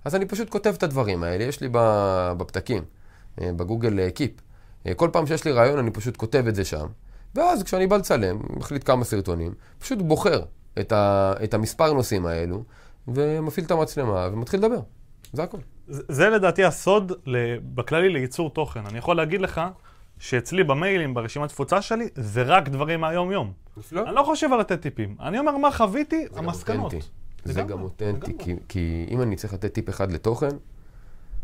אז 0.05 0.15
אני 0.15 0.25
פשוט 0.25 0.49
כותב 0.49 0.73
את 0.77 0.83
הדברים 0.83 1.23
האלה, 1.23 1.43
יש 1.43 1.61
לי 1.61 1.69
בפתקים, 2.37 2.83
אה, 3.41 3.51
בגוגל 3.53 3.99
אה, 3.99 4.11
קיפ. 4.11 4.31
אה, 4.87 4.93
כל 4.93 5.09
פעם 5.13 5.27
שיש 5.27 5.45
לי 5.45 5.51
רעיון 5.51 5.79
אני 5.79 5.91
פשוט 5.91 6.17
כותב 6.17 6.43
את 6.47 6.55
זה 6.55 6.65
שם, 6.65 6.85
ואז 7.35 7.63
כשאני 7.63 7.87
בא 7.87 7.97
לצלם, 7.97 8.39
מחליט 8.49 8.83
כמה 8.87 9.03
סרטונים, 9.03 9.53
פשוט 9.79 9.99
בוחר 10.01 10.41
את, 10.79 10.91
ה- 10.91 11.33
את 11.43 11.53
המספר 11.53 11.93
נושאים 11.93 12.25
האלו, 12.25 12.63
ומפעיל 13.07 13.65
את 13.65 13.71
המצלמה 13.71 14.29
ומתחיל 14.31 14.59
לדבר. 14.59 14.79
זה 15.33 15.43
הכל. 15.43 15.57
זה 15.87 16.03
זה 16.07 16.29
לדעתי 16.29 16.63
הסוד 16.63 17.11
בכללי 17.75 18.09
לייצור 18.09 18.49
תוכן. 18.49 18.85
אני 18.85 18.97
יכול 18.97 19.17
להגיד 19.17 19.41
לך 19.41 19.61
שאצלי 20.19 20.63
במיילים, 20.63 21.13
ברשימת 21.13 21.49
תפוצה 21.49 21.81
שלי, 21.81 22.07
זה 22.15 22.43
רק 22.43 22.69
דברים 22.69 23.01
מהיום-יום. 23.01 23.53
נפלא. 23.77 24.03
אני 24.07 24.15
לא 24.15 24.23
חושב 24.23 24.53
על 24.53 24.59
לתת 24.59 24.81
טיפים. 24.81 25.15
אני 25.19 25.39
אומר 25.39 25.57
מה 25.57 25.71
חוויתי, 25.71 26.27
זה 26.31 26.37
גם 26.37 26.43
המסקנות. 26.43 26.93
אותנטי. 26.93 27.07
זה 27.45 27.53
לגמרי, 27.59 27.73
גם 27.73 27.81
אותנטי. 27.81 28.37
כי, 28.39 28.55
כי 28.67 29.05
אם 29.09 29.21
אני 29.21 29.35
צריך 29.35 29.53
לתת 29.53 29.73
טיפ 29.73 29.89
אחד 29.89 30.11
לתוכן, 30.11 30.49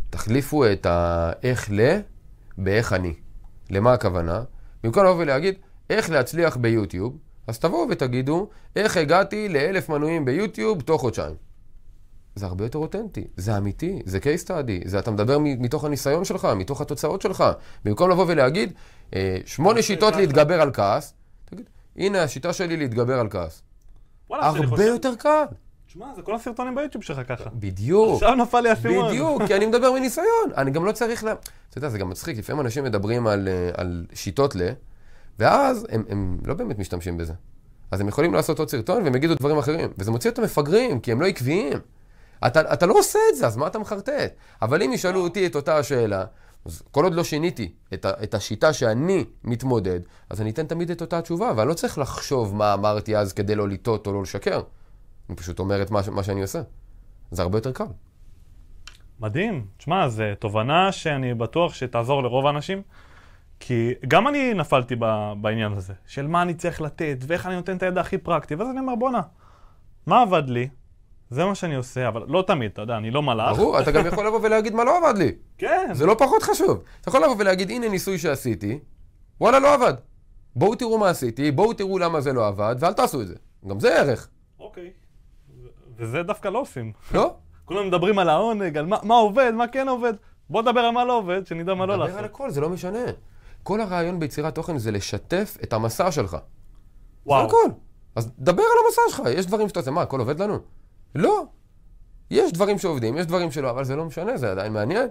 תחליפו 0.10 0.66
את 0.66 0.86
האיך 0.90 1.72
ל 1.72 2.00
באיך 2.58 2.94
אני. 2.94 3.14
למה 3.70 3.94
הכוונה? 3.94 4.44
במקום 4.84 5.06
לבוא 5.06 5.16
ולהגיד 5.22 5.56
איך 5.90 6.10
להצליח 6.10 6.58
ביוטיוב, 6.58 7.18
אז 7.48 7.60
תבואו 7.60 7.90
ותגידו 7.90 8.50
איך 8.76 8.98
הגעתי 8.98 9.50
לאלף 9.50 9.90
מנויים 9.90 10.26
ביוטיוב 10.26 10.82
תוך 10.82 11.02
חודשיים. 11.02 11.36
זה 12.40 12.46
הרבה 12.46 12.66
יותר 12.66 12.80
אותנטי, 12.80 13.28
זה 13.38 13.58
אמיתי, 13.58 14.02
זה 14.06 14.18
case 14.18 14.46
study, 14.46 14.88
זה 14.88 15.00
אתה 15.00 15.12
מדבר 15.12 15.38
מתוך 15.40 15.84
הניסיון 15.86 16.26
שלך, 16.26 16.48
מתוך 16.56 16.82
התוצאות 16.82 17.22
שלך. 17.22 17.44
במקום 17.86 18.10
לבוא 18.10 18.26
ולהגיד, 18.28 18.74
אה, 19.16 19.38
שמונה 19.46 19.82
שיטות 19.82 20.16
להתגבר 20.16 20.62
על 20.62 20.72
כעס, 20.74 21.14
תגיד, 21.46 21.70
הנה 21.96 22.24
השיטה 22.24 22.54
שלי 22.54 22.78
להתגבר 22.78 23.20
על 23.20 23.30
כעס. 23.30 23.62
הרבה 24.32 24.86
יותר 24.86 25.16
קל. 25.16 25.46
תשמע, 25.88 26.06
זה 26.16 26.22
כל 26.22 26.36
הסרטונים 26.36 26.76
ביוטיוב 26.76 27.04
שלך 27.04 27.28
ככה. 27.28 27.50
בדיוק. 27.54 28.14
עכשיו 28.14 28.36
נפל 28.36 28.60
לי 28.60 28.70
האסימון. 28.70 29.12
בדיוק, 29.12 29.42
כי 29.48 29.56
אני 29.56 29.66
מדבר 29.72 29.92
מניסיון. 29.92 30.50
אני 30.58 30.72
גם 30.72 30.86
לא 30.86 30.92
צריך 30.92 31.24
ל... 31.24 31.28
אתה 31.70 31.78
יודע, 31.78 31.90
זה 31.90 31.98
גם 31.98 32.10
מצחיק, 32.10 32.38
לפעמים 32.38 32.62
אנשים 32.62 32.84
מדברים 32.84 33.28
על, 33.28 33.48
אה, 33.48 33.70
על 33.74 34.06
שיטות 34.14 34.56
ל... 34.56 34.70
ואז 35.40 35.88
הם, 35.90 36.04
הם 36.10 36.38
לא 36.46 36.54
באמת 36.54 36.80
משתמשים 36.80 37.18
בזה. 37.18 37.34
אז 37.92 38.02
הם 38.02 38.08
יכולים 38.08 38.34
לעשות 38.34 38.60
עוד 38.60 38.70
סרטון 38.70 39.04
והם 39.04 39.16
יגידו 39.16 39.36
דברים 39.36 39.58
אחרים. 39.58 39.90
וזה 39.98 40.12
מוציא 40.12 40.30
אותם 40.30 40.44
מפגרים, 40.44 41.00
כי 41.00 41.12
הם 41.12 41.22
לא 41.22 41.28
עקביים. 41.28 41.80
אתה, 42.48 42.74
אתה 42.74 42.86
לא 42.86 43.00
עושה 43.00 43.20
את 43.32 43.36
זה, 43.36 43.48
אז 43.48 43.58
מה 43.58 43.68
אתה 43.68 43.80
מחרטט? 43.80 44.34
אבל 44.62 44.84
אם 44.84 44.94
ישאלו 44.94 45.24
אותי 45.24 45.46
את 45.46 45.56
אותה 45.56 45.78
השאלה, 45.78 46.26
אז 46.66 46.84
כל 46.92 47.04
עוד 47.04 47.14
לא 47.14 47.24
שיניתי 47.24 47.74
את, 47.94 48.06
ה, 48.06 48.12
את 48.24 48.34
השיטה 48.34 48.74
שאני 48.74 49.26
מתמודד, 49.44 50.00
אז 50.30 50.42
אני 50.42 50.50
אתן 50.50 50.66
תמיד 50.66 50.92
את 50.92 51.02
אותה 51.02 51.18
התשובה, 51.18 51.52
ואני 51.56 51.70
לא 51.70 51.74
צריך 51.74 51.98
לחשוב 51.98 52.56
מה 52.56 52.74
אמרתי 52.74 53.18
אז 53.18 53.34
כדי 53.34 53.56
לא 53.56 53.68
לטעות 53.68 54.08
או 54.08 54.14
לא 54.14 54.22
לשקר. 54.22 54.62
אני 55.30 55.38
פשוט 55.38 55.60
אומר 55.60 55.82
את 55.82 55.92
מה, 55.92 56.02
מה 56.12 56.24
שאני 56.24 56.42
עושה. 56.42 56.62
זה 57.32 57.42
הרבה 57.42 57.58
יותר 57.58 57.72
קל. 57.72 57.86
מדהים. 59.20 59.66
תשמע, 59.78 60.10
זו 60.10 60.24
תובנה 60.40 60.92
שאני 60.92 61.34
בטוח 61.34 61.74
שתעזור 61.74 62.24
לרוב 62.24 62.46
האנשים. 62.46 62.82
כי 63.60 63.94
גם 64.08 64.28
אני 64.28 64.54
נפלתי 64.54 64.96
ב- 65.00 65.34
בעניין 65.42 65.74
הזה, 65.74 65.94
של 66.08 66.28
מה 66.28 66.42
אני 66.42 66.54
צריך 66.54 66.82
לתת, 66.82 67.18
ואיך 67.28 67.46
אני 67.46 67.56
נותן 67.56 67.78
את 67.78 67.84
הידע 67.84 68.02
הכי 68.02 68.18
פרקטי, 68.18 68.56
ואז 68.56 68.68
אני 68.70 68.80
אומר, 68.80 68.96
בואנה, 68.96 69.22
מה 70.06 70.22
עבד 70.22 70.50
לי? 70.50 70.70
זה 71.30 71.46
מה 71.46 71.56
שאני 71.56 71.76
עושה, 71.76 72.08
אבל 72.08 72.26
לא 72.28 72.44
תמיד, 72.48 72.72
אתה 72.72 72.82
יודע, 72.82 72.98
אני 72.98 73.12
לא 73.12 73.24
מלאך. 73.24 73.58
ברור, 73.58 73.80
אתה 73.80 73.92
גם 73.92 74.06
יכול 74.06 74.28
לבוא 74.28 74.40
ולהגיד 74.44 74.76
מה 74.76 74.84
לא 74.84 74.98
עבד 74.98 75.18
לי. 75.18 75.32
כן. 75.58 75.90
זה 75.94 76.06
לא 76.06 76.16
פחות 76.20 76.44
חשוב. 76.44 76.84
אתה 77.02 77.10
יכול 77.10 77.24
לבוא 77.24 77.36
ולהגיד, 77.40 77.70
הנה 77.70 77.90
ניסוי 77.90 78.18
שעשיתי, 78.18 78.80
וואלה, 79.42 79.60
לא 79.60 79.74
עבד. 79.74 79.94
בואו 80.56 80.76
תראו 80.76 80.98
מה 80.98 81.10
עשיתי, 81.10 81.52
בואו 81.52 81.74
תראו 81.74 82.00
למה 82.00 82.22
זה 82.22 82.34
לא 82.34 82.48
עבד, 82.48 82.76
ואל 82.80 82.94
תעשו 82.94 83.22
את 83.22 83.28
זה. 83.28 83.36
גם 83.70 83.80
זה 83.80 84.00
ערך, 84.00 84.30
אוקיי. 84.60 84.92
וזה 85.98 86.24
דווקא 86.24 86.48
לא 86.48 86.60
עושים. 86.60 86.92
לא? 87.14 87.36
כולם 87.66 87.88
מדברים 87.88 88.20
על 88.20 88.30
העונג, 88.30 88.78
על 88.78 88.86
מה, 88.86 88.98
מה 89.04 89.16
עובד, 89.16 89.52
מה 89.56 89.68
כן 89.68 89.88
עובד. 89.88 90.14
בוא 90.50 90.62
נדבר 90.62 90.80
על 90.80 90.92
מה 90.92 91.06
לא 91.06 91.18
עובד, 91.18 91.48
שנדע 91.48 91.74
מה 91.74 91.86
לא 91.86 92.00
לעשות. 92.00 92.18
על 92.18 92.26
הכל, 92.26 92.50
זה 92.50 92.62
לא 92.62 92.70
משנה. 92.70 93.06
כל 93.64 93.82
הרעיון 93.82 94.20
ביצירת 94.20 94.56
תוכן 94.56 94.78
זה 94.78 94.92
לשתף 94.92 95.58
את 95.64 95.74
המסע 95.74 96.12
שלך. 96.12 96.38
וואו. 97.26 97.42
זה 97.42 97.48
הכל. 97.48 97.76
אז 98.16 98.32
דבר 98.40 98.64
על 98.64 98.86
המסע 98.86 99.02
שלך, 99.10 99.38
יש 99.38 99.46
דברים 99.46 99.68
שאתה 99.68 99.80
עושה, 99.80 99.92
מה, 99.92 100.02
הכל 100.02 100.20
עובד 100.20 100.42
לנו? 100.42 100.60
לא. 101.16 101.46
יש 102.32 102.52
דברים 102.54 102.78
שעובדים, 102.78 103.18
יש 103.18 103.26
דברים 103.26 103.52
שלא, 103.52 103.70
אבל 103.70 103.84
זה 103.84 103.96
לא 103.96 104.06
משנה, 104.06 104.38
זה 104.38 104.52
עדיין 104.52 104.74
מעניין. 104.74 105.08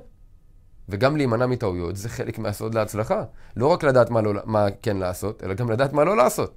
וגם 0.88 1.16
להימנע 1.16 1.46
מטעויות, 1.46 1.96
זה 1.96 2.08
חלק 2.08 2.38
מהסוד 2.38 2.74
להצלחה. 2.74 3.24
לא 3.56 3.66
רק 3.66 3.84
לדעת 3.84 4.10
מה, 4.10 4.20
לא, 4.20 4.32
מה 4.44 4.66
כן 4.82 4.96
לעשות, 4.96 5.42
אלא 5.42 5.54
גם 5.54 5.70
לדעת 5.70 5.92
מה 5.92 6.04
לא 6.04 6.16
לעשות. 6.16 6.54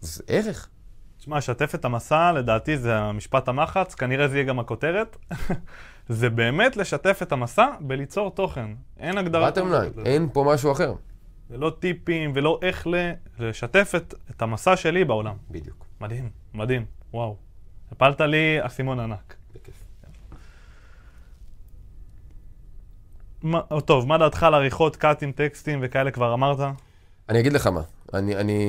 זה 0.00 0.22
ערך. 0.26 0.68
תשמע, 1.18 1.40
שתף 1.40 1.74
את 1.74 1.84
המסע, 1.84 2.32
לדעתי 2.32 2.78
זה 2.78 2.96
המשפט 2.96 3.48
המחץ, 3.48 3.94
כנראה 3.94 4.28
זה 4.28 4.36
יהיה 4.36 4.44
גם 4.44 4.58
הכותרת. 4.58 5.16
זה 6.08 6.30
באמת 6.30 6.76
לשתף 6.76 7.18
את 7.22 7.32
המסע 7.32 7.66
בליצור 7.80 8.30
תוכן. 8.30 8.70
אין 8.98 9.18
הגדרה. 9.18 9.50
בטם 9.50 9.72
ליין. 9.72 9.92
אין 10.04 10.28
פה 10.32 10.44
משהו 10.54 10.72
אחר. 10.72 10.94
זה 11.48 11.58
לא 11.58 11.72
טיפים 11.80 12.32
ולא 12.34 12.58
איך 12.62 12.86
ל... 12.86 12.94
לשתף 13.38 13.92
את, 13.96 14.14
את 14.30 14.42
המסע 14.42 14.76
שלי 14.76 15.04
בעולם. 15.04 15.36
בדיוק. 15.50 15.86
מדהים, 16.00 16.30
מדהים, 16.54 16.84
וואו. 17.12 17.45
הפלת 17.92 18.20
לי 18.20 18.56
אסימון 18.60 19.00
ענק. 19.00 19.34
מה- 23.42 23.60
טוב, 23.84 24.06
מה 24.06 24.18
דעתך 24.18 24.42
על 24.42 24.54
עריכות 24.54 24.96
קאטים, 24.96 25.32
טקסטים 25.32 25.78
וכאלה 25.82 26.10
כבר 26.10 26.34
אמרת? 26.34 26.58
אני 27.28 27.40
אגיד 27.40 27.52
לך 27.52 27.66
מה, 27.66 27.82
אני, 28.14 28.36
אני 28.36 28.62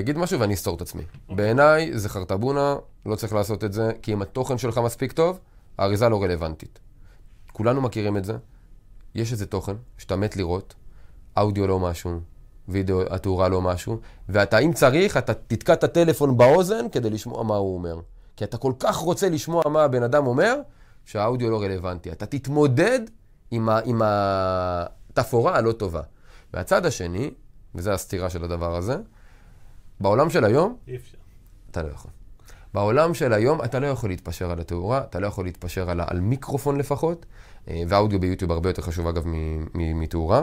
אגיד 0.00 0.18
משהו 0.18 0.40
ואני 0.40 0.54
אסתור 0.54 0.76
את 0.76 0.80
עצמי. 0.80 1.02
בעיניי 1.28 1.98
זה 1.98 2.08
חרטבונה, 2.08 2.76
לא 3.06 3.16
צריך 3.16 3.32
לעשות 3.32 3.64
את 3.64 3.72
זה, 3.72 3.92
כי 4.02 4.12
אם 4.12 4.22
התוכן 4.22 4.58
שלך 4.58 4.78
מספיק 4.78 5.12
טוב, 5.12 5.40
האריזה 5.78 6.08
לא 6.08 6.22
רלוונטית. 6.22 6.78
כולנו 7.52 7.80
מכירים 7.80 8.16
את 8.16 8.24
זה, 8.24 8.36
יש 9.14 9.32
איזה 9.32 9.46
תוכן 9.46 9.74
שאתה 9.98 10.16
מת 10.16 10.36
לראות, 10.36 10.74
אודיו 11.36 11.66
לא 11.66 11.78
משהו, 11.78 12.20
וידאו, 12.68 13.02
התאורה 13.14 13.48
לא 13.48 13.60
משהו, 13.62 14.00
ואתה, 14.28 14.58
אם 14.58 14.72
צריך, 14.72 15.16
אתה 15.16 15.34
תתקע 15.34 15.72
את 15.72 15.84
הטלפון 15.84 16.36
באוזן 16.36 16.88
כדי 16.92 17.10
לשמוע 17.10 17.42
מה 17.44 17.56
הוא 17.56 17.74
אומר. 17.74 18.00
כי 18.40 18.44
אתה 18.44 18.58
כל 18.58 18.72
כך 18.78 18.96
רוצה 18.96 19.28
לשמוע 19.28 19.62
מה 19.66 19.82
הבן 19.82 20.02
אדם 20.02 20.26
אומר, 20.26 20.56
שהאודיו 21.04 21.50
לא 21.50 21.62
רלוונטי. 21.62 22.12
אתה 22.12 22.26
תתמודד 22.26 23.00
עם, 23.50 23.68
ה, 23.68 23.78
עם 23.84 24.02
התפאורה 24.04 25.56
הלא 25.56 25.72
טובה. 25.72 26.00
והצד 26.54 26.86
השני, 26.86 27.30
וזו 27.74 27.90
הסתירה 27.90 28.30
של 28.30 28.44
הדבר 28.44 28.76
הזה, 28.76 28.96
בעולם 30.00 30.30
של 30.30 30.44
היום, 30.44 30.76
אי 30.88 30.96
אפשר. 30.96 31.18
אתה 31.70 31.82
לא 31.82 31.88
יכול. 31.88 32.10
בעולם 32.74 33.14
של 33.14 33.32
היום 33.32 33.64
אתה 33.64 33.78
לא 33.78 33.86
יכול 33.86 34.10
להתפשר 34.10 34.50
על 34.50 34.60
התאורה, 34.60 34.98
אתה 34.98 35.20
לא 35.20 35.26
יכול 35.26 35.44
להתפשר 35.44 35.90
על, 35.90 36.00
על 36.06 36.20
מיקרופון 36.20 36.78
לפחות, 36.78 37.26
אה, 37.68 37.82
והאודיו 37.88 38.20
ביוטיוב 38.20 38.52
הרבה 38.52 38.68
יותר 38.68 38.82
חשוב 38.82 39.06
אגב 39.06 39.22
מתאורה, 39.74 40.42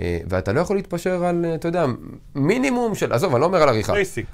אה, 0.00 0.18
ואתה 0.28 0.52
לא 0.52 0.60
יכול 0.60 0.76
להתפשר 0.76 1.24
על, 1.24 1.44
אה, 1.44 1.54
אתה 1.54 1.68
יודע, 1.68 1.86
מינימום 2.34 2.94
של, 2.94 3.12
עזוב, 3.12 3.32
אני 3.32 3.40
לא 3.40 3.46
אומר 3.46 3.62
על 3.62 3.68
עריכה. 3.68 3.92
Basic. 3.92 4.26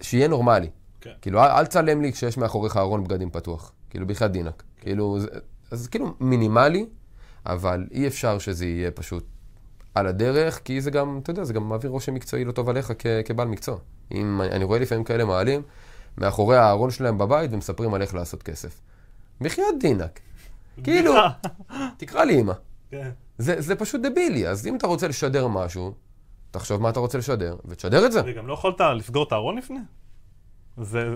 שיהיה 0.00 0.28
נורמלי. 0.28 0.68
כן. 1.06 1.12
כאילו, 1.22 1.40
אל, 1.40 1.50
אל 1.50 1.66
תצלם 1.66 2.02
לי 2.02 2.12
כשיש 2.12 2.38
מאחוריך 2.38 2.76
ארון 2.76 3.04
בגדים 3.04 3.30
פתוח. 3.30 3.72
כאילו, 3.90 4.06
בחייאת 4.06 4.32
דינאק. 4.32 4.62
כאילו, 4.80 5.18
זה, 5.20 5.28
אז 5.70 5.88
כאילו 5.88 6.14
מינימלי, 6.20 6.86
אבל 7.46 7.86
אי 7.90 8.06
אפשר 8.06 8.38
שזה 8.38 8.66
יהיה 8.66 8.90
פשוט 8.90 9.24
על 9.94 10.06
הדרך, 10.06 10.60
כי 10.64 10.80
זה 10.80 10.90
גם, 10.90 11.20
אתה 11.22 11.30
יודע, 11.30 11.44
זה 11.44 11.52
גם 11.52 11.68
מעביר 11.68 11.90
רושם 11.90 12.14
מקצועי 12.14 12.44
לא 12.44 12.52
טוב 12.52 12.68
עליך 12.68 12.92
כ, 12.98 13.06
כבעל 13.24 13.48
מקצוע. 13.48 13.76
אם 14.12 14.40
אני, 14.40 14.50
אני 14.50 14.64
רואה 14.64 14.78
לפעמים 14.78 15.04
כאלה 15.04 15.24
מעלים 15.24 15.62
מאחורי 16.18 16.56
הארון 16.56 16.90
שלהם 16.90 17.18
בבית 17.18 17.52
ומספרים 17.52 17.94
על 17.94 18.02
איך 18.02 18.14
לעשות 18.14 18.42
כסף. 18.42 18.80
בחייאת 19.40 19.74
דינק. 19.80 20.20
כאילו, 20.84 21.14
תקרא 21.98 22.24
לי 22.24 22.40
אמא. 22.40 22.52
כן. 22.90 23.10
זה, 23.38 23.60
זה 23.60 23.76
פשוט 23.76 24.00
דבילי, 24.00 24.48
אז 24.48 24.66
אם 24.66 24.76
אתה 24.76 24.86
רוצה 24.86 25.08
לשדר 25.08 25.46
משהו, 25.46 25.94
תחשוב 26.50 26.82
מה 26.82 26.90
אתה 26.90 27.00
רוצה 27.00 27.18
לשדר, 27.18 27.56
ותשדר 27.64 28.06
את 28.06 28.12
זה. 28.12 28.22
וגם 28.26 28.46
לא 28.46 28.52
יכולת 28.52 28.80
לסגור 28.80 29.22
את 29.22 29.32
הארון 29.32 29.58
לפני? 29.58 29.78
זה 30.82 31.14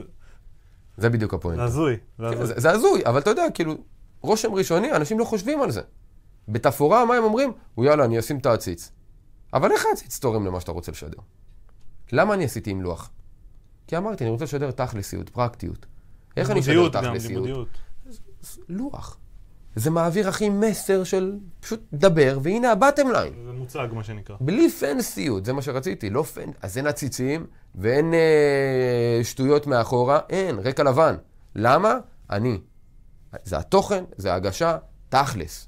זה 0.96 1.10
בדיוק 1.10 1.34
הפואנט. 1.34 1.56
זה 1.58 1.64
הזוי. 1.64 1.96
זה 2.18 2.26
כן, 2.30 2.42
הזוי. 2.42 2.60
זה, 2.60 2.70
הזוי, 2.70 3.02
אבל 3.06 3.18
אתה 3.18 3.30
יודע, 3.30 3.42
כאילו, 3.54 3.74
רושם 4.20 4.54
ראשוני, 4.54 4.92
אנשים 4.92 5.18
לא 5.18 5.24
חושבים 5.24 5.62
על 5.62 5.70
זה. 5.70 5.80
בתפאורה, 6.48 7.04
מה 7.04 7.14
הם 7.14 7.24
אומרים? 7.24 7.52
הוא 7.74 7.84
יאללה, 7.84 8.04
אני 8.04 8.18
אשים 8.18 8.38
את 8.38 8.46
העציץ. 8.46 8.92
אבל 9.52 9.72
איך 9.72 9.86
העציץ 9.86 10.18
תורם 10.18 10.46
למה 10.46 10.60
שאתה 10.60 10.72
רוצה 10.72 10.92
לשדר? 10.92 11.18
למה 12.12 12.34
אני 12.34 12.44
עשיתי 12.44 12.70
עם 12.70 12.82
לוח? 12.82 13.10
כי 13.86 13.96
אמרתי, 13.96 14.24
אני 14.24 14.30
רוצה 14.30 14.44
לשדר 14.44 14.70
תכלסיות, 14.70 15.28
פרקטיות. 15.28 15.86
איך 16.36 16.50
אני 16.50 16.60
אשדר 16.60 16.88
תכלסיות? 16.88 17.32
לימודיות. 17.32 17.68
לוח. 18.68 19.18
זה 19.76 19.90
מעביר, 19.90 20.28
אחי, 20.28 20.48
מסר 20.48 21.04
של 21.04 21.32
פשוט 21.60 21.80
דבר, 21.92 22.38
והנה 22.42 22.72
הבטם 22.72 23.10
ליין. 23.12 23.32
זה 23.46 23.52
מוצג, 23.52 23.88
מה 23.92 24.04
שנקרא. 24.04 24.36
בלי 24.40 24.70
פנסיות, 24.70 25.44
זה 25.44 25.52
מה 25.52 25.62
שרציתי, 25.62 26.10
לא 26.10 26.22
פנ... 26.22 26.50
אז 26.62 26.76
אין 26.76 26.86
עציצים 26.86 27.46
ואין 27.74 28.14
אה, 28.14 29.20
שטויות 29.24 29.66
מאחורה, 29.66 30.18
אין, 30.30 30.58
רקע 30.58 30.82
לבן. 30.82 31.14
למה? 31.56 31.98
אני. 32.30 32.58
זה 33.44 33.58
התוכן, 33.58 34.04
זה 34.16 34.32
ההגשה, 34.32 34.76
תכלס. 35.08 35.66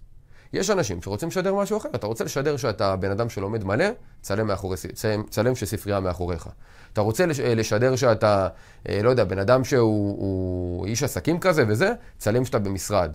יש 0.52 0.70
אנשים 0.70 1.02
שרוצים 1.02 1.28
לשדר 1.28 1.54
משהו 1.54 1.76
אחר. 1.76 1.88
אתה 1.94 2.06
רוצה 2.06 2.24
לשדר 2.24 2.56
שאתה 2.56 2.96
בן 2.96 3.10
אדם 3.10 3.28
שלומד 3.28 3.64
מלא, 3.64 3.84
צלם, 4.20 4.46
מאחורי, 4.46 4.76
צלם, 4.94 5.22
צלם 5.30 5.54
שספרייה 5.54 6.00
מאחוריך. 6.00 6.48
אתה 6.92 7.00
רוצה 7.00 7.26
לש, 7.26 7.40
אה, 7.40 7.54
לשדר 7.54 7.96
שאתה, 7.96 8.48
אה, 8.88 9.02
לא 9.02 9.10
יודע, 9.10 9.24
בן 9.24 9.38
אדם 9.38 9.64
שהוא 9.64 10.18
הוא 10.18 10.86
איש 10.86 11.02
עסקים 11.02 11.40
כזה 11.40 11.64
וזה, 11.68 11.92
צלם 12.18 12.44
שאתה 12.44 12.58
במשרד. 12.58 13.12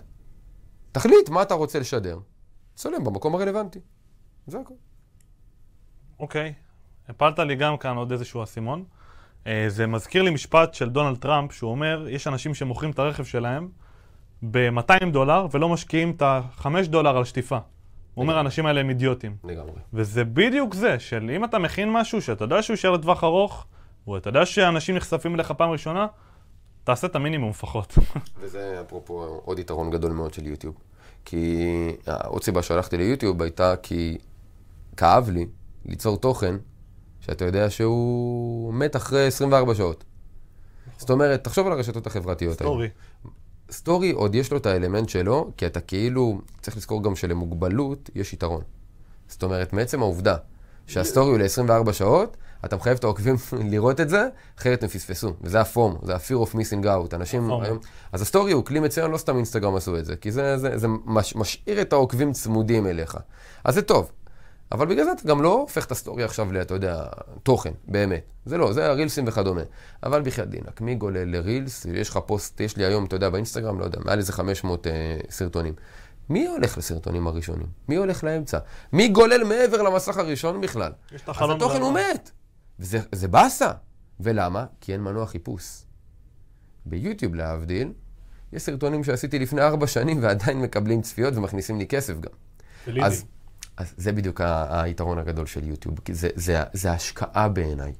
תחליט 0.98 1.28
מה 1.28 1.42
אתה 1.42 1.54
רוצה 1.54 1.78
לשדר. 1.78 2.18
צלם 2.74 3.04
במקום 3.04 3.34
הרלוונטי. 3.34 3.78
זה 4.46 4.60
הכול. 4.60 4.76
אוקיי. 6.20 6.54
הפלת 7.08 7.38
לי 7.38 7.56
גם 7.56 7.76
כאן 7.76 7.96
עוד 7.96 8.12
איזשהו 8.12 8.42
אסימון. 8.42 8.84
אה, 9.46 9.64
זה 9.68 9.86
מזכיר 9.86 10.22
לי 10.22 10.30
משפט 10.30 10.74
של 10.74 10.88
דונלד 10.88 11.18
טראמפ, 11.18 11.52
שהוא 11.52 11.70
אומר, 11.70 12.06
יש 12.08 12.26
אנשים 12.26 12.54
שמוכרים 12.54 12.90
את 12.90 12.98
הרכב 12.98 13.24
שלהם 13.24 13.68
ב-200 14.42 15.10
דולר 15.12 15.46
ולא 15.52 15.68
משקיעים 15.68 16.10
את 16.10 16.22
ה-5 16.22 16.66
דולר 16.88 17.16
על 17.16 17.24
שטיפה. 17.24 17.58
הוא 18.14 18.22
אומר, 18.22 18.36
האנשים 18.36 18.66
האלה 18.66 18.80
הם 18.80 18.88
אידיוטים. 18.88 19.36
לגמרי. 19.44 19.80
וזה 19.92 20.24
בדיוק 20.24 20.74
זה, 20.74 20.98
של 20.98 21.30
אם 21.36 21.44
אתה 21.44 21.58
מכין 21.58 21.92
משהו 21.92 22.22
שאתה 22.22 22.44
יודע 22.44 22.62
שהוא 22.62 22.74
יישאר 22.74 22.90
לטווח 22.90 23.24
ארוך, 23.24 23.66
ואתה 24.08 24.28
יודע 24.28 24.46
שאנשים 24.46 24.96
נחשפים 24.96 25.34
אליך 25.34 25.52
פעם 25.52 25.70
ראשונה, 25.70 26.06
תעשה 26.84 27.06
את 27.06 27.16
המינימום 27.16 27.50
לפחות. 27.50 27.98
וזה 28.40 28.80
אפרופו 28.80 29.40
עוד 29.44 29.58
יתרון 29.58 29.90
גדול 29.90 30.12
מאוד 30.12 30.34
של 30.34 30.46
יוטיוב. 30.46 30.87
כי 31.30 31.96
עוד 32.26 32.42
סיבה 32.42 32.62
שהלכתי 32.62 32.96
ליוטיוב 32.96 33.42
הייתה 33.42 33.74
כי 33.82 34.18
כאב 34.96 35.30
לי 35.30 35.46
ליצור 35.84 36.16
תוכן 36.16 36.56
שאתה 37.20 37.44
יודע 37.44 37.70
שהוא 37.70 38.74
מת 38.74 38.96
אחרי 38.96 39.26
24 39.26 39.74
שעות. 39.74 40.04
זאת 40.96 41.10
אומרת, 41.10 41.44
תחשוב 41.44 41.66
על 41.66 41.72
הרשתות 41.72 42.06
החברתיות. 42.06 42.54
סטורי. 42.54 42.88
סטורי 43.70 44.10
עוד 44.10 44.34
יש 44.34 44.50
לו 44.50 44.56
את 44.56 44.66
האלמנט 44.66 45.08
שלו, 45.08 45.50
כי 45.56 45.66
אתה 45.66 45.80
כאילו, 45.80 46.40
צריך 46.62 46.76
לזכור 46.76 47.04
גם 47.04 47.16
שלמוגבלות 47.16 48.10
יש 48.14 48.32
יתרון. 48.32 48.62
זאת 49.28 49.42
אומרת, 49.42 49.72
מעצם 49.72 50.02
העובדה 50.02 50.36
שהסטורי 50.86 51.30
הוא 51.30 51.38
ל-24 51.38 51.92
שעות, 51.92 52.36
אתה 52.64 52.76
מחייב 52.76 52.96
את 52.96 53.04
העוקבים 53.04 53.36
לראות 53.70 54.00
את 54.00 54.08
זה, 54.08 54.28
אחרת 54.58 54.82
הם 54.82 54.88
פספסו. 54.88 55.32
וזה 55.40 55.60
ה-FOMO, 55.60 55.98
זה 56.02 56.14
ה-fear 56.14 56.48
of 56.48 56.54
missing 56.54 56.84
out. 56.84 57.14
אנשים. 57.14 57.50
היום... 57.62 57.78
אז 58.12 58.22
הסטורי 58.22 58.52
הוא 58.52 58.64
כלי 58.64 58.80
מצוין, 58.80 59.10
לא 59.10 59.18
סתם 59.18 59.36
אינסטגרם 59.36 59.76
עשו 59.76 59.98
את 59.98 60.04
זה, 60.04 60.16
כי 60.16 60.32
זה, 60.32 60.58
זה, 60.58 60.78
זה 60.78 60.88
מש, 61.04 61.36
משאיר 61.36 61.80
את 61.80 61.92
העוקבים 61.92 62.32
צמודים 62.32 62.86
אליך. 62.86 63.16
אז 63.64 63.74
זה 63.74 63.82
טוב. 63.82 64.10
אבל 64.72 64.86
בגלל 64.86 65.04
זה 65.04 65.12
אתה 65.12 65.28
גם 65.28 65.42
לא 65.42 65.52
הופך 65.52 65.86
את 65.86 65.92
הסטורי 65.92 66.24
עכשיו 66.24 66.52
ל, 66.52 66.60
אתה 66.60 66.74
יודע, 66.74 67.04
תוכן, 67.42 67.72
באמת. 67.84 68.24
זה 68.44 68.58
לא, 68.58 68.72
זה 68.72 68.86
הרילסים 68.86 69.24
וכדומה. 69.28 69.62
אבל 70.02 70.22
בחייאת 70.22 70.50
דינק, 70.50 70.80
מי 70.80 70.94
גולל 70.94 71.36
לרילס? 71.36 71.86
יש 71.94 72.08
לך 72.08 72.18
פוסט, 72.26 72.60
יש 72.60 72.76
לי 72.76 72.84
היום, 72.84 73.04
אתה 73.04 73.16
יודע, 73.16 73.30
באינסטגרם, 73.30 73.78
לא 73.78 73.84
יודע, 73.84 73.98
מעל 74.04 74.18
איזה 74.18 74.32
500 74.32 74.86
אה, 74.86 74.92
סרטונים. 75.30 75.74
מי 76.30 76.46
הולך 76.46 76.78
לסרטונים 76.78 77.26
הראשונים? 77.26 77.66
מי 77.88 77.96
הולך 77.96 78.24
לאמצע? 78.24 78.58
מי 78.92 79.08
גולל 79.08 79.44
מעבר 79.44 79.82
למסך 79.82 80.16
הראשון 80.16 80.60
בכלל? 80.60 80.92
אז 81.28 81.50
התוכן 81.50 81.80
הוא. 81.80 81.92
מת. 81.92 82.30
וזה 82.78 82.98
זה 83.12 83.28
באסה. 83.28 83.70
ולמה? 84.20 84.66
כי 84.80 84.92
אין 84.92 85.00
מנוע 85.00 85.26
חיפוש. 85.26 85.82
ביוטיוב, 86.86 87.34
להבדיל, 87.34 87.92
יש 88.52 88.62
סרטונים 88.62 89.04
שעשיתי 89.04 89.38
לפני 89.38 89.60
ארבע 89.62 89.86
שנים 89.86 90.22
ועדיין 90.22 90.60
מקבלים 90.62 91.02
צפיות 91.02 91.36
ומכניסים 91.36 91.78
לי 91.78 91.86
כסף 91.86 92.20
גם. 92.20 92.30
אז, 93.06 93.24
אז 93.76 93.94
זה 93.96 94.12
בדיוק 94.12 94.40
ה- 94.40 94.82
היתרון 94.82 95.18
הגדול 95.18 95.46
של 95.46 95.64
יוטיוב, 95.68 95.98
כי 96.04 96.14
זה, 96.14 96.28
זה, 96.34 96.62
זה 96.72 96.92
השקעה 96.92 97.48
בעיניי. 97.48 97.92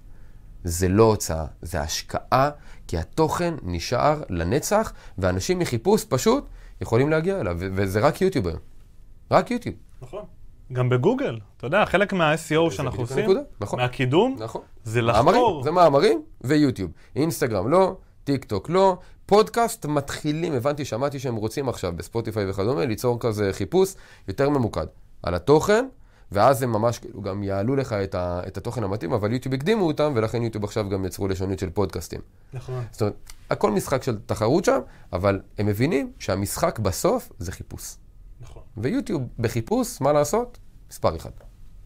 זה 0.65 0.89
לא 0.89 1.03
הוצאה, 1.05 1.47
זה 1.63 1.81
השקעה, 1.81 2.51
כי 2.87 2.99
התוכן 2.99 3.55
נשאר 3.63 4.23
לנצח, 4.29 4.93
ואנשים 5.19 5.59
מחיפוש 5.59 6.05
פשוט 6.05 6.49
יכולים 6.81 7.09
להגיע 7.11 7.41
אליו, 7.41 7.57
ו- 7.61 7.69
וזה 7.75 8.01
רק 8.01 8.21
יוטיוב 8.21 8.47
היום. 8.47 8.59
רק 9.31 9.51
יוטיוב. 9.51 9.75
נכון. 10.03 10.25
גם 10.73 10.89
בגוגל, 10.89 11.39
אתה 11.57 11.67
יודע, 11.67 11.85
חלק 11.87 12.13
מה-SEO 12.13 12.71
שאנחנו 12.71 13.03
עושים, 13.03 13.19
הנקודה, 13.19 13.41
נכון. 13.61 13.81
מהקידום, 13.81 14.37
נכון. 14.39 14.63
זה 14.85 15.03
מאמרים, 15.03 15.29
לחקור. 15.29 15.63
זה 15.63 15.71
מאמרים 15.71 16.23
ויוטיוב. 16.41 16.91
אינסטגרם 17.17 17.69
לא, 17.69 17.97
טיק 18.25 18.45
טוק 18.45 18.71
לא. 18.71 18.99
פודקאסט 19.27 19.87
מתחילים, 19.87 20.53
הבנתי, 20.53 20.85
שמעתי 20.85 21.19
שהם 21.19 21.37
רוצים 21.37 21.69
עכשיו 21.69 21.93
בספוטיפיי 21.97 22.51
וכדומה, 22.51 22.85
ליצור 22.85 23.21
כזה 23.21 23.51
חיפוש 23.53 23.95
יותר 24.29 24.49
ממוקד 24.49 24.87
על 25.23 25.35
התוכן, 25.35 25.87
ואז 26.33 26.63
הם 26.63 26.73
ממש 26.73 26.99
כאילו 26.99 27.23
גם 27.23 27.43
יעלו 27.43 27.77
לך 27.77 27.93
את, 27.93 28.15
ה, 28.15 28.41
את 28.47 28.57
התוכן 28.57 28.85
המתאים, 28.85 29.13
אבל 29.13 29.33
יוטיוב 29.33 29.55
הקדימו 29.55 29.87
אותם, 29.87 30.13
ולכן 30.15 30.43
יוטיוב 30.43 30.65
עכשיו 30.65 30.89
גם 30.89 31.05
יצרו 31.05 31.29
לשונית 31.29 31.59
של 31.59 31.71
פודקאסטים. 31.71 32.21
נכון. 32.53 32.85
זאת 32.91 33.03
אומרת, 33.03 33.15
הכל 33.51 33.71
משחק 33.71 34.03
של 34.03 34.19
תחרות 34.27 34.65
שם, 34.65 34.81
אבל 35.13 35.41
הם 35.59 35.67
מבינים 35.67 36.13
שהמשחק 36.19 36.79
בסוף 36.79 37.33
זה 37.39 37.53
חיפוש. 37.53 37.97
ויוטיוב 38.83 39.29
בחיפוש, 39.39 40.01
מה 40.01 40.13
לעשות? 40.13 40.59
מספר 40.91 41.17
אחד. 41.17 41.31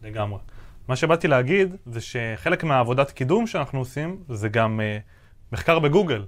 לגמרי. 0.01 0.39
מה 0.87 0.95
שבאתי 0.95 1.27
להגיד 1.27 1.75
זה 1.85 2.01
שחלק 2.01 2.63
מהעבודת 2.63 3.11
קידום 3.11 3.47
שאנחנו 3.47 3.79
עושים 3.79 4.23
זה 4.29 4.49
גם 4.49 4.79
uh, 4.79 5.53
מחקר 5.53 5.79
בגוגל. 5.79 6.25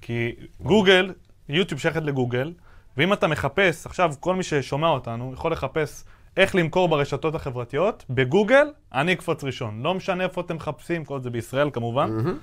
כי 0.00 0.34
גוגל, 0.60 1.14
יוטיוב 1.48 1.80
שייכת 1.80 2.02
לגוגל, 2.02 2.52
ואם 2.96 3.12
אתה 3.12 3.26
מחפש, 3.26 3.86
עכשיו 3.86 4.14
כל 4.20 4.34
מי 4.34 4.42
ששומע 4.42 4.88
אותנו 4.88 5.32
יכול 5.32 5.52
לחפש 5.52 6.04
איך 6.36 6.54
למכור 6.54 6.88
ברשתות 6.88 7.34
החברתיות, 7.34 8.04
בגוגל 8.10 8.72
אני 8.92 9.12
אקפוץ 9.12 9.44
ראשון. 9.44 9.82
לא 9.82 9.94
משנה 9.94 10.24
איפה 10.24 10.40
אתם 10.40 10.56
מחפשים, 10.56 11.04
כל 11.04 11.20
זה 11.20 11.30
בישראל 11.30 11.70
כמובן, 11.70 12.10
מהמם. 12.10 12.38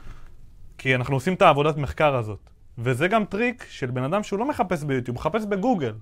כי 0.78 0.96
אנחנו 0.96 1.16
עושים 1.16 1.34
את 1.34 1.42
העבודת 1.42 1.78
מחקר 1.78 2.16
הזאת. 2.16 2.50
וזה 2.78 3.08
גם 3.08 3.26
טריק 3.26 3.66
של 3.70 3.92
בן 3.92 4.04
אדם 4.04 4.24
שהוא 4.24 4.40
לא 4.40 4.50
מחפש 4.50 4.84
ביוטיוב, 4.84 5.18
הוא 5.18 5.22
מחפש 5.22 5.46
בגוגל. 5.46 5.94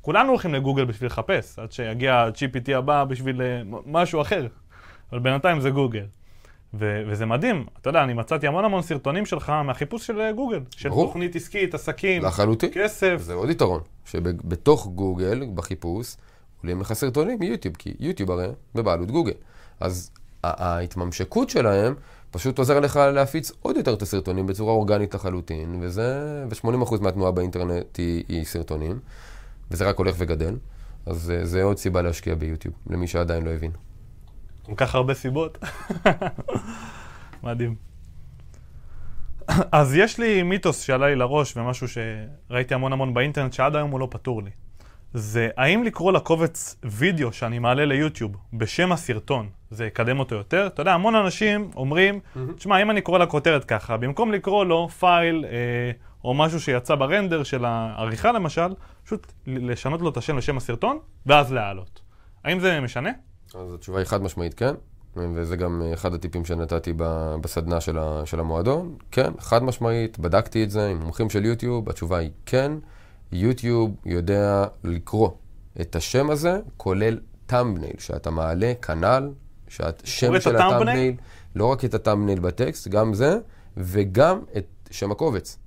כולנו 0.00 0.28
הולכים 0.30 0.54
לגוגל 0.54 0.84
בשביל 0.84 1.06
לחפש, 1.06 1.58
עד 1.58 1.72
שיגיע 1.72 2.14
ה-GPT 2.14 2.76
הבא 2.76 3.04
בשביל 3.04 3.42
אה, 3.42 3.62
משהו 3.86 4.20
אחר. 4.20 4.46
אבל 5.12 5.20
בינתיים 5.20 5.60
זה 5.60 5.70
גוגל. 5.70 6.04
ו- 6.74 7.02
וזה 7.06 7.26
מדהים, 7.26 7.66
אתה 7.80 7.90
יודע, 7.90 8.04
אני 8.04 8.14
מצאתי 8.14 8.46
המון 8.46 8.64
המון 8.64 8.82
סרטונים 8.82 9.26
שלך 9.26 9.50
מהחיפוש 9.50 10.06
של 10.06 10.20
אה, 10.20 10.32
גוגל. 10.32 10.60
של 10.76 10.88
ברור. 10.88 11.06
תוכנית 11.06 11.36
עסקית, 11.36 11.74
עסקים, 11.74 12.22
לחלוטין. 12.22 12.70
כסף. 12.74 13.16
זה 13.18 13.34
עוד 13.34 13.50
יתרון, 13.50 13.80
שבתוך 14.04 14.86
גוגל, 14.86 15.46
בחיפוש, 15.54 16.16
עולים 16.62 16.80
לך 16.80 16.92
סרטונים 16.92 17.38
מיוטיוב, 17.38 17.76
כי 17.76 17.94
יוטיוב 18.00 18.30
הרי 18.30 18.46
בבעלות 18.74 19.10
גוגל. 19.10 19.32
אז 19.80 20.10
ההתממשקות 20.44 21.50
שלהם 21.50 21.94
פשוט 22.30 22.58
עוזר 22.58 22.80
לך 22.80 22.96
להפיץ 22.96 23.52
עוד 23.62 23.76
יותר 23.76 23.94
את 23.94 24.02
הסרטונים 24.02 24.46
בצורה 24.46 24.72
אורגנית 24.72 25.14
לחלוטין, 25.14 25.78
וזה, 25.80 26.44
ו-80% 26.50 27.00
מהתנועה 27.00 27.32
באינטרנט 27.32 27.96
היא, 27.96 28.24
היא 28.28 28.44
סרטונים, 28.44 28.98
וזה 29.70 29.88
רק 29.88 29.96
הולך 29.96 30.14
וגדל. 30.18 30.56
אז 31.06 31.30
אה, 31.30 31.44
זה 31.44 31.62
עוד 31.62 31.78
סיבה 31.78 32.02
להשקיע 32.02 32.34
ביוטיוב, 32.34 32.74
למי 32.90 33.06
שעדיין 33.06 33.42
לא 33.42 33.50
הבין. 33.50 33.70
כל 34.62 34.74
כך 34.76 34.94
הרבה 34.94 35.14
סיבות. 35.14 35.58
מדהים. 37.42 37.74
אז 39.72 39.94
יש 39.94 40.18
לי 40.18 40.42
מיתוס 40.42 40.80
שעלה 40.80 41.08
לי 41.08 41.16
לראש 41.16 41.56
ומשהו 41.56 41.86
שראיתי 41.88 42.74
המון 42.74 42.92
המון 42.92 43.14
באינטרנט 43.14 43.52
שעד 43.52 43.76
היום 43.76 43.90
הוא 43.90 44.00
לא 44.00 44.08
פתור 44.10 44.42
לי. 44.42 44.50
זה 45.14 45.48
האם 45.56 45.84
לקרוא 45.84 46.12
לקובץ 46.12 46.76
וידאו 46.84 47.32
שאני 47.32 47.58
מעלה 47.58 47.84
ליוטיוב 47.84 48.36
בשם 48.52 48.92
הסרטון, 48.92 49.48
זה 49.70 49.86
יקדם 49.86 50.18
אותו 50.18 50.34
יותר? 50.34 50.66
אתה 50.66 50.82
יודע, 50.82 50.94
המון 50.94 51.14
אנשים 51.14 51.70
אומרים, 51.76 52.20
תשמע, 52.56 52.82
אם 52.82 52.90
אני 52.90 53.00
קורא 53.00 53.18
לכותרת 53.18 53.64
ככה, 53.64 53.96
במקום 53.96 54.32
לקרוא 54.32 54.64
לו 54.64 54.88
פייל 54.88 55.44
אה, 55.44 55.90
או 56.24 56.34
משהו 56.34 56.60
שיצא 56.60 56.94
ברנדר 56.94 57.42
של 57.42 57.64
העריכה 57.64 58.32
למשל, 58.32 58.74
פשוט 59.04 59.32
לשנות 59.46 60.00
לו 60.00 60.08
את 60.10 60.16
השם 60.16 60.38
לשם 60.38 60.56
הסרטון, 60.56 60.98
ואז 61.26 61.52
להעלות. 61.52 62.00
האם 62.44 62.60
זה 62.60 62.80
משנה? 62.80 63.10
אז 63.54 63.74
התשובה 63.74 63.98
היא 63.98 64.06
חד 64.06 64.22
משמעית 64.22 64.54
כן, 64.54 64.74
וזה 65.16 65.56
גם 65.56 65.82
אחד 65.94 66.14
הטיפים 66.14 66.44
שנתתי 66.44 66.92
בסדנה 67.40 67.80
של, 67.80 67.98
ה- 67.98 68.22
של 68.24 68.40
המועדון. 68.40 68.94
כן, 69.10 69.30
חד 69.38 69.62
משמעית, 69.62 70.18
בדקתי 70.18 70.64
את 70.64 70.70
זה 70.70 70.88
עם 70.88 70.96
מומחים 71.00 71.30
של 71.30 71.44
יוטיוב, 71.44 71.88
התשובה 71.88 72.18
היא 72.18 72.30
כן. 72.46 72.72
יוטיוב 73.32 73.90
יודע 74.06 74.64
לקרוא 74.84 75.30
את 75.80 75.96
השם 75.96 76.30
הזה, 76.30 76.60
כולל 76.76 77.18
thumbnail, 77.46 77.96
שאתה 77.98 78.30
מעלה, 78.30 78.72
כנ"ל, 78.82 79.30
שהשם 79.68 80.36
את 80.36 80.42
של? 80.42 80.56
ה-thumbnail, 80.56 81.14
לא 81.54 81.66
רק 81.66 81.84
את 81.84 81.94
ה-thumbnail 81.94 82.40
בטקסט, 82.40 82.88
גם 82.88 83.14
זה, 83.14 83.38
וגם 83.76 84.40
את 84.56 84.66
שם 84.90 85.10
הקובץ. 85.12 85.58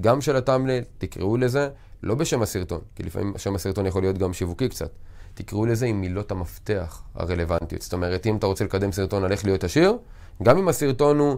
גם 0.00 0.20
של 0.20 0.36
ה-thumbnail, 0.36 0.84
תקראו 0.98 1.36
לזה, 1.36 1.68
לא 2.02 2.14
בשם 2.14 2.42
הסרטון, 2.42 2.80
כי 2.96 3.02
לפעמים 3.02 3.32
שם 3.36 3.54
הסרטון 3.54 3.86
יכול 3.86 4.02
להיות 4.02 4.18
גם 4.18 4.32
שיווקי 4.32 4.68
קצת. 4.68 4.90
תקראו 5.34 5.66
לזה 5.66 5.86
עם 5.86 6.00
מילות 6.00 6.30
המפתח 6.30 7.02
הרלוונטיות. 7.14 7.82
זאת 7.82 7.92
אומרת, 7.92 8.26
אם 8.26 8.36
אתה 8.36 8.46
רוצה 8.46 8.64
לקדם 8.64 8.92
סרטון 8.92 9.24
על 9.24 9.32
איך 9.32 9.44
להיות 9.44 9.64
עשיר, 9.64 9.98
גם 10.42 10.58
אם 10.58 10.68
הסרטון 10.68 11.18
הוא 11.18 11.36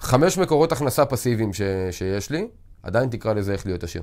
חמש 0.00 0.38
מקורות 0.38 0.72
הכנסה 0.72 1.06
פסיביים 1.06 1.52
ש... 1.52 1.62
שיש 1.90 2.30
לי, 2.30 2.48
עדיין 2.82 3.08
תקרא 3.10 3.32
לזה 3.32 3.52
איך 3.52 3.66
להיות 3.66 3.84
עשיר. 3.84 4.02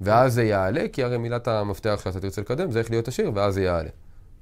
ואז 0.00 0.34
זה 0.34 0.44
יעלה, 0.44 0.88
כי 0.92 1.02
הרי 1.02 1.18
מילת 1.18 1.48
המפתח 1.48 2.00
שאתה 2.04 2.20
תרצה 2.20 2.40
לקדם 2.40 2.70
זה 2.70 2.78
איך 2.78 2.90
להיות 2.90 3.08
עשיר, 3.08 3.30
ואז 3.34 3.54
זה 3.54 3.62
יעלה. 3.62 3.88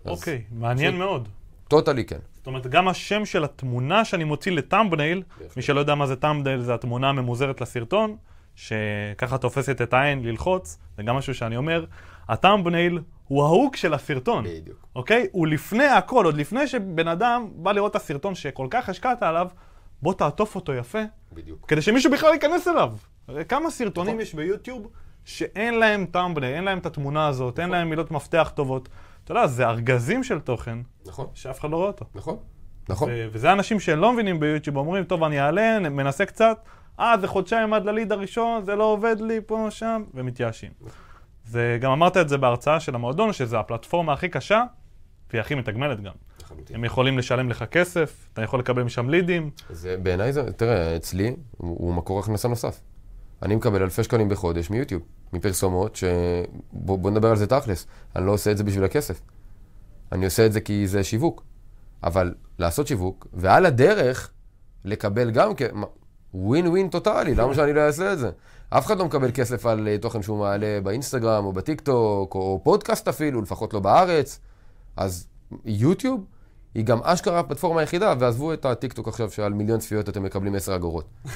אוקיי, 0.07 0.43
מעניין 0.53 0.91
פשוט- 0.93 0.99
מאוד. 0.99 1.29
טוטלי 1.69 2.05
כן. 2.05 2.19
זאת 2.45 2.47
אומרת, 2.47 2.67
גם 2.67 2.89
השם 2.89 3.25
של 3.25 3.45
התמונה 3.45 4.05
שאני 4.05 4.25
מוציא 4.25 4.53
לטאמבנייל, 4.53 5.23
מי 5.57 5.63
שלא 5.63 5.81
יודע 5.81 5.95
מה 5.95 6.07
זה 6.07 6.17
טאמבנייל, 6.17 6.61
זה 6.61 6.75
התמונה 6.75 7.09
הממוזרת 7.09 7.61
לסרטון, 7.61 8.17
שככה 8.55 9.39
תופסת 9.39 9.83
את 9.83 9.95
העין 9.95 10.25
ללחוץ, 10.25 10.79
זה 10.97 11.03
גם 11.03 11.17
משהו 11.17 11.35
שאני 11.35 11.57
אומר, 11.57 11.85
ה-thumbnail 12.29 13.01
הוא 13.29 13.45
ההוק 13.45 13.77
של 13.77 13.95
הסרטון, 13.95 14.45
בדיוק. 14.45 14.87
אוקיי? 14.97 15.27
הוא 15.33 15.47
לפני 15.47 15.87
הכל, 15.87 16.25
עוד 16.25 16.37
לפני 16.37 16.67
שבן 16.67 17.09
אדם 17.09 17.49
בא 17.55 17.73
לראות 17.73 17.91
את 17.91 17.97
הסרטון 17.97 18.35
שכל 18.35 18.67
כך 18.71 18.89
השקעת 18.89 19.23
עליו, 19.23 19.49
בוא 20.03 20.15
תעטוף 20.15 20.55
אותו 20.55 20.75
יפה, 20.75 21.03
בדיוק. 21.33 21.69
כדי 21.69 21.83
שמישהו 21.83 22.13
בכלל 22.13 22.33
ייכנס 22.33 22.69
אליו. 22.69 22.93
כמה 23.49 23.71
סרטונים 23.71 24.15
נכון. 24.15 24.23
יש 24.23 24.35
ביוטיוב 24.35 24.89
שאין 25.25 25.75
להם 25.75 26.07
thumbnail, 26.07 26.55
אין 26.55 26.65
להם 26.65 26.79
את 26.79 26.87
התמונה 26.87 27.27
הזאת, 27.27 27.61
אין 27.61 27.71
להם 27.71 27.91
מילות 27.91 28.11
מפתח 28.11 28.53
טובות. 28.55 28.89
אתה 29.25 29.33
יודע, 29.33 29.47
זה 29.47 29.69
ארגזים 29.69 30.25
של 30.25 30.41
תוכן 30.41 30.79
נכון, 31.07 31.27
שאף 31.35 31.61
אחד 31.61 31.71
לא 31.71 31.77
רואה 31.77 31.89
אותו. 31.89 32.05
נכון, 32.15 32.37
נכון. 32.89 33.09
ו- 33.13 33.27
וזה 33.33 33.53
אנשים 33.53 33.81
שלא 33.81 34.13
מבינים 34.13 34.41
ביוטיוב, 34.41 34.77
אומרים, 34.77 35.05
טוב, 35.05 35.23
אני 35.23 35.41
אעלה, 35.41 35.79
מנסה 35.79 36.27
קצת, 36.27 36.59
אה, 37.01 37.15
זה 37.21 37.29
חודשיים 37.29 37.75
עד 37.75 37.85
לליד 37.85 38.13
הראשון, 38.13 38.65
זה 38.65 38.75
לא 38.75 38.85
עובד 38.85 39.17
לי 39.21 39.41
פה, 39.47 39.67
שם, 39.71 40.03
ומתייאשים. 40.15 40.71
זה, 41.45 41.79
גם 41.81 41.93
אמרת 41.93 42.17
את 42.17 42.29
זה 42.29 42.39
בהרצאה 42.39 42.81
של 42.81 42.95
המועדון, 42.95 43.33
שזו 43.33 43.57
הפלטפורמה 43.57 44.13
הכי 44.13 44.29
קשה, 44.29 44.63
והיא 45.31 45.41
הכי 45.41 45.55
מתגמלת 45.55 46.01
גם. 46.01 46.13
לחלוטין. 46.43 46.77
הם 46.77 46.85
יכולים 46.85 47.19
לשלם 47.19 47.49
לך 47.49 47.65
כסף, 47.71 48.29
אתה 48.33 48.43
יכול 48.43 48.61
לקבל 48.61 48.83
משם 48.83 49.11
לידים. 49.11 49.51
זה, 49.71 49.97
בעיניי 50.03 50.33
זה, 50.33 50.53
תראה, 50.53 50.97
אצלי 50.97 51.37
הוא, 51.57 51.77
הוא 51.79 51.95
מקור 51.95 52.21
הכנסה 52.21 52.49
נוסף. 52.49 52.81
אני 53.43 53.57
מקבל 53.57 53.83
אלפי 53.83 54.03
שקלים 54.03 54.29
בחודש 54.29 54.71
מיוטיוב, 54.71 55.03
מפרסומות, 55.35 55.97
ש... 55.97 56.05
בוא, 56.73 56.99
בוא 56.99 57.11
נדבר 57.11 57.31
על 57.31 57.37
זה 57.37 57.47
תכלס. 57.47 57.87
אני 58.17 58.27
לא 58.27 58.33
עושה 58.33 58.51
את 58.51 58.57
זה 58.57 58.65
בשביל 58.65 58.85
הכסף. 58.85 59.21
אני 60.13 60.25
עושה 60.25 60.47
את 60.47 60.53
זה 60.53 60.61
כי 60.61 60.87
זה 60.87 61.05
שיווק. 61.05 61.43
אבל 62.05 62.35
לעשות 62.59 62.87
שיווק, 62.87 63.27
ועל 63.33 63.67
הדרך 63.67 64.31
לקבל 64.85 65.31
גם 65.31 65.53
כ... 65.57 65.63
ווין 66.35 66.67
ווין 66.67 66.89
טוטאלי, 66.89 67.35
למה 67.35 67.55
שאני 67.55 67.73
לא 67.73 67.81
אעשה 67.81 68.13
את 68.13 68.19
זה? 68.19 68.31
אף 68.71 68.87
אחד 68.87 68.99
לא 68.99 69.05
מקבל 69.05 69.31
כסף 69.35 69.67
על 69.67 69.89
אה, 69.89 69.99
תוכן 69.99 70.23
שהוא 70.23 70.39
מעלה 70.39 70.81
באינסטגרם 70.83 71.45
או 71.45 71.53
בטיק 71.53 71.81
טוק, 71.81 72.35
או 72.35 72.61
פודקאסט 72.65 73.09
אפילו, 73.09 73.43
לפחות 73.43 73.75
לא 73.75 73.81
בארץ. 73.81 74.41
אז 74.97 75.27
יוטיוב 75.65 76.25
היא 76.75 76.85
גם 76.85 76.99
אשכרה 77.03 77.41
הפלטפורמה 77.41 77.81
היחידה, 77.81 78.15
ועזבו 78.19 78.53
את 78.53 78.65
הטיק 78.65 78.93
טוק 78.93 79.09
עכשיו 79.09 79.31
שעל 79.31 79.53
מיליון 79.53 79.79
צפיות 79.79 80.09
אתם 80.09 80.23
מקבלים 80.23 80.55
10 80.55 80.75
אגורות. 80.77 81.05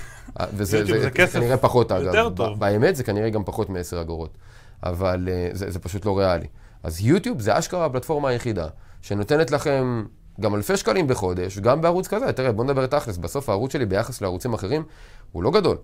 אה, 0.40 0.46
וזה 0.54 0.78
יוטיוב 0.78 0.98
זה 0.98 1.10
כסף 1.10 1.38
כנראה 1.38 1.56
פחות 1.56 1.92
אגב. 1.92 2.04
יותר 2.04 2.30
טוב. 2.30 2.60
באמת 2.60 2.96
זה 2.96 3.04
כנראה 3.04 3.30
גם 3.30 3.44
פחות 3.44 3.70
מ-10 3.70 4.00
אגורות. 4.00 4.38
אבל 4.82 5.28
אה, 5.32 5.48
זה, 5.52 5.70
זה 5.70 5.78
פשוט 5.78 6.04
לא 6.04 6.18
ריאלי. 6.18 6.46
אז 6.82 7.00
יוטיוב 7.00 7.40
זה 7.40 7.58
אשכרה 7.58 7.84
הפלטפורמה 7.86 8.28
היחידה, 8.28 8.66
שנותנת 9.02 9.50
לכם 9.50 10.04
גם 10.40 10.54
אלפי 10.54 10.76
שקלים 10.76 11.06
בחודש, 11.06 11.58
גם 11.58 11.80
בערוץ 11.80 12.08
כזה. 12.08 12.32
תראה, 12.32 12.52
בוא 12.52 12.64
נדבר 12.64 12.86
תכלס, 12.86 13.16
בסוף 13.16 13.48
הערוץ 13.48 13.72
שלי 13.72 13.86
ביחס 13.86 14.20
לערוצים 14.20 14.54
אחרים 14.54 14.82
הוא 15.32 15.42
לא 15.42 15.50
גדול. 15.50 15.76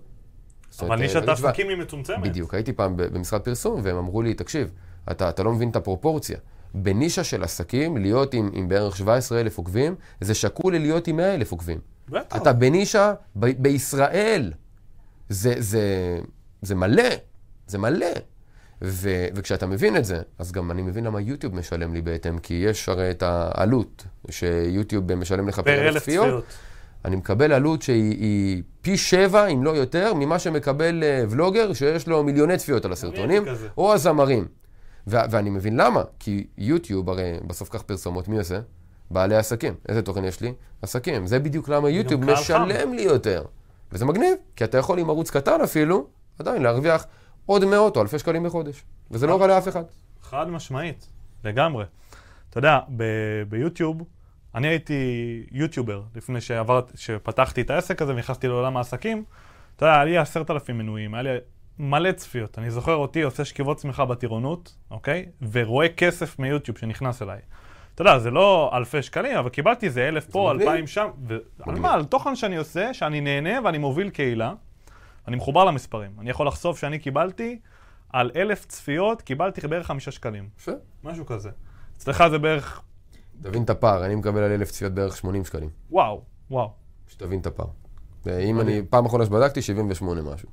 אבל 0.81 0.95
נישת 0.95 1.15
אה, 1.15 1.33
יש- 1.33 1.43
העסקים 1.43 1.69
היא 1.69 1.77
מצומצמת. 1.77 2.19
בדיוק, 2.21 2.53
הייתי 2.53 2.73
פעם 2.73 2.93
במשרד 2.97 3.41
פרסום, 3.41 3.79
והם 3.83 3.97
אמרו 3.97 4.21
לי, 4.21 4.33
תקשיב, 4.33 4.71
אתה, 5.11 5.29
אתה 5.29 5.43
לא 5.43 5.51
מבין 5.51 5.69
את 5.69 5.75
הפרופורציה. 5.75 6.37
בנישה 6.75 7.23
של 7.23 7.43
עסקים, 7.43 7.97
להיות 7.97 8.33
עם, 8.33 8.49
עם 8.53 8.67
בערך 8.67 8.97
17,000 8.97 9.57
עוקבים, 9.57 9.95
זה 10.21 10.33
שקול 10.33 10.75
ללהיות 10.75 11.07
עם 11.07 11.15
100,000 11.17 11.51
עוקבים. 11.51 11.79
בטח. 12.09 12.35
אתה 12.35 12.53
בנישה 12.53 13.13
ב- 13.35 13.61
בישראל. 13.61 14.53
זה, 15.29 15.53
זה, 15.57 15.83
זה 16.61 16.75
מלא, 16.75 17.09
זה 17.67 17.77
מלא. 17.77 18.07
ו, 18.81 19.09
וכשאתה 19.35 19.65
מבין 19.65 19.97
את 19.97 20.05
זה, 20.05 20.21
אז 20.39 20.51
גם 20.51 20.71
אני 20.71 20.81
מבין 20.81 21.03
למה 21.03 21.21
יוטיוב 21.21 21.55
משלם 21.55 21.93
לי 21.93 22.01
בהתאם, 22.01 22.39
כי 22.39 22.53
יש 22.53 22.89
הרי 22.89 23.11
את 23.11 23.23
העלות 23.25 24.03
שיוטיוב 24.29 25.15
משלם 25.15 25.47
לך 25.47 25.59
פר 25.59 25.87
אלף 25.87 26.01
צפיות. 26.01 26.43
אני 27.05 27.15
מקבל 27.15 27.51
עלות 27.51 27.81
שהיא 27.81 28.11
היא 28.19 28.63
פי 28.81 28.97
שבע, 28.97 29.45
אם 29.45 29.63
לא 29.63 29.69
יותר, 29.69 30.13
ממה 30.13 30.39
שמקבל 30.39 31.03
אה, 31.03 31.23
ולוגר 31.29 31.73
שיש 31.73 32.07
לו 32.07 32.23
מיליוני 32.23 32.57
צפיות 32.57 32.85
על 32.85 32.91
הסרטונים. 32.91 33.43
או 33.77 33.93
הזמרים. 33.93 34.45
ואני 35.07 35.49
מבין 35.49 35.77
למה, 35.77 36.01
כי 36.19 36.47
יוטיוב, 36.57 37.09
הרי 37.09 37.39
בסוף 37.47 37.69
כך 37.69 37.81
פרסומות, 37.81 38.27
מי 38.27 38.37
עושה? 38.37 38.59
בעלי 39.11 39.35
עסקים. 39.35 39.73
איזה 39.89 40.01
תוכן 40.01 40.23
יש 40.25 40.41
לי? 40.41 40.53
עסקים. 40.81 41.27
זה 41.27 41.39
בדיוק 41.39 41.69
למה 41.69 41.89
יוטיוב 41.89 42.25
משלם 42.25 42.93
לי 42.93 43.01
יותר. 43.01 43.43
וזה 43.91 44.05
מגניב, 44.05 44.37
כי 44.55 44.63
אתה 44.63 44.77
יכול 44.77 44.99
עם 44.99 45.09
ערוץ 45.09 45.31
קטן 45.31 45.61
אפילו, 45.61 46.07
עדיין 46.39 46.61
להרוויח 46.61 47.05
עוד 47.45 47.65
מאות 47.65 47.97
או 47.97 48.01
אלפי 48.01 48.19
שקלים 48.19 48.43
בחודש. 48.43 48.83
וזה 49.11 49.27
לא 49.27 49.41
רע 49.41 49.47
לאף 49.47 49.67
אחד. 49.67 49.83
חד 50.21 50.49
משמעית, 50.49 51.07
לגמרי. 51.43 51.85
אתה 52.49 52.57
יודע, 52.57 52.79
ביוטיוב, 53.49 54.03
אני 54.55 54.67
הייתי 54.67 54.93
יוטיובר 55.51 56.03
לפני 56.15 56.41
שעברת, 56.41 56.91
שפתחתי 56.95 57.61
את 57.61 57.69
העסק 57.69 58.01
הזה 58.01 58.13
ונכנסתי 58.13 58.47
לעולם 58.47 58.77
העסקים. 58.77 59.23
אתה 59.75 59.85
יודע, 59.85 59.95
היה 59.95 60.05
לי 60.05 60.17
עשרת 60.17 60.51
אלפים 60.51 60.77
מנויים, 60.77 61.13
היה 61.13 61.23
לי 61.23 61.29
מלא 61.79 62.11
צפיות. 62.11 62.59
אני 62.59 62.71
זוכר 62.71 62.95
אותי 62.95 63.21
עושה 63.21 63.45
שכיבות 63.45 63.77
צמיחה 63.77 64.05
בטירונות, 64.05 64.75
אוקיי? 64.91 65.25
ורואה 65.51 65.89
כסף 65.89 66.39
מיוטיוב 66.39 66.77
שנכנס 66.77 67.21
אליי. 67.21 67.39
אתה 67.95 68.01
יודע, 68.01 68.19
זה 68.19 68.31
לא 68.31 68.71
אלפי 68.73 69.01
שקלים, 69.01 69.37
אבל 69.37 69.49
קיבלתי 69.49 69.85
איזה 69.85 70.07
אלף 70.07 70.29
פה. 70.29 70.51
אלפיים 70.51 70.87
שם. 70.87 71.07
ועל 71.27 71.39
מגניב. 71.59 71.81
מה? 71.81 71.93
על 71.93 72.05
תוכן 72.05 72.35
שאני 72.35 72.57
עושה, 72.57 72.93
שאני 72.93 73.21
נהנה 73.21 73.59
ואני 73.63 73.77
מוביל 73.77 74.09
קהילה. 74.09 74.53
אני 75.27 75.35
מחובר 75.35 75.63
למספרים. 75.63 76.11
אני 76.19 76.29
יכול 76.29 76.47
לחשוף 76.47 76.79
שאני 76.79 76.99
קיבלתי 76.99 77.59
על 78.09 78.31
אלף 78.35 78.65
צפיות, 78.65 79.21
קיבלתי 79.21 79.67
בערך 79.67 79.87
חמישה 79.87 80.11
שקלים. 80.11 80.49
יפה. 80.59 80.71
משהו 81.03 81.25
כזה. 81.25 81.49
אצלך 81.97 82.23
זה 82.29 82.37
בערך, 82.37 82.81
תבין 83.41 83.63
את 83.63 83.69
הפער, 83.69 84.05
אני 84.05 84.15
מקבל 84.15 84.43
על 84.43 84.51
אלף 84.51 84.71
צפיות 84.71 84.93
בערך 84.93 85.17
80 85.17 85.45
שקלים. 85.45 85.69
וואו, 85.91 86.21
וואו. 86.51 86.71
שתבין 87.07 87.39
את 87.39 87.45
הפער. 87.45 87.67
ואם 88.25 88.61
אני, 88.61 88.81
פעם 88.89 89.05
אחרונה 89.05 89.25
שבדקתי, 89.25 89.61
78 89.61 90.21
משהו. 90.21 90.49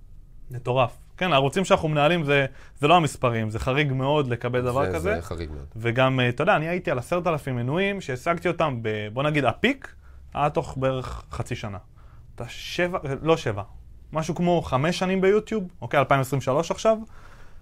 מטורף. 0.52 0.96
כן, 1.16 1.32
הערוצים 1.32 1.64
שאנחנו 1.64 1.88
מנהלים 1.88 2.24
זה, 2.24 2.46
זה 2.80 2.88
לא 2.88 2.96
המספרים, 2.96 3.50
זה 3.50 3.58
חריג 3.58 3.92
מאוד 3.92 4.28
לקבל 4.28 4.60
דבר 4.60 4.84
זה, 4.86 4.92
כזה. 4.94 5.14
זה 5.14 5.22
חריג 5.22 5.50
מאוד. 5.50 5.66
וגם, 5.76 6.20
אה, 6.20 6.28
אתה 6.28 6.42
יודע, 6.42 6.56
אני 6.56 6.68
הייתי 6.68 6.90
על 6.90 6.98
עשרת 6.98 7.26
אלפים 7.26 7.56
מנויים, 7.56 8.00
שהשגתי 8.00 8.48
אותם, 8.48 8.78
ב, 8.82 8.88
בוא 9.12 9.22
נגיד, 9.22 9.44
הפיק, 9.44 9.94
היה 10.34 10.50
תוך 10.50 10.76
בערך 10.76 11.24
חצי 11.30 11.54
שנה. 11.56 11.78
אתה 12.34 12.44
שבע, 12.48 12.98
לא 13.22 13.36
שבע, 13.36 13.62
משהו 14.12 14.34
כמו 14.34 14.62
חמש 14.62 14.98
שנים 14.98 15.20
ביוטיוב, 15.20 15.64
אוקיי, 15.82 16.00
2023 16.00 16.70
עכשיו, 16.70 16.98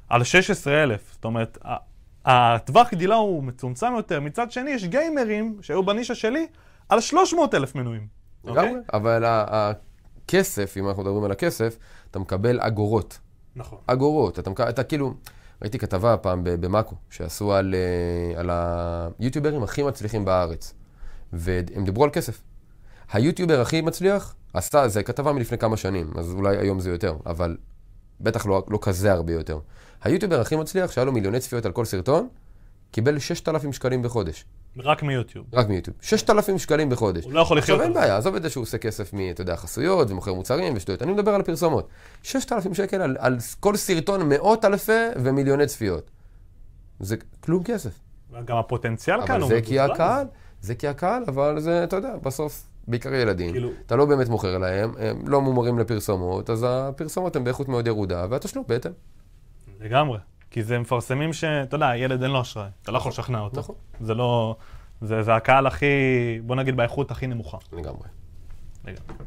על 0.08 0.24
16,000. 0.24 1.00
זאת 1.12 1.24
אומרת, 1.24 1.58
הטווח 2.24 2.90
גדילה 2.92 3.14
הוא 3.14 3.44
מצומצם 3.44 3.92
יותר. 3.96 4.20
מצד 4.20 4.52
שני, 4.52 4.70
יש 4.70 4.84
גיימרים 4.84 5.58
שהיו 5.62 5.82
בנישה 5.82 6.14
שלי 6.14 6.46
על 6.88 7.00
300,000 7.00 7.74
מנויים. 7.74 8.06
אוקיי? 8.44 8.64
לגמרי. 8.64 8.80
אבל 8.92 9.24
ה- 9.24 9.70
הכסף, 10.26 10.74
אם 10.76 10.88
אנחנו 10.88 11.02
מדברים 11.02 11.24
על 11.24 11.30
הכסף, 11.30 11.76
אתה 12.10 12.18
מקבל 12.18 12.60
אגורות. 12.60 13.18
נכון. 13.56 13.78
אגורות. 13.86 14.38
אתה, 14.38 14.50
מקבל- 14.50 14.68
אתה 14.68 14.82
כאילו, 14.84 15.14
ראיתי 15.62 15.78
כתבה 15.78 16.16
פעם 16.16 16.40
במאקו, 16.44 16.94
שעשו 17.10 17.52
על, 17.52 17.74
אה, 17.74 18.40
על 18.40 18.50
היוטיוברים 19.18 19.62
הכי 19.62 19.82
מצליחים 19.82 20.24
בארץ. 20.24 20.74
והם 21.32 21.84
דיברו 21.84 22.04
על 22.04 22.10
כסף. 22.10 22.40
היוטיובר 23.12 23.60
הכי 23.60 23.80
מצליח 23.80 24.34
עשה, 24.54 24.88
זה 24.88 25.02
כתבה 25.02 25.32
מלפני 25.32 25.58
כמה 25.58 25.76
שנים, 25.76 26.10
אז 26.18 26.32
אולי 26.32 26.56
היום 26.56 26.80
זה 26.80 26.90
יותר, 26.90 27.16
אבל 27.26 27.56
בטח 28.20 28.46
לא, 28.46 28.64
לא 28.68 28.78
כזה 28.82 29.12
הרבה 29.12 29.32
יותר. 29.32 29.58
היוטיובר 30.02 30.40
הכי 30.40 30.56
מצליח, 30.56 30.90
שהיה 30.90 31.04
לו 31.04 31.12
מיליוני 31.12 31.40
צפיות 31.40 31.66
על 31.66 31.72
כל 31.72 31.84
סרטון, 31.84 32.28
קיבל 32.90 33.18
6,000 33.18 33.72
שקלים 33.72 34.02
בחודש. 34.02 34.44
רק 34.76 35.02
מיוטיוב. 35.02 35.46
רק 35.52 35.68
מיוטיוב. 35.68 35.96
6,000 36.00 36.58
שקלים 36.58 36.90
בחודש. 36.90 37.24
הוא 37.24 37.32
לא 37.32 37.40
יכול 37.40 37.58
לחיות 37.58 37.80
עכשיו 37.80 37.94
אין. 37.94 38.00
בעיה, 38.00 38.16
עזוב 38.16 38.34
את 38.34 38.42
זה 38.42 38.50
שהוא 38.50 38.62
עושה 38.62 38.78
כסף 38.78 39.12
מ, 39.14 39.30
אתה 39.30 39.40
יודע, 39.42 39.56
חסויות 39.56 40.10
ומוכר 40.10 40.34
מוצרים 40.34 40.72
ושטויות. 40.76 41.02
אני 41.02 41.12
מדבר 41.12 41.34
על 41.34 41.40
הפרסומות. 41.40 41.88
6,000 42.22 42.74
שקל 42.74 43.02
על, 43.02 43.16
על 43.20 43.36
כל 43.60 43.76
סרטון 43.76 44.28
מאות 44.28 44.64
אלפי 44.64 44.92
ומיליוני 45.16 45.66
צפיות. 45.66 46.10
זה 47.00 47.16
כלום 47.40 47.62
כסף. 47.62 47.90
גם 48.44 48.56
הפוטנציאל 48.56 49.26
כאן 49.26 49.30
אבל 49.34 49.40
הוא 49.42 49.48
זה 49.48 49.60
כי. 49.62 49.80
הקהל, 49.80 50.26
זה 50.60 50.74
כי 50.74 50.88
הקהל, 50.88 51.22
אבל 51.28 51.60
זה, 51.60 51.84
אתה 51.84 51.96
יודע, 51.96 52.16
בסוף, 52.22 52.66
בעיקר 52.88 53.14
ילדים. 53.14 53.50
כאילו- 53.52 53.70
אתה 53.86 53.96
לא 53.96 54.04
באמת 54.04 54.28
מוכר 54.28 54.58
להם, 54.58 54.92
הם 54.98 55.28
לא 55.28 55.40
מומרים 55.40 55.78
לפרסומות, 55.78 56.50
אז 56.50 56.66
הפרסומות 56.68 57.36
הן 57.36 57.44
באיכות 57.44 57.68
מאוד 57.68 57.86
ירודה, 57.86 58.26
והתשלום 58.30 58.64
בהתאם. 58.68 58.92
לגמרי. 59.80 60.18
כי 60.50 60.62
זה 60.62 60.78
מפרסמים 60.78 61.32
ש... 61.32 61.44
אתה 61.44 61.74
יודע, 61.74 61.96
ילד 61.96 62.22
אין 62.22 62.30
לו 62.30 62.40
אשראי. 62.40 62.68
אתה 62.82 62.92
לא 62.92 62.98
יכול 62.98 63.10
לשכנע 63.10 63.40
אותו. 63.40 63.60
נכון. 63.60 63.74
זה 64.00 64.14
לא... 64.14 64.56
זה, 65.00 65.22
זה 65.22 65.34
הקהל 65.34 65.66
הכי, 65.66 65.86
בוא 66.42 66.56
נגיד, 66.56 66.76
באיכות 66.76 67.10
הכי 67.10 67.26
נמוכה. 67.26 67.58
לגמרי. 67.72 68.08
לגמרי. 68.84 69.24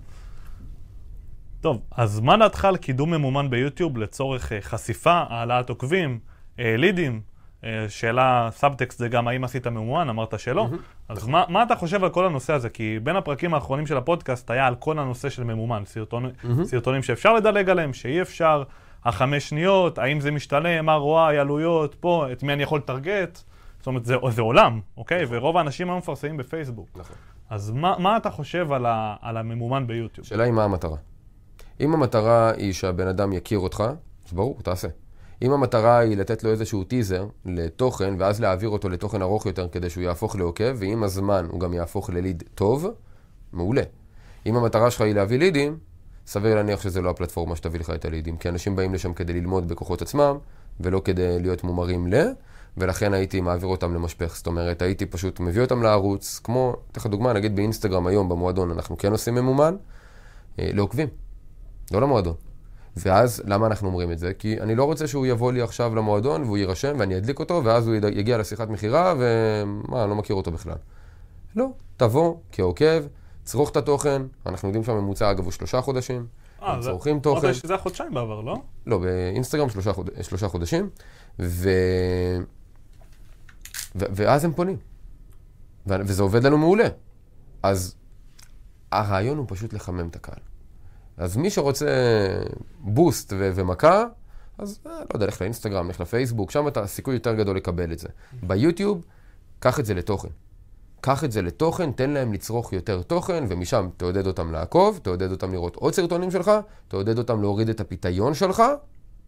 טוב, 1.62 1.82
אז 1.92 2.20
מה 2.20 2.38
דעתך 2.38 2.66
על 2.66 2.78
קידום 2.78 3.14
ממומן 3.14 3.50
ביוטיוב 3.50 3.98
לצורך 3.98 4.52
אה, 4.52 4.62
חשיפה, 4.62 5.24
העלאת 5.30 5.70
עוקבים, 5.70 6.20
אה, 6.60 6.78
לידים? 6.78 7.22
אה, 7.64 7.86
שאלה, 7.90 8.50
סאבטקסט 8.52 9.00
זה 9.00 9.08
גם 9.08 9.28
האם 9.28 9.44
עשית 9.44 9.68
ממומן, 9.68 10.10
אמרת 10.10 10.40
שלא. 10.40 10.68
אז 11.10 11.28
מה, 11.28 11.44
מה 11.50 11.64
אתה 11.64 11.76
חושב 11.76 12.04
על 12.04 12.10
כל 12.10 12.26
הנושא 12.26 12.54
הזה? 12.54 12.70
כי 12.70 13.00
בין 13.04 13.16
הפרקים 13.16 13.54
האחרונים 13.54 13.88
של 13.88 13.98
הפודקאסט 13.98 14.52
היה 14.52 14.68
על 14.68 14.76
כל 14.76 15.00
הנושא 15.00 15.30
של 15.30 15.44
ממומן, 15.44 15.84
סרטון, 15.86 16.32
סרטונים 16.64 17.04
שאפשר 17.04 17.34
לדלג 17.34 17.70
עליהם, 17.70 17.94
שאי 17.94 18.22
אפשר, 18.22 18.64
החמש 19.06 19.50
שניות, 19.50 19.98
האם 19.98 20.20
זה 20.20 20.32
משתלם, 20.32 20.90
ROI, 20.90 21.36
עלויות, 21.40 21.96
פה, 22.00 22.26
את 22.32 22.44
מי 22.44 22.54
אני 22.54 22.64
יכול 22.64 22.80
לטרגט. 22.80 23.40
זאת 23.80 23.88
אומרת, 23.88 24.06
זה, 24.06 24.16
זה 24.30 24.42
עולם, 24.42 24.80
אוקיי? 24.98 25.26
ורוב 25.30 25.58
האנשים 25.58 25.90
היום 25.90 25.98
מפרסמים 25.98 26.38
בפייסבוק. 26.38 26.90
נכון. 26.96 27.16
אז 27.50 27.72
מה, 27.72 27.96
מה 28.00 28.18
אתה 28.18 28.30
חושב 28.30 28.72
על, 28.72 28.86
ה, 28.86 29.16
על 29.22 29.38
הממומן 29.38 29.88
ביוטיוב? 29.88 30.26
השאלה 30.26 30.44
היא 30.44 30.54
מה 30.54 30.64
המטרה. 30.64 30.98
אם 31.80 31.94
המטרה 31.94 32.52
היא 32.52 32.74
שהבן 32.74 33.08
אדם 33.08 33.34
יכיר 33.34 33.60
אותך, 33.60 33.84
אז 34.28 34.34
ברור, 34.34 34.60
תעשה. 34.64 34.88
אם 35.42 35.52
המטרה 35.52 35.98
היא 35.98 36.18
לתת 36.18 36.44
לו 36.44 36.52
איזשהו 36.52 36.84
טיזר 36.84 37.28
לתוכן, 37.46 38.14
ואז 38.20 38.42
להעביר 38.42 38.70
אותו 38.70 38.90
לתוכן 38.90 39.22
ארוך 39.22 39.46
יותר 39.46 39.68
כדי 39.68 39.90
שהוא 39.90 40.04
יהפוך 40.04 40.36
לעוקב, 40.36 40.76
ועם 40.76 41.04
הזמן 41.04 41.48
הוא 41.52 41.60
גם 41.60 41.74
יהפוך 41.74 42.10
לליד 42.10 42.44
טוב, 42.56 42.88
מעולה. 43.54 43.82
אם 44.46 44.56
המטרה 44.56 44.92
שלך 44.92 45.02
היא 45.02 45.16
להביא 45.16 45.40
לידים, 45.40 45.78
סביר 46.28 46.56
להניח 46.56 46.82
שזה 46.82 47.02
לא 47.02 47.10
הפלטפורמה 47.10 47.56
שתביא 47.56 47.80
לך 47.80 47.90
את 47.90 48.06
הלידים, 48.06 48.38
כי 48.38 48.50
אנשים 48.50 48.76
באים 48.76 48.94
לשם 48.94 49.14
כדי 49.14 49.34
ללמוד 49.34 49.68
בכוחות 49.68 50.02
עצמם, 50.02 50.38
ולא 50.80 51.02
כדי 51.06 51.40
להיות 51.40 51.64
מומרים 51.64 52.14
ל... 52.14 52.16
ולכן 52.78 53.14
הייתי 53.14 53.42
מעביר 53.42 53.68
אותם 53.68 53.94
למשפך. 53.94 54.36
זאת 54.36 54.48
אומרת, 54.48 54.82
הייתי 54.82 55.06
פשוט 55.06 55.40
מביא 55.40 55.62
אותם 55.62 55.84
לערוץ, 55.84 56.40
כמו, 56.44 56.76
אתן 56.92 57.00
לך 57.00 57.08
דוגמה, 57.08 57.34
נגיד 57.34 57.56
באינסטגרם 57.56 58.08
היום 58.08 58.30
במועדון 58.30 58.72
אנחנו 58.72 58.98
כן 58.98 59.12
עושים 59.12 59.36
ממומן, 59.36 59.76
אה, 60.60 60.70
לעוקבים, 60.74 61.08
לא 61.92 62.02
למועדון. 62.02 62.34
ואז, 62.98 63.42
למה 63.46 63.68
אנחנו 63.68 63.88
אומרים 63.88 64.12
את 64.12 64.20
זה? 64.20 64.34
כי 64.34 64.62
אני 64.62 64.76
לא 64.76 64.84
רוצה 64.84 65.08
שהוא 65.08 65.26
יבוא 65.26 65.52
לי 65.52 65.62
עכשיו 65.62 65.96
למועדון 65.96 66.44
והוא 66.44 66.58
יירשם 66.58 66.96
ואני 67.00 67.18
אדליק 67.18 67.40
אותו, 67.40 67.62
ואז 67.64 67.88
הוא 67.88 67.96
יגיע 67.96 68.38
לשיחת 68.38 68.70
מכירה 68.70 69.14
ומה, 69.18 70.02
אני 70.04 70.10
לא 70.10 70.16
מכיר 70.16 70.36
אותו 70.36 70.52
בכלל. 70.52 70.76
לא, 71.56 71.68
תבוא 71.98 72.36
כעוקב, 72.52 73.04
צרוך 73.44 73.70
את 73.70 73.78
התוכן, 73.78 74.22
אנחנו 74.46 74.68
יודעים 74.68 74.84
שהממוצע 74.84 75.32
אגב 75.32 75.44
הוא 75.44 75.52
שלושה 75.52 75.82
חודשים, 75.82 76.28
אה, 76.62 76.74
הם 76.74 76.82
זה- 76.82 76.90
צורכים 76.90 77.20
תוכן. 77.20 77.46
אמרת 77.46 77.56
שזה 77.56 77.74
היה 77.74 77.82
חודשיים 77.82 78.14
בעבר, 78.14 78.42
לא? 78.42 78.62
לא, 78.86 78.98
באינסטגרם 78.98 79.70
שלושה, 79.70 79.94
חוד... 79.94 80.10
שלושה 80.22 80.48
חודשים, 80.48 80.90
ו... 81.40 81.70
ו... 83.96 84.06
ואז 84.16 84.46
הם 84.46 84.54
פונים. 84.54 84.78
ו... 85.88 85.94
וזה 86.00 86.24
עובד 86.24 86.44
לנו 86.44 86.58
מעולה. 86.58 86.88
אז 87.64 87.96
הרעיון 88.92 89.38
הוא 89.38 89.46
פשוט 89.50 89.74
לחמם 89.74 90.08
את 90.08 90.16
הקהל. 90.16 90.40
אז 91.18 91.38
מי 91.38 91.50
שרוצה 91.50 91.88
בוסט 92.80 93.34
ו... 93.38 93.52
ומכה, 93.56 94.04
אז 94.58 94.80
אה, 94.86 94.92
לא 94.92 95.06
יודע, 95.14 95.26
לך 95.28 95.42
לאינסטגרם, 95.42 95.90
לך 95.90 96.00
לפייסבוק, 96.02 96.52
שם 96.52 96.68
אתה 96.68 96.88
סיכוי 96.88 97.14
יותר 97.14 97.34
גדול 97.36 97.58
לקבל 97.58 97.92
את 97.92 98.00
זה. 98.00 98.08
ביוטיוב, 98.44 99.06
קח 99.60 99.80
את 99.80 99.86
זה 99.86 99.94
לתוכן. 99.94 100.28
קח 101.06 101.24
את 101.24 101.32
זה 101.32 101.42
לתוכן, 101.42 101.92
תן 101.92 102.10
להם 102.10 102.34
לצרוך 102.34 102.74
יותר 102.74 103.02
תוכן, 103.02 103.44
ומשם 103.50 103.90
תעודד 103.98 104.28
אותם 104.28 104.52
לעקוב, 104.52 105.00
תעודד 105.04 105.32
אותם 105.32 105.52
לראות 105.52 105.76
עוד 105.76 105.94
סרטונים 105.94 106.32
שלך, 106.32 106.52
תעודד 106.88 107.18
אותם 107.18 107.42
להוריד 107.42 107.70
את 107.70 107.80
הפיתיון 107.80 108.34
שלך, 108.34 108.64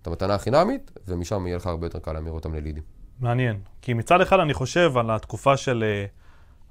את 0.02 0.08
המתנה 0.08 0.36
החינמית, 0.36 0.92
ומשם 1.08 1.48
יהיה 1.48 1.58
לך 1.58 1.68
הרבה 1.68 1.86
יותר 1.86 2.00
קל 2.00 2.14
להמיר 2.14 2.34
אותם 2.34 2.54
ללידים. 2.54 2.84
מעניין. 3.20 3.60
כי 3.82 3.94
מצד 3.94 4.22
אחד 4.22 4.40
אני 4.40 4.54
חושב 4.54 4.98
על 4.98 5.12
התקופה 5.12 5.58
של 5.58 5.84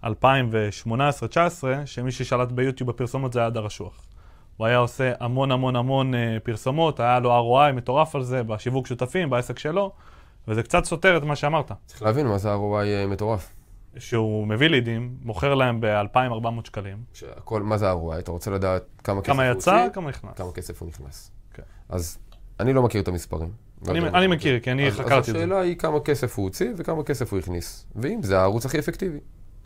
אה, 0.02 0.10
2018-2019, 0.10 1.64
שמי 1.84 2.12
ששלט 2.12 2.52
ביוטיוב 2.52 2.90
בפרסומות 2.90 3.32
זה 3.32 3.38
היה 3.38 3.46
הדר 3.46 3.66
אשוח. 3.66 4.06
הוא 4.56 4.66
היה 4.66 4.78
עושה 4.78 5.12
המון 5.20 5.52
המון 5.52 5.76
המון 5.76 6.14
אה, 6.14 6.36
פרסומות, 6.42 7.00
היה 7.00 7.20
לו 7.20 7.30
ROI 7.30 7.72
מטורף 7.72 8.14
על 8.14 8.22
זה, 8.22 8.42
בשיווק 8.42 8.86
שותפים, 8.86 9.30
בעסק 9.30 9.58
שלו, 9.58 9.92
וזה 10.48 10.62
קצת 10.62 10.84
סותר 10.84 11.16
את 11.16 11.22
מה 11.22 11.36
שאמרת. 11.36 11.72
צריך 11.86 12.02
להבין 12.02 12.26
מה 12.26 12.38
זה 12.38 12.54
ROI 12.54 12.86
אה, 12.86 13.06
מטורף. 13.06 13.54
שהוא 13.98 14.46
מביא 14.46 14.66
לידים, 14.68 15.16
מוכר 15.22 15.54
להם 15.54 15.80
ב-2,400 15.80 16.20
שקלים. 16.66 16.96
שהכל, 17.12 17.62
מה 17.62 17.78
זה 17.78 17.92
ROI? 17.92 18.18
אתה 18.18 18.30
רוצה 18.30 18.50
לדעת 18.50 18.82
כמה 19.04 19.20
כסף 19.22 19.32
כמה 19.32 19.48
הוא 19.48 19.52
יצא, 19.58 19.74
הוציא, 19.76 19.92
כמה 19.94 20.08
נכנס. 20.08 20.36
כמה 20.36 20.52
כסף 20.52 20.80
הוא 20.82 20.88
נכנס. 20.88 21.30
כן. 21.54 21.62
אז 21.88 22.18
אני 22.60 22.72
לא 22.72 22.82
מכיר 22.82 23.00
את 23.02 23.08
המספרים. 23.08 23.48
לא 23.86 23.90
אני- 23.92 24.00
מה 24.00 24.18
אני 24.18 24.26
מכיר, 24.26 24.60
כי 24.60 24.70
אני 24.72 24.88
אז- 24.88 24.94
חקרתי 24.94 25.18
את 25.18 25.24
זה. 25.24 25.30
אז 25.30 25.36
השאלה 25.36 25.60
היא 25.60 25.76
כמה 25.76 26.00
כסף 26.00 26.36
הוא 26.38 26.44
הוציא 26.44 26.70
וכמה 26.76 27.02
כסף 27.02 27.32
הוא 27.32 27.38
הכניס. 27.38 27.86
ואם 27.96 28.22
זה 28.22 28.38
הערוץ 28.40 28.66
הכי 28.66 28.78
אפקטיבי. 28.78 29.18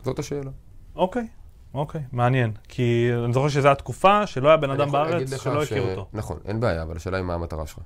זאת 0.03 0.19
השאלה. 0.19 0.51
אוקיי, 0.95 1.27
אוקיי, 1.73 2.01
מעניין. 2.11 2.51
כי 2.67 3.09
אני 3.25 3.33
זוכר 3.33 3.49
שזו 3.49 3.69
התקופה 3.69 4.27
שלא 4.27 4.47
היה 4.47 4.57
בן 4.57 4.69
אדם 4.69 4.91
בארץ 4.91 5.41
שלא 5.43 5.65
ש- 5.65 5.71
הכיר 5.71 5.89
אותו. 5.89 6.07
נכון, 6.13 6.39
אין 6.45 6.59
בעיה, 6.59 6.83
אבל 6.83 6.95
השאלה 6.95 7.17
היא 7.17 7.25
מה 7.25 7.33
המטרה 7.33 7.67
שלך. 7.67 7.79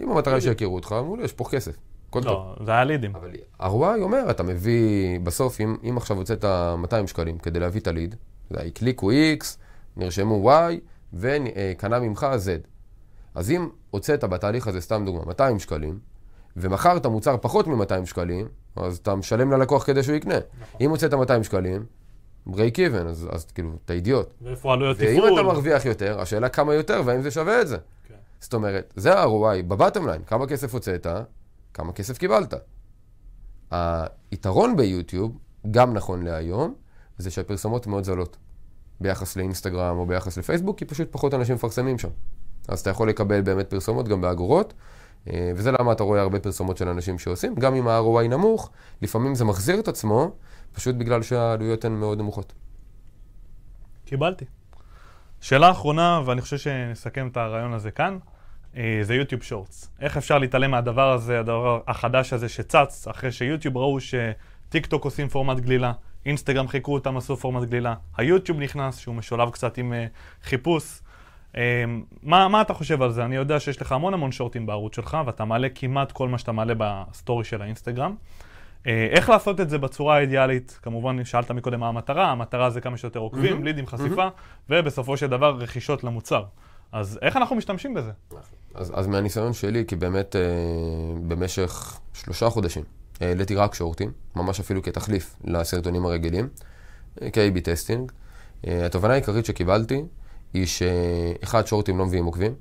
אם 0.00 0.10
המטרה 0.10 0.34
היא 0.34 0.40
שיכירו 0.42 0.74
אותך, 0.74 0.92
מעולה, 0.92 1.24
יש 1.24 1.32
פה 1.32 1.44
כסף. 1.50 1.76
הכל 2.12 2.22
טוב. 2.22 2.54
לא, 2.58 2.66
זה 2.66 2.70
היה 2.70 2.84
לידים. 2.84 3.16
אבל 3.16 3.30
ROI 3.60 4.00
אומר, 4.02 4.30
אתה 4.30 4.42
מביא, 4.42 5.20
בסוף, 5.20 5.60
אם, 5.60 5.76
אם 5.88 5.96
עכשיו 5.96 6.16
הוצאת 6.16 6.44
200 6.78 7.06
שקלים 7.06 7.38
כדי 7.38 7.60
להביא 7.60 7.80
את 7.80 7.86
הליד, 7.86 8.14
הקליקו 8.50 9.10
X, 9.10 9.44
נרשמו 9.96 10.52
Y, 10.52 10.74
וקנה 11.14 12.00
ממך 12.00 12.26
Z. 12.46 12.66
אז 13.34 13.50
אם 13.50 13.68
הוצאת 13.90 14.24
בתהליך 14.24 14.68
הזה, 14.68 14.80
סתם 14.80 15.02
דוגמה, 15.06 15.24
200 15.26 15.58
שקלים, 15.58 15.98
ומכרת 16.56 17.06
מוצר 17.06 17.36
פחות 17.40 17.66
מ-200 17.66 18.06
שקלים, 18.06 18.48
אז 18.76 18.96
אתה 18.96 19.14
משלם 19.14 19.52
ללקוח 19.52 19.86
כדי 19.86 20.02
שהוא 20.02 20.16
יקנה. 20.16 20.38
אם 20.80 20.90
הוצאת 20.90 21.14
200 21.14 21.44
שקלים, 21.44 21.84
break 22.48 22.76
even, 22.76 23.06
אז, 23.08 23.28
אז 23.30 23.44
כאילו, 23.44 23.70
אתה 23.84 23.92
אידיוט. 23.92 24.34
ואיפה 24.42 24.72
עלויות 24.72 24.96
ואם 25.00 25.16
תפעול? 25.16 25.34
אתה 25.34 25.42
מרוויח 25.42 25.84
יותר, 25.84 26.20
השאלה 26.20 26.48
כמה 26.48 26.74
יותר 26.74 27.02
והאם 27.04 27.22
זה 27.22 27.30
שווה 27.30 27.60
את 27.60 27.68
זה. 27.68 27.76
כן. 28.08 28.14
זאת 28.40 28.54
אומרת, 28.54 28.92
זה 28.96 29.14
ה-ROI 29.18 29.62
בבטם 29.68 30.06
ליין, 30.06 30.22
כמה 30.26 30.46
כסף 30.46 30.74
הוצאת, 30.74 31.06
כמה 31.74 31.92
כסף 31.92 32.18
קיבלת. 32.18 32.54
היתרון 34.30 34.76
ביוטיוב, 34.76 35.38
גם 35.70 35.94
נכון 35.94 36.22
להיום, 36.22 36.74
זה 37.18 37.30
שהפרסומות 37.30 37.86
מאוד 37.86 38.04
זולות. 38.04 38.36
ביחס 39.00 39.36
לאינסטגרם 39.36 39.98
או 39.98 40.06
ביחס 40.06 40.38
לפייסבוק, 40.38 40.78
כי 40.78 40.84
פשוט 40.84 41.08
פחות 41.12 41.34
אנשים 41.34 41.54
מפרסמים 41.54 41.98
שם. 41.98 42.08
אז 42.68 42.80
אתה 42.80 42.90
יכול 42.90 43.08
לקבל 43.08 43.40
באמת 43.40 43.70
פרסומות 43.70 44.08
גם 44.08 44.20
באגורות, 44.20 44.74
אה, 45.28 45.52
וזה 45.56 45.72
למה 45.72 45.92
אתה 45.92 46.02
רואה 46.02 46.20
הרבה 46.20 46.40
פרסומות 46.40 46.76
של 46.76 46.88
אנשים 46.88 47.18
שעושים. 47.18 47.54
גם 47.54 47.74
אם 47.74 47.88
ה-ROI 47.88 48.28
נמוך, 48.28 48.70
לפעמים 49.02 49.34
זה 49.34 49.44
מחזיר 49.44 49.80
את 49.80 49.88
עצמו, 49.88 50.36
פשוט 50.72 50.94
בגלל 50.94 51.22
שהעלויות 51.22 51.84
הן 51.84 51.92
מאוד 51.92 52.18
נמוכות. 52.18 52.52
קיבלתי. 54.04 54.44
שאלה 55.40 55.70
אחרונה, 55.70 56.22
ואני 56.26 56.40
חושב 56.40 56.58
שנסכם 56.58 57.28
את 57.32 57.36
הרעיון 57.36 57.72
הזה 57.72 57.90
כאן. 57.90 58.18
אה, 58.76 58.98
זה 59.02 59.14
יוטיוב 59.14 59.42
שורטס. 59.42 59.90
איך 60.00 60.16
אפשר 60.16 60.38
להתעלם 60.38 60.70
מהדבר 60.70 61.12
הזה, 61.12 61.40
הדבר 61.40 61.80
החדש 61.86 62.32
הזה 62.32 62.48
שצץ, 62.48 63.08
אחרי 63.08 63.32
שיוטיוב 63.32 63.76
ראו 63.76 63.98
שטיק 64.00 64.86
טוק 64.86 65.04
עושים 65.04 65.28
פורמט 65.28 65.60
גלילה, 65.60 65.92
אינסטגרם 66.26 66.68
חיקו 66.68 66.94
אותם, 66.94 67.16
עשו 67.16 67.36
פורמט 67.36 67.68
גלילה, 67.68 67.94
היוטיוב 68.16 68.60
נכנס, 68.60 68.98
שהוא 68.98 69.14
משולב 69.14 69.50
קצת 69.50 69.78
עם 69.78 69.92
אה, 69.92 70.46
חיפוש. 70.48 71.00
אה, 71.52 71.56
מה, 72.22 72.48
מה 72.48 72.60
אתה 72.60 72.74
חושב 72.74 73.02
על 73.02 73.10
זה? 73.10 73.24
אני 73.24 73.36
יודע 73.36 73.60
שיש 73.60 73.82
לך 73.82 73.92
המון 73.92 74.14
המון 74.14 74.32
shorts-ים 74.32 74.66
בערוץ 74.66 74.96
שלך, 74.96 75.18
ואתה 75.26 75.44
מעלה 75.44 75.68
כמעט 75.74 76.12
כל 76.12 76.28
מה 76.28 76.38
שאתה 76.38 76.52
מעלה 76.52 76.74
בסטורי 76.78 77.44
של 77.44 77.62
האינסטגרם. 77.62 78.14
אה, 78.82 78.86
איך 79.10 79.28
לעשות 79.28 79.60
את 79.60 79.70
זה 79.70 79.78
בצורה 79.78 80.16
האידיאלית? 80.16 80.78
כמובן, 80.82 81.24
שאלת 81.24 81.50
מקודם 81.50 81.80
מה 81.80 81.88
המטרה, 81.88 82.30
המטרה 82.30 82.70
זה 82.70 82.80
כמה 82.80 82.96
שיותר 82.96 83.20
עוקבים, 83.20 83.60
mm-hmm. 83.60 83.64
לידים, 83.64 83.86
חשיפה, 83.86 84.26
mm-hmm. 84.26 84.70
ובסופו 84.70 85.16
של 85.16 85.26
דבר 85.26 85.56
רכישות 85.56 86.04
למוצר. 86.04 86.44
אז 86.92 87.18
איך 87.22 87.36
אנחנו 87.36 87.56
משתמשים 87.56 87.94
בזה? 87.94 88.10
אז, 88.74 88.92
אז 88.94 89.06
מהניסיון 89.06 89.52
שלי, 89.52 89.84
כי 89.86 89.96
באמת 89.96 90.36
אה, 90.36 90.40
במשך 91.28 92.00
שלושה 92.12 92.50
חודשים 92.50 92.84
העליתי 93.20 93.54
רק 93.54 93.74
שורטים, 93.74 94.12
ממש 94.36 94.60
אפילו 94.60 94.82
כתחליף 94.82 95.36
לסרטונים 95.44 96.06
הרגילים, 96.06 96.48
אה, 97.22 97.30
כ-AB 97.30 97.60
testing. 97.60 98.12
אה, 98.66 98.86
התובנה 98.86 99.12
העיקרית 99.12 99.46
שקיבלתי 99.46 100.04
היא 100.54 100.66
שאחד, 100.66 101.66
שורטים 101.66 101.98
לא 101.98 102.06
מביאים 102.06 102.24
עוקבים. 102.24 102.54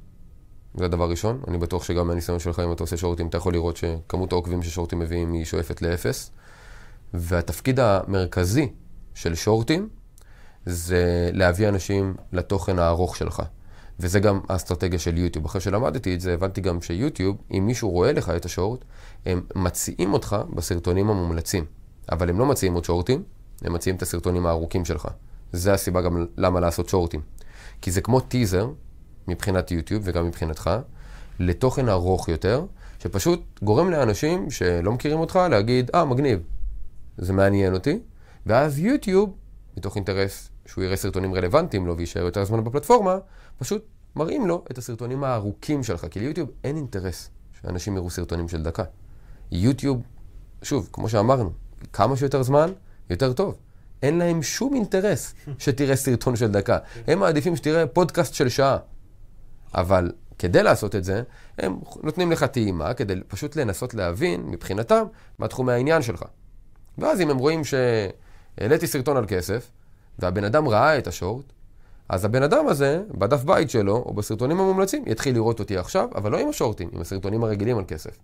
זה 0.75 0.85
הדבר 0.85 1.09
ראשון. 1.09 1.41
אני 1.47 1.57
בטוח 1.57 1.83
שגם 1.83 2.07
מהניסיון 2.07 2.39
שלך, 2.39 2.59
אם 2.59 2.71
אתה 2.71 2.83
עושה 2.83 2.97
שורטים, 2.97 3.27
אתה 3.27 3.37
יכול 3.37 3.53
לראות 3.53 3.77
שכמות 3.77 4.31
העוקבים 4.31 4.63
ששורטים 4.63 4.99
מביאים 4.99 5.33
היא 5.33 5.45
שואפת 5.45 5.81
לאפס. 5.81 6.31
והתפקיד 7.13 7.79
המרכזי 7.79 8.69
של 9.13 9.35
שורטים 9.35 9.89
זה 10.65 11.29
להביא 11.33 11.69
אנשים 11.69 12.13
לתוכן 12.33 12.79
הארוך 12.79 13.15
שלך. 13.15 13.41
וזה 13.99 14.19
גם 14.19 14.39
האסטרטגיה 14.49 14.99
של 14.99 15.17
יוטיוב. 15.17 15.45
אחרי 15.45 15.61
שלמדתי 15.61 16.15
את 16.15 16.21
זה, 16.21 16.33
הבנתי 16.33 16.61
גם 16.61 16.81
שיוטיוב, 16.81 17.37
אם 17.51 17.63
מישהו 17.67 17.89
רואה 17.89 18.13
לך 18.13 18.29
את 18.29 18.45
השורט, 18.45 18.85
הם 19.25 19.41
מציעים 19.55 20.13
אותך 20.13 20.35
בסרטונים 20.53 21.09
המומלצים. 21.09 21.65
אבל 22.11 22.29
הם 22.29 22.39
לא 22.39 22.45
מציעים 22.45 22.73
עוד 22.73 22.85
שורטים, 22.85 23.23
הם 23.61 23.73
מציעים 23.73 23.95
את 23.95 24.01
הסרטונים 24.01 24.45
הארוכים 24.45 24.85
שלך. 24.85 25.07
זה 25.51 25.73
הסיבה 25.73 26.01
גם 26.01 26.25
למה 26.37 26.59
לעשות 26.59 26.89
שורטים. 26.89 27.21
כי 27.81 27.91
זה 27.91 28.01
כמו 28.01 28.19
טיזר, 28.19 28.69
מבחינת 29.27 29.71
יוטיוב 29.71 30.01
וגם 30.05 30.27
מבחינתך, 30.27 30.69
לתוכן 31.39 31.89
ארוך 31.89 32.29
יותר, 32.29 32.65
שפשוט 32.99 33.59
גורם 33.63 33.89
לאנשים 33.89 34.51
שלא 34.51 34.91
מכירים 34.91 35.19
אותך 35.19 35.39
להגיד, 35.49 35.91
אה, 35.95 36.01
ah, 36.01 36.05
מגניב, 36.05 36.39
זה 37.17 37.33
מעניין 37.33 37.73
אותי, 37.73 37.99
ואז 38.45 38.79
יוטיוב, 38.79 39.33
מתוך 39.77 39.95
אינטרס 39.95 40.49
שהוא 40.65 40.83
יראה 40.83 40.95
סרטונים 40.95 41.33
רלוונטיים 41.33 41.87
לו 41.87 41.97
ויישאר 41.97 42.21
יותר 42.21 42.43
זמן 42.43 42.63
בפלטפורמה, 42.63 43.17
פשוט 43.61 43.85
מראים 44.15 44.47
לו 44.47 44.63
את 44.71 44.77
הסרטונים 44.77 45.23
הארוכים 45.23 45.83
שלך, 45.83 46.05
כי 46.11 46.19
ליוטיוב 46.19 46.49
אין 46.63 46.75
אינטרס 46.75 47.29
שאנשים 47.61 47.95
יראו 47.95 48.09
סרטונים 48.09 48.49
של 48.49 48.63
דקה. 48.63 48.83
יוטיוב, 49.51 50.01
שוב, 50.61 50.89
כמו 50.93 51.09
שאמרנו, 51.09 51.51
כמה 51.93 52.17
שיותר 52.17 52.43
זמן, 52.43 52.71
יותר 53.09 53.33
טוב. 53.33 53.55
אין 54.03 54.17
להם 54.17 54.43
שום 54.43 54.73
אינטרס 54.73 55.33
שתראה 55.59 55.95
סרטון 55.95 56.35
של 56.35 56.51
דקה. 56.51 56.77
הם 57.07 57.19
מעדיפים 57.19 57.55
שתראה 57.55 57.87
פודקאסט 57.87 58.33
של 58.33 58.49
שעה. 58.49 58.77
אבל 59.73 60.11
כדי 60.39 60.63
לעשות 60.63 60.95
את 60.95 61.03
זה, 61.03 61.23
הם 61.57 61.79
נותנים 62.03 62.31
לך 62.31 62.43
טעימה 62.43 62.93
כדי 62.93 63.13
פשוט 63.27 63.55
לנסות 63.55 63.93
להבין, 63.93 64.41
מבחינתם, 64.41 65.03
מה 65.39 65.47
תחום 65.47 65.69
העניין 65.69 66.01
שלך. 66.01 66.23
ואז 66.97 67.21
אם 67.21 67.29
הם 67.29 67.37
רואים 67.37 67.61
שהעליתי 67.63 68.87
סרטון 68.87 69.17
על 69.17 69.25
כסף, 69.27 69.71
והבן 70.19 70.43
אדם 70.43 70.67
ראה 70.67 70.97
את 70.97 71.07
השורט, 71.07 71.45
אז 72.11 72.25
הבן 72.25 72.43
אדם 72.43 72.67
הזה, 72.67 73.01
בדף 73.17 73.43
בית 73.43 73.69
שלו, 73.69 73.95
או 73.95 74.13
בסרטונים 74.13 74.59
המומלצים, 74.59 75.03
יתחיל 75.07 75.35
לראות 75.35 75.59
אותי 75.59 75.77
עכשיו, 75.77 76.07
אבל 76.15 76.31
לא 76.31 76.37
עם 76.37 76.49
השורטים, 76.49 76.89
עם 76.93 77.01
הסרטונים 77.01 77.43
הרגילים 77.43 77.77
על 77.77 77.83
כסף. 77.87 78.17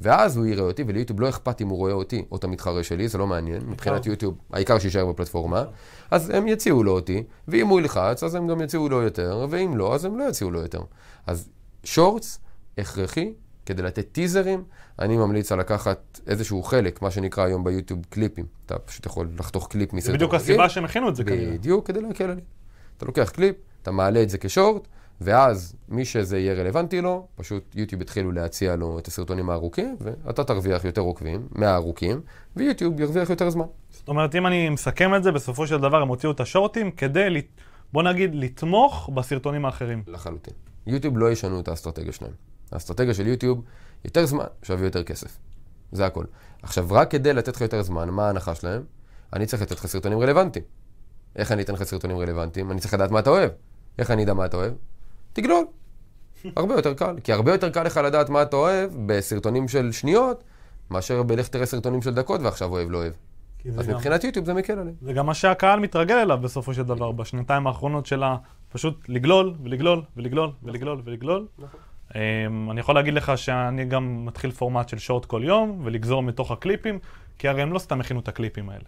ואז 0.00 0.36
הוא 0.36 0.46
יראה 0.46 0.64
אותי, 0.64 0.84
וליוטיוב 0.86 1.20
לא 1.20 1.28
אכפת 1.28 1.60
אם 1.60 1.68
הוא 1.68 1.78
רואה 1.78 1.92
אותי 1.92 2.24
או 2.30 2.36
את 2.36 2.44
המתחרה 2.44 2.82
שלי, 2.82 3.08
זה 3.08 3.18
לא 3.18 3.26
מעניין. 3.26 3.62
מבחינת 3.66 4.06
יוטיוב, 4.06 4.34
העיקר 4.52 4.78
שיישאר 4.78 5.06
בפלטפורמה. 5.06 5.64
אז 6.10 6.30
הם 6.30 6.48
יציעו 6.48 6.84
לו 6.84 6.92
אותי, 6.92 7.22
ואם 7.48 7.68
הוא 7.68 7.80
ילחץ, 7.80 8.22
אז 8.22 8.34
הם 8.34 8.46
גם 8.46 8.60
יציעו 8.60 8.88
לו 8.88 9.02
יותר, 9.02 9.46
ואם 9.50 9.76
לא, 9.76 9.94
אז 9.94 10.04
הם 10.04 10.18
לא 10.18 10.24
יציעו 10.24 10.50
לו 10.50 10.60
יותר. 10.60 10.80
אז 11.26 11.48
שורטס, 11.84 12.40
הכרחי, 12.78 13.32
כדי 13.66 13.82
לתת 13.82 14.06
טיזרים, 14.12 14.64
אני 14.98 15.16
ממליץ 15.16 15.52
על 15.52 15.58
לקחת 15.58 16.20
איזשהו 16.26 16.62
חלק, 16.62 17.02
מה 17.02 17.10
שנקרא 17.10 17.44
היום 17.44 17.64
ביוטיוב 17.64 18.00
קליפים. 18.10 18.46
אתה 18.66 18.78
פשוט 18.78 19.06
יכול 19.06 19.28
לחתוך 19.38 19.68
קליפ 19.68 19.92
מסרטון. 19.92 20.12
זה 20.12 20.16
בדיוק 20.16 20.34
הסיבה 20.34 20.68
שהם 20.68 20.84
הכינו 20.84 21.08
את 21.08 21.16
זה 21.16 21.24
כנראה. 21.24 21.52
בדיוק, 21.52 21.86
כדי 21.86 22.00
להקל 22.00 22.30
עלי. 22.30 22.40
אתה 22.96 23.06
לוקח 23.06 23.30
קליפ, 23.30 23.56
אתה 23.82 23.90
מעלה 23.90 24.22
את 24.22 24.30
זה 24.30 24.38
כשורט, 24.38 24.88
ואז 25.20 25.76
מי 25.88 26.04
שזה 26.04 26.38
יהיה 26.38 26.54
רלוונטי 26.54 27.00
לו, 27.00 27.26
פשוט 27.34 27.74
יוטיוב 27.74 28.02
יתחילו 28.02 28.32
להציע 28.32 28.76
לו 28.76 28.98
את 28.98 29.06
הסרטונים 29.06 29.50
הארוכים, 29.50 29.96
ואתה 30.00 30.44
תרוויח 30.44 30.84
יותר 30.84 31.00
עוקבים 31.00 31.48
מהארוכים, 31.50 32.20
ויוטיוב 32.56 33.00
ירוויח 33.00 33.30
יותר 33.30 33.50
זמן. 33.50 33.64
זאת 33.90 34.08
אומרת, 34.08 34.34
אם 34.34 34.46
אני 34.46 34.68
מסכם 34.68 35.14
את 35.14 35.22
זה, 35.22 35.32
בסופו 35.32 35.66
של 35.66 35.78
דבר 35.78 36.02
הם 36.02 36.08
הוציאו 36.08 36.32
את 36.32 36.40
השורטים 36.40 36.90
כדי, 36.90 37.42
בוא 37.92 38.02
נגיד, 38.02 38.34
לתמוך 38.34 39.10
בסרטונים 39.14 39.64
האחרים. 39.64 40.02
לחלוטין. 40.06 40.54
יוטיוב 40.86 41.18
לא 41.18 41.30
ישנו 41.30 41.60
את 41.60 41.68
האסטרטגיה 41.68 42.12
שלהם. 42.12 42.32
האסטרטגיה 42.72 43.14
של 43.14 43.26
יוטיוב, 43.26 43.62
יותר 44.04 44.26
זמן, 44.26 44.44
שווה 44.62 44.84
יותר 44.84 45.02
כסף. 45.02 45.38
זה 45.92 46.06
הכל. 46.06 46.24
עכשיו, 46.62 46.86
רק 46.90 47.10
כדי 47.10 47.34
לתת 47.34 47.56
לך 47.56 47.60
יותר 47.60 47.82
זמן, 47.82 48.10
מה 48.10 48.26
ההנחה 48.26 48.54
שלהם? 48.54 48.82
אני 49.32 49.46
צריך 49.46 49.62
לתת 49.62 49.72
לך 49.72 49.86
סרטונים 49.86 50.18
רלוונטיים. 50.18 50.64
איך 51.36 51.52
אני 51.52 51.62
אתן 51.62 51.72
לך 51.72 51.82
סרטונים 51.82 52.18
רלוונטיים? 52.18 52.70
אני 52.70 52.80
צריך 52.80 52.94
לדעת 52.94 53.10
מה 53.10 53.18
אתה 53.18 53.30
אוהב. 53.30 53.50
איך 53.98 54.10
אני 54.10 54.24
אדע 54.24 54.34
מה 54.34 54.44
אתה 54.44 54.56
אוהב? 54.56 54.72
תגלול. 55.32 55.64
הרבה 56.56 56.74
יותר 56.74 56.94
קל. 56.94 57.16
כי 57.24 57.32
הרבה 57.32 57.52
יותר 57.52 57.70
קל 57.70 57.82
לך 57.82 57.96
לדעת 57.96 58.28
מה 58.28 58.42
אתה 58.42 58.56
אוהב 58.56 58.90
בסרטונים 59.06 59.68
של 59.68 59.92
שניות, 59.92 60.44
מאשר 60.90 61.22
בלך 61.22 61.48
תראה 61.48 61.66
סרטונים 61.66 62.02
של 62.02 62.14
דקות 62.14 62.40
ועכשיו 62.40 62.72
אוהב 62.72 62.90
לא 62.90 62.98
אוהב. 62.98 63.12
אז 63.78 63.88
גם... 63.88 63.94
מבחינת 63.94 64.24
יוטיוב 64.24 64.46
זה 64.46 64.54
מקל 64.54 64.72
עליהם. 64.72 64.94
זה 65.02 65.12
גם 65.12 65.26
מה 65.26 65.34
שהקהל 65.34 65.80
מתרגל 65.80 66.14
אליו 66.14 66.38
בסופו 66.38 66.74
של 66.74 66.82
דבר, 66.82 67.12
בשנתיים 67.12 67.66
האחרונות 67.66 68.06
שלה, 68.06 68.36
פשוט 68.68 69.08
לגלול 69.08 69.54
ולגלול 69.62 70.02
ולגלול 70.16 70.50
ולגלול 70.62 71.02
ולגלול. 71.04 71.46
נכון. 71.58 71.80
אמ, 72.14 72.70
אני 72.70 72.80
יכול 72.80 72.94
להגיד 72.94 73.14
לך 73.14 73.38
שאני 73.38 73.84
גם 73.84 74.26
מתחיל 74.26 74.50
פורמט 74.50 74.88
של 74.88 74.98
שורט 74.98 75.24
כל 75.24 75.42
יום, 75.44 75.80
ולגזור 75.84 76.22
מתוך 76.22 76.50
הקליפים, 76.50 76.98
כי 77.38 77.48
הרי 77.48 77.62
הם 77.62 77.72
לא 77.72 77.78
סתם 77.78 78.00
הכינו 78.00 78.20
את 78.20 78.28
הקליפים 78.28 78.68
האלה. 78.68 78.84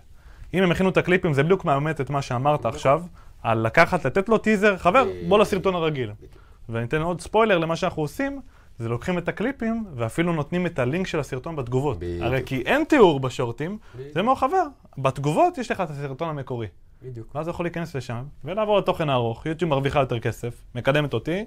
אם 0.55 0.63
הם 0.63 0.71
הכינו 0.71 0.89
את 0.89 0.97
הקליפים, 0.97 1.33
זה 1.33 1.43
בדיוק 1.43 1.65
מאמת 1.65 2.01
את 2.01 2.11
מה 2.11 2.23
שאמרת 2.23 2.67
עכשיו, 2.67 3.03
על 3.43 3.59
לקחת, 3.59 4.07
לתת 4.07 4.29
לו 4.29 4.39
טיזר, 4.39 4.77
חבר, 4.77 5.05
בוא 5.29 5.39
לסרטון 5.39 5.75
הרגיל. 5.75 6.13
ואני 6.69 6.85
אתן 6.85 7.03
עוד 7.03 7.21
ספוילר 7.21 7.59
למה 7.59 7.77
שאנחנו 7.77 8.03
עושים, 8.03 8.41
זה 8.79 8.89
לוקחים 8.89 9.19
את 9.19 9.29
הקליפים, 9.29 9.85
ואפילו 9.95 10.33
נותנים 10.33 10.67
את 10.67 10.79
הלינק 10.79 11.07
של 11.07 11.21
הסרטון 11.21 11.57
בתגובות. 11.57 11.99
בדיוק. 11.99 12.23
הרי 12.23 12.43
כי 12.47 12.63
אין 12.67 12.85
תיאור 12.85 13.21
בשורטים, 13.21 13.79
בדיוק. 13.95 14.15
זה 14.15 14.23
מאוד 14.23 14.37
חבר. 14.37 14.65
בתגובות 14.99 15.59
יש 15.59 15.71
לך 15.71 15.81
את 15.81 15.91
הסרטון 15.91 16.29
המקורי. 16.29 16.67
בדיוק. 17.03 17.35
ואז 17.35 17.49
יכול 17.49 17.67
להיכנס 17.67 17.97
לשם, 17.97 18.25
ולעבור 18.45 18.79
לתוכן 18.79 19.09
הארוך, 19.09 19.47
יוטיוב 19.47 19.71
מרוויחה 19.71 20.01
יותר 20.01 20.19
כסף, 20.19 20.65
מקדמת 20.75 21.15
אותי, 21.15 21.45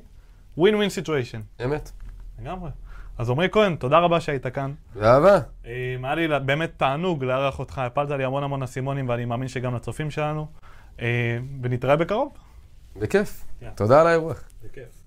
ווין 0.57 0.75
ווין 0.75 0.89
סיטואשן. 0.89 1.41
אמת. 1.65 1.91
לגמרי. 2.41 2.69
אז 3.21 3.29
עמרי 3.29 3.47
כהן, 3.51 3.75
תודה 3.75 3.99
רבה 3.99 4.19
שהיית 4.19 4.47
כאן. 4.47 4.73
באהבה. 4.95 5.39
אה, 5.65 5.95
היה 6.03 6.15
לי 6.15 6.27
באמת 6.45 6.71
תענוג 6.77 7.23
לארח 7.23 7.59
אותך, 7.59 7.77
הפלת 7.77 8.09
לי 8.09 8.23
המון 8.23 8.43
המון 8.43 8.63
אסימונים, 8.63 9.09
ואני 9.09 9.25
מאמין 9.25 9.47
שגם 9.47 9.75
לצופים 9.75 10.11
שלנו. 10.11 10.47
אה, 11.01 11.37
ונתראה 11.61 11.95
בקרוב. 11.95 12.33
בכיף. 12.95 13.45
תודה 13.75 14.01
על 14.01 14.07
האירוח. 14.07 14.43
בכיף. 14.63 15.00